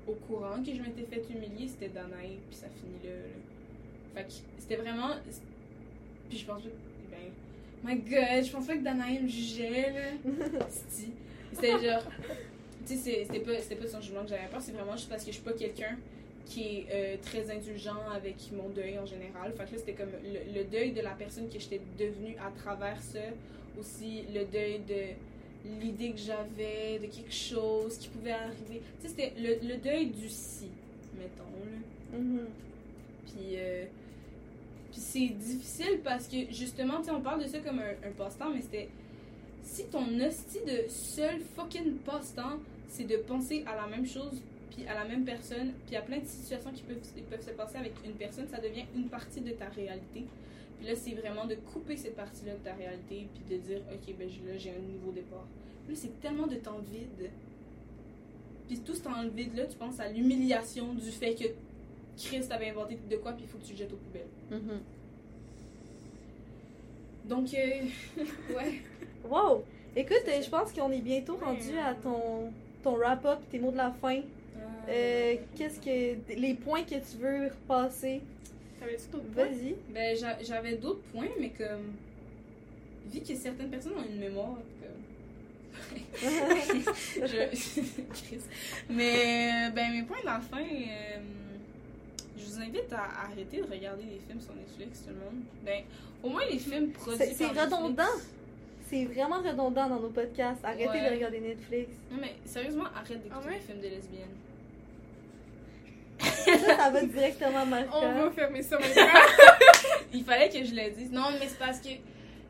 au 0.06 0.12
courant 0.12 0.62
que 0.62 0.72
je 0.74 0.80
m'étais 0.82 1.02
fait 1.04 1.24
humilier, 1.32 1.66
c'était 1.68 1.88
Danae, 1.88 2.36
puis 2.48 2.56
ça 2.56 2.66
finit 2.68 3.02
là. 3.04 3.16
là. 3.16 3.26
Fait 4.14 4.24
que 4.28 4.32
c'était 4.58 4.76
vraiment. 4.76 5.10
Puis 6.28 6.38
je 6.38 6.44
pense 6.46 6.62
pas. 6.62 6.68
Ben, 7.10 7.30
my 7.84 7.96
god, 8.00 8.44
je 8.44 8.52
pense 8.52 8.66
pas 8.66 8.76
que 8.76 8.82
Danae 8.82 9.20
me 9.22 9.28
jugeait 9.28 9.92
là. 9.92 10.30
C'était 11.52 11.70
genre. 11.80 12.02
Tu 12.86 12.94
sais, 12.96 13.24
c'était 13.24 13.40
pas, 13.40 13.58
c'était 13.60 13.76
pas 13.76 13.88
son 13.88 14.00
jugement 14.00 14.22
que 14.22 14.28
j'avais 14.28 14.46
peur, 14.48 14.60
c'est 14.60 14.72
vraiment 14.72 14.92
juste 14.96 15.08
parce 15.08 15.24
que 15.24 15.30
je 15.32 15.36
suis 15.36 15.44
pas 15.44 15.52
quelqu'un 15.54 15.96
qui 16.46 16.62
est 16.62 16.86
euh, 16.92 17.16
très 17.22 17.50
indulgent 17.50 18.08
avec 18.14 18.36
mon 18.52 18.68
deuil 18.70 18.98
en 18.98 19.04
général. 19.04 19.52
Fait 19.52 19.64
que 19.64 19.72
là, 19.72 19.78
c'était 19.78 19.92
comme 19.92 20.12
le, 20.24 20.58
le 20.58 20.64
deuil 20.64 20.92
de 20.92 21.00
la 21.02 21.10
personne 21.10 21.48
que 21.48 21.58
j'étais 21.58 21.80
devenue 21.98 22.36
à 22.38 22.50
travers 22.62 23.00
ça. 23.02 23.18
Aussi, 23.78 24.22
le 24.32 24.44
deuil 24.46 24.80
de 24.88 25.80
l'idée 25.80 26.12
que 26.12 26.18
j'avais 26.18 26.98
de 26.98 27.06
quelque 27.06 27.34
chose 27.34 27.98
qui 27.98 28.08
pouvait 28.08 28.32
arriver. 28.32 28.80
Tu 29.00 29.02
sais, 29.02 29.08
c'était 29.08 29.32
le, 29.38 29.68
le 29.68 29.76
deuil 29.76 30.06
du 30.06 30.28
si, 30.28 30.68
mettons. 31.18 31.42
Là. 31.64 32.18
Mhm. 32.18 32.46
Puis, 33.26 33.56
euh, 33.56 33.84
puis 34.92 35.00
c'est 35.00 35.28
difficile 35.28 36.00
parce 36.02 36.28
que 36.28 36.36
justement, 36.52 36.98
tu 36.98 37.06
sais, 37.06 37.10
on 37.10 37.20
parle 37.20 37.42
de 37.42 37.48
ça 37.48 37.58
comme 37.58 37.80
un, 37.80 38.08
un 38.08 38.12
passe-temps, 38.16 38.50
mais 38.54 38.62
c'était. 38.62 38.88
Si 39.64 39.84
ton 39.86 40.06
hostie 40.20 40.60
de 40.64 40.88
seul 40.88 41.40
fucking 41.56 41.96
passe-temps, 41.96 42.60
c'est 42.88 43.04
de 43.04 43.16
penser 43.16 43.64
à 43.66 43.74
la 43.74 43.88
même 43.88 44.06
chose, 44.06 44.40
puis 44.76 44.86
à 44.86 44.94
la 44.94 45.04
même 45.04 45.24
personne, 45.24 45.72
puis 45.86 45.96
à 45.96 46.02
plein 46.02 46.18
de 46.18 46.26
situations 46.26 46.70
qui 46.70 46.82
peuvent, 46.82 47.00
qui 47.00 47.22
peuvent 47.22 47.44
se 47.44 47.50
passer 47.50 47.78
avec 47.78 47.92
une 48.04 48.12
personne, 48.12 48.46
ça 48.48 48.58
devient 48.58 48.84
une 48.94 49.08
partie 49.08 49.40
de 49.40 49.50
ta 49.52 49.68
réalité. 49.68 50.24
Puis 50.78 50.86
là, 50.86 50.94
c'est 50.94 51.14
vraiment 51.14 51.46
de 51.46 51.54
couper 51.54 51.96
cette 51.96 52.14
partie-là 52.14 52.52
de 52.52 52.58
ta 52.58 52.74
réalité, 52.74 53.26
puis 53.34 53.56
de 53.56 53.62
dire, 53.62 53.80
ok, 53.90 54.14
ben 54.18 54.28
là, 54.28 54.58
j'ai 54.58 54.70
un 54.70 54.92
nouveau 54.92 55.12
départ. 55.12 55.46
Là, 55.88 55.94
c'est 55.94 56.20
tellement 56.20 56.46
de 56.46 56.56
temps 56.56 56.78
vide. 56.92 57.30
Puis 58.68 58.78
tout 58.80 58.94
ce 58.94 59.00
temps 59.00 59.26
vide-là, 59.34 59.64
tu 59.66 59.76
penses 59.76 59.98
à 59.98 60.08
l'humiliation 60.08 60.92
du 60.92 61.10
fait 61.10 61.34
que 61.34 61.44
Chris 62.18 62.46
t'avait 62.46 62.70
inventé 62.70 62.98
de 63.08 63.16
quoi, 63.16 63.32
puis 63.32 63.44
il 63.44 63.48
faut 63.48 63.58
que 63.58 63.64
tu 63.64 63.72
le 63.72 63.78
jettes 63.78 63.92
aux 63.92 63.96
poubelles. 63.96 64.26
Mhm. 64.50 64.80
Donc, 67.24 67.54
euh, 67.54 68.24
ouais. 68.54 68.80
Wow! 69.24 69.64
Écoute, 69.94 70.24
euh, 70.28 70.42
je 70.42 70.50
pense 70.50 70.72
qu'on 70.72 70.92
est 70.92 71.00
bientôt 71.00 71.36
rendu 71.36 71.78
à 71.78 71.94
ton, 71.94 72.52
ton 72.82 72.96
wrap-up, 72.96 73.38
tes 73.50 73.58
mots 73.58 73.70
de 73.72 73.78
la 73.78 73.90
fin. 73.90 74.20
Euh, 74.88 75.36
Qu'est-ce 75.56 75.80
que. 75.80 76.34
Les 76.38 76.54
points 76.54 76.82
que 76.84 76.94
tu 76.94 77.16
veux 77.18 77.46
repasser? 77.48 78.20
Vas-y. 79.34 79.74
Ben, 79.90 80.16
j'a- 80.16 80.42
j'avais 80.42 80.76
d'autres 80.76 81.02
points, 81.12 81.28
mais 81.40 81.50
comme. 81.50 81.94
Vu 83.12 83.20
que 83.20 83.34
certaines 83.34 83.70
personnes 83.70 83.94
ont 83.98 84.04
une 84.08 84.18
mémoire, 84.20 84.58
comme. 84.80 85.00
je. 87.26 88.36
Mais, 88.90 89.70
ben, 89.74 89.92
mes 89.92 90.02
points 90.02 90.20
de 90.20 90.26
la 90.26 90.40
fin. 90.40 90.60
euh, 90.62 91.18
je 92.38 92.44
vous 92.44 92.60
invite 92.60 92.92
à 92.92 93.22
arrêter 93.24 93.58
de 93.58 93.64
regarder 93.70 94.02
des 94.04 94.20
films 94.26 94.40
sur 94.40 94.54
Netflix, 94.54 95.02
tout 95.02 95.10
le 95.10 95.16
monde. 95.16 95.42
Ben, 95.64 95.82
au 96.22 96.28
moins 96.30 96.44
les 96.50 96.58
films 96.58 96.90
produits 96.90 97.18
C'est 97.18 97.34
c'est 97.34 97.44
par 97.44 97.54
Netflix. 97.54 97.74
redondant. 97.76 98.20
C'est 98.88 99.04
vraiment 99.04 99.40
redondant 99.42 99.88
dans 99.88 100.00
nos 100.00 100.10
podcasts. 100.10 100.64
Arrêtez 100.64 100.88
Ouais. 100.88 101.10
de 101.10 101.14
regarder 101.16 101.40
Netflix. 101.40 101.90
Non, 102.10 102.18
mais 102.20 102.34
sérieusement, 102.44 102.84
arrête 102.94 103.20
d'écouter 103.22 103.34
Ah 103.34 103.46
ouais? 103.48 103.54
des 103.54 103.60
films 103.60 103.80
de 103.80 103.88
lesbiennes. 103.88 104.36
Ça, 106.20 106.76
ça 106.76 106.90
va 106.90 107.02
directement 107.04 107.66
mal 107.66 107.88
On 107.92 108.00
va 108.12 108.30
fermer 108.30 108.62
ça 108.62 108.78
maintenant. 108.78 109.02
Il 110.14 110.24
fallait 110.24 110.48
que 110.48 110.64
je 110.64 110.74
le 110.74 110.90
dise. 110.94 111.10
Non, 111.10 111.26
mais 111.38 111.46
c'est 111.48 111.58
parce 111.58 111.80
que. 111.80 111.88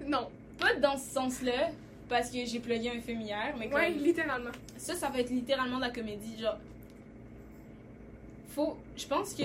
non. 0.04 0.28
Pas 0.58 0.74
dans 0.76 0.96
ce 0.96 1.10
sens-là, 1.10 1.70
parce 2.08 2.30
que 2.30 2.38
j'ai 2.46 2.60
plugué 2.60 2.90
un 2.90 3.00
film 3.00 3.20
hier, 3.20 3.54
mais 3.58 3.68
comme. 3.68 3.78
Ouais, 3.78 3.90
littéralement. 3.90 4.50
Ça, 4.78 4.94
ça 4.94 5.08
va 5.10 5.18
être 5.20 5.30
littéralement 5.30 5.76
de 5.76 5.82
la 5.82 5.90
comédie. 5.90 6.40
Genre. 6.40 6.58
Faut. 8.54 8.76
Je 8.96 9.06
pense 9.06 9.34
que. 9.34 9.42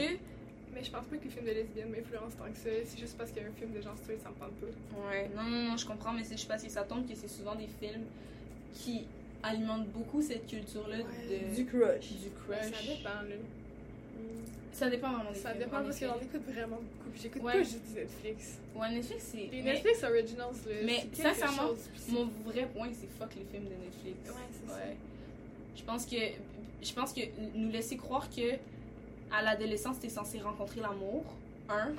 Mais 0.73 0.83
je 0.83 0.89
pense 0.91 1.03
pas 1.05 1.17
que 1.17 1.23
les 1.25 1.29
films 1.29 1.45
de 1.45 1.51
lesbiennes 1.51 1.89
m'influencent 1.89 2.37
tant 2.37 2.49
que 2.49 2.57
ça. 2.57 2.69
C'est 2.85 2.97
juste 2.99 3.17
parce 3.17 3.31
qu'il 3.31 3.41
y 3.41 3.45
a 3.45 3.49
un 3.49 3.53
film 3.53 3.73
de 3.73 3.81
gens 3.81 3.95
straight, 4.01 4.21
ça 4.23 4.29
me 4.29 4.35
parle 4.35 4.51
pas. 4.51 5.09
Ouais, 5.09 5.29
non, 5.35 5.43
non, 5.43 5.63
non, 5.71 5.77
je 5.77 5.85
comprends, 5.85 6.13
mais 6.13 6.23
c'est 6.23 6.37
juste 6.37 6.47
parce 6.47 6.63
que 6.63 6.69
ça 6.69 6.83
tombe 6.83 7.05
que 7.07 7.13
c'est 7.15 7.27
souvent 7.27 7.55
des 7.55 7.67
films 7.67 8.05
qui 8.73 9.03
alimentent 9.43 9.87
beaucoup 9.89 10.21
cette 10.21 10.47
culture-là 10.47 10.97
Ouais. 10.97 11.39
de. 11.49 11.55
Du 11.55 11.65
crush. 11.65 12.07
du 12.13 12.29
crush. 12.45 12.71
ça 12.71 12.81
dépend, 12.87 13.09
là. 13.27 13.35
Ça 14.73 14.89
dépend 14.89 15.11
vraiment 15.11 15.31
des 15.31 15.37
Ça 15.39 15.49
films. 15.51 15.63
dépend 15.63 15.77
en 15.79 15.83
parce 15.83 15.99
que 15.99 16.05
j'en 16.07 16.15
écoute 16.19 16.41
vraiment 16.47 16.77
beaucoup. 16.77 17.11
J'écoute 17.21 17.43
Ouais. 17.43 17.53
pas 17.53 17.63
juste 17.63 17.81
Netflix. 17.95 18.57
Ouais, 18.75 18.91
Netflix, 18.91 19.23
c'est. 19.31 19.37
Les 19.51 19.61
mais 19.61 19.73
Netflix 19.73 20.03
Originals, 20.03 20.55
là. 20.67 20.75
mais 20.85 21.07
sincèrement, 21.13 21.67
chose, 21.67 21.89
Mon 22.09 22.25
vrai 22.45 22.67
point, 22.73 22.89
c'est 22.93 23.07
fuck 23.19 23.35
les 23.35 23.45
films 23.51 23.65
de 23.65 23.75
Netflix. 23.83 24.29
Ouais, 24.29 24.35
c'est 24.53 24.71
ça. 24.71 24.77
Ouais. 24.77 24.95
Je 25.75 25.83
pense 25.83 26.05
que. 26.05 26.15
Je 26.83 26.93
pense 26.93 27.13
que 27.13 27.21
nous 27.53 27.69
laisser 27.69 27.95
croire 27.97 28.27
que 28.29 28.53
à 29.31 29.41
l'adolescence, 29.43 29.99
t'es 29.99 30.09
censé 30.09 30.39
rencontrer 30.39 30.81
l'amour. 30.81 31.25
Un. 31.69 31.91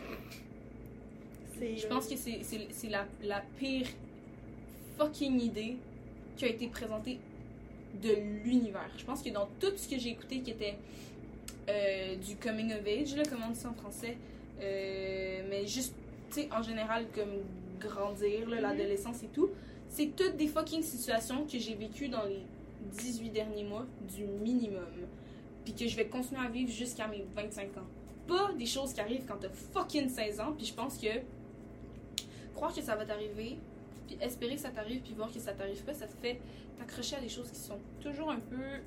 Je 1.61 1.87
pense 1.87 2.09
que 2.09 2.17
c'est 2.17 2.89
la, 2.91 3.07
la 3.23 3.43
pire 3.59 3.87
fucking 4.99 5.41
idée 5.41 5.77
qui 6.37 6.45
a 6.45 6.49
été 6.49 6.67
présentée 6.67 7.19
de 8.03 8.11
l'univers. 8.45 8.91
Je 8.99 9.05
pense 9.05 9.23
que 9.23 9.31
dans 9.31 9.49
tout 9.61 9.73
ce 9.77 9.89
que 9.89 9.99
j'ai 9.99 10.11
écouté 10.11 10.41
qui 10.41 10.51
était 10.51 10.75
euh, 11.69 12.17
du 12.17 12.37
coming 12.37 12.73
of 12.73 12.87
age, 12.87 13.17
là, 13.17 13.23
comment 13.29 13.47
on 13.49 13.53
dit 13.53 13.61
ça 13.61 13.71
en 13.71 13.75
français, 13.75 14.17
euh, 14.61 15.43
mais 15.49 15.67
juste 15.67 15.95
tu 16.31 16.43
sais, 16.43 16.49
en 16.53 16.63
général, 16.63 17.07
comme 17.15 17.43
grandir, 17.79 18.49
là, 18.49 18.61
l'adolescence 18.61 19.23
et 19.23 19.29
tout, 19.29 19.51
c'est 19.91 20.17
toutes 20.17 20.37
des 20.37 20.47
fucking 20.47 20.83
situations 20.83 21.45
que 21.45 21.59
j'ai 21.59 21.75
vécues 21.75 22.09
dans 22.09 22.25
les 22.25 22.43
18 22.99 23.31
derniers 23.31 23.65
mois 23.65 23.87
du 24.15 24.25
minimum. 24.25 24.87
Puis 25.65 25.75
que 25.75 25.87
je 25.87 25.97
vais 25.97 26.07
continuer 26.07 26.41
à 26.41 26.49
vivre 26.49 26.71
jusqu'à 26.71 27.07
mes 27.07 27.25
25 27.37 27.77
ans. 27.77 27.87
Pas 28.27 28.53
des 28.59 28.67
choses 28.67 28.95
qui 28.95 29.01
arrivent 29.01 29.27
quand 29.27 29.37
t'as 29.39 29.51
fucking 29.51 30.09
16 30.09 30.41
ans. 30.41 30.53
Puis 30.57 30.67
je 30.67 30.75
pense 30.75 30.97
que 30.97 31.09
croire 32.55 32.75
que 32.75 32.83
ça 32.83 32.97
va 32.97 33.05
t'arriver, 33.05 33.59
puis 34.07 34.17
espérer 34.21 34.55
que 34.55 34.61
ça 34.61 34.71
t'arrive, 34.71 35.01
puis 35.03 35.15
voir 35.15 35.33
que 35.33 35.39
ça 35.39 35.53
t'arrive 35.53 35.83
pas, 35.83 35.95
ça 35.95 36.07
te 36.07 36.15
fait 36.21 36.41
t'accrocher 36.79 37.17
à 37.17 37.21
des 37.21 37.29
choses 37.29 37.51
qui 37.51 37.59
sont 37.59 37.79
toujours 38.01 38.31
un 38.31 38.41
peu 38.41 38.81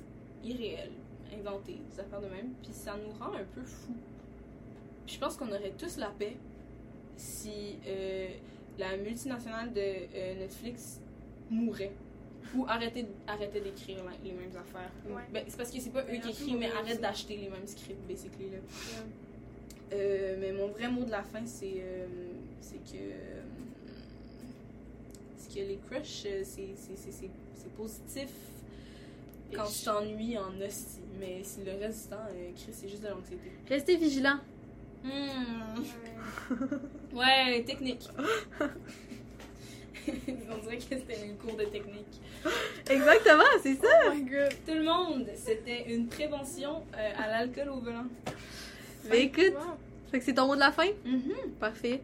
irréelles, 0.44 0.92
inventées, 1.32 1.80
des 1.90 2.00
affaires 2.00 2.20
de 2.20 2.28
même. 2.28 2.52
Puis 2.62 2.72
ça 2.72 2.96
nous 2.96 3.12
rend 3.18 3.34
un 3.34 3.44
peu 3.54 3.62
fous. 3.62 3.96
Puis 5.06 5.14
je 5.14 5.20
pense 5.20 5.36
qu'on 5.36 5.48
aurait 5.48 5.72
tous 5.78 5.96
la 5.98 6.08
paix 6.08 6.36
si 7.16 7.76
euh, 7.86 8.28
la 8.78 8.96
multinationale 8.96 9.72
de 9.72 9.80
euh, 9.80 10.34
Netflix 10.38 11.00
mourait. 11.50 11.92
Ou 12.54 12.64
arrêtait, 12.68 13.06
arrêtait 13.26 13.60
d'écrire 13.60 13.98
les 14.22 14.32
mêmes 14.32 14.56
affaires. 14.56 14.92
Ouais. 15.08 15.22
Ben, 15.32 15.44
c'est 15.48 15.56
parce 15.56 15.70
que 15.70 15.80
c'est 15.80 15.90
pas 15.90 16.02
eux 16.02 16.18
qui 16.22 16.30
écrivent, 16.30 16.58
mais 16.58 16.70
arrête 16.70 17.00
d'acheter 17.00 17.36
les 17.36 17.48
mêmes 17.48 17.66
scripts, 17.66 18.06
basically. 18.06 18.50
Là. 18.50 18.58
Euh, 19.92 20.36
mais 20.40 20.52
mon 20.52 20.68
vrai 20.68 20.88
mot 20.88 21.04
de 21.04 21.10
la 21.10 21.22
fin, 21.22 21.44
c'est 21.44 21.82
c'est 22.60 22.78
que. 22.78 23.02
c'est 25.36 25.54
que 25.54 25.60
les 25.60 25.78
crushs, 25.88 26.26
c'est 26.44 27.74
positif 27.76 28.30
quand 29.54 29.66
tu 29.66 29.84
t'ennuies 29.84 30.38
en 30.38 30.50
hostie. 30.60 31.00
Mais 31.18 31.40
si 31.42 31.60
le 31.64 31.72
reste 31.80 32.04
du 32.04 32.10
temps, 32.10 32.26
euh, 32.30 32.50
Chris, 32.54 32.72
c'est 32.72 32.88
juste 32.88 33.02
de 33.02 33.08
l'anxiété. 33.08 33.50
Restez 33.68 33.96
vigilants. 33.96 34.40
Hmm. 35.04 35.80
Ouais. 37.14 37.18
Ouais, 37.56 37.64
technique. 37.64 38.08
On 40.08 40.58
dirait 40.58 40.76
que 40.76 40.82
c'était 40.84 41.18
un 41.24 41.34
cours 41.44 41.56
de 41.56 41.64
technique. 41.64 42.20
Exactement, 42.88 43.42
c'est 43.62 43.74
ça. 43.74 43.88
Oh 44.06 44.12
my 44.14 44.22
god. 44.22 44.52
Tout 44.66 44.74
le 44.74 44.84
monde, 44.84 45.26
c'était 45.34 45.92
une 45.92 46.06
prévention 46.06 46.82
euh, 46.96 47.10
à 47.18 47.26
l'alcool 47.28 47.70
au 47.70 47.80
volant. 47.80 48.06
Mais 49.08 49.22
écoute, 49.22 49.54
Wow. 49.54 49.76
fait 50.10 50.18
que 50.20 50.24
c'est 50.24 50.34
ton 50.34 50.46
mot 50.46 50.54
de 50.54 50.60
la 50.60 50.70
fin? 50.72 50.86
Mhm. 51.04 51.52
Parfait. 51.58 52.00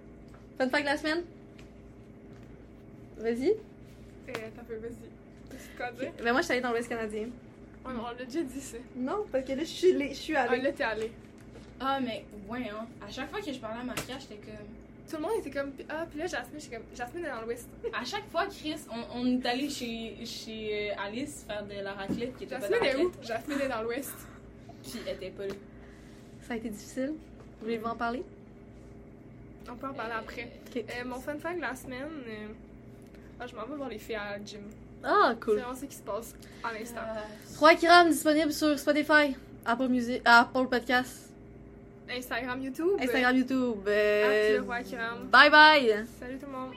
Fun 0.58 0.68
fact 0.68 0.82
de 0.84 0.88
la 0.90 0.96
semaine? 0.96 1.22
Vas-y. 3.18 3.50
Euh, 3.50 3.54
t'as 4.26 4.64
fait, 4.64 4.76
vas-y. 4.76 5.08
Dire? 5.98 6.12
Ben 6.22 6.32
moi, 6.32 6.40
je 6.40 6.44
suis 6.46 6.52
allée 6.52 6.62
dans 6.62 6.70
l'Ouest 6.70 6.88
canadien. 6.88 7.22
Ouais, 7.84 7.92
mais 7.92 8.00
on 8.00 8.06
l'a 8.18 8.24
déjà 8.24 8.42
dit 8.42 8.60
ça. 8.60 8.76
Non, 8.96 9.24
parce 9.30 9.44
que 9.44 9.52
là, 9.52 9.58
je 9.60 9.64
suis, 9.64 10.08
je 10.08 10.14
suis 10.14 10.36
Ah, 10.36 10.46
là, 10.56 10.72
t'es 10.72 10.84
allé. 10.84 11.10
Ah, 11.80 11.98
mais 12.00 12.24
ouais, 12.48 12.68
hein. 12.70 12.86
À 13.06 13.10
chaque 13.10 13.30
fois 13.30 13.40
que 13.40 13.52
je 13.52 13.58
parlais 13.58 13.80
à 13.80 13.84
Maria, 13.84 14.18
j'étais 14.20 14.36
comme. 14.36 14.66
Tout 15.10 15.16
le 15.16 15.22
monde 15.22 15.32
était 15.40 15.50
comme. 15.50 15.72
Ah, 15.88 16.06
puis 16.08 16.18
là, 16.20 16.26
Jasmine, 16.26 16.60
j'étais 16.60 16.76
comme. 16.76 16.84
Jasmine 16.94 17.24
est 17.24 17.28
dans 17.30 17.42
l'ouest. 17.42 17.68
À 17.92 18.04
chaque 18.04 18.28
fois, 18.30 18.46
Chris, 18.46 18.76
on, 18.90 19.18
on 19.20 19.26
est 19.26 19.44
allé 19.46 19.68
chez, 19.68 20.24
chez 20.24 20.92
euh, 20.92 20.94
Alice 21.04 21.44
faire 21.46 21.64
de 21.66 21.82
la 21.82 21.92
raclette 21.94 22.36
qui 22.36 22.44
était 22.44 22.56
pas 22.58 22.68
de 22.68 22.72
la 22.72 22.78
Jasmine 22.78 23.00
est 23.00 23.04
où? 23.04 23.08
raclette. 23.08 23.26
Jasmine 23.26 23.60
est 23.60 23.68
dans 23.68 23.82
l'ouest. 23.82 24.14
Puis 24.82 24.92
elle 25.06 25.14
était 25.16 25.30
pas 25.30 25.46
là. 25.48 25.54
Ça 26.42 26.54
a 26.54 26.56
été 26.56 26.70
difficile. 26.70 27.14
Voulez-vous 27.60 27.86
en 27.86 27.96
parler? 27.96 28.22
On 29.70 29.74
peut 29.76 29.86
en 29.88 29.92
parler 29.94 30.14
après. 30.16 30.52
Ok. 30.68 30.84
Euh, 30.88 31.04
mon 31.04 31.16
fun 31.20 31.36
fact 31.38 31.56
de 31.56 31.62
la 31.62 31.74
semaine. 31.74 32.08
euh, 32.28 32.48
Ah, 33.40 33.46
je 33.46 33.54
m'en 33.56 33.64
vais 33.66 33.74
voir 33.76 33.88
les 33.88 33.98
filles 33.98 34.14
à 34.16 34.38
la 34.38 34.44
gym. 34.44 34.62
Ah, 35.04 35.30
C'est 35.30 35.40
cool. 35.44 35.54
vraiment 35.58 35.74
ce 35.74 35.84
qui 35.84 35.94
se 35.96 36.02
passe 36.02 36.34
à 36.62 36.72
l'instant. 36.72 37.00
Trois 37.54 37.74
Kiram 37.74 38.08
disponible 38.08 38.52
sur 38.52 38.78
Spotify, 38.78 39.36
Apple 39.64 39.88
Music, 39.88 40.22
Apple 40.24 40.66
Podcast, 40.68 41.30
Instagram, 42.10 42.60
YouTube. 42.62 42.98
Instagram, 43.00 43.36
YouTube. 43.36 43.78
Euh, 43.86 44.60
bye 45.30 45.50
bye! 45.50 46.04
Salut 46.20 46.38
tout 46.38 46.46
le 46.46 46.52
monde. 46.52 46.72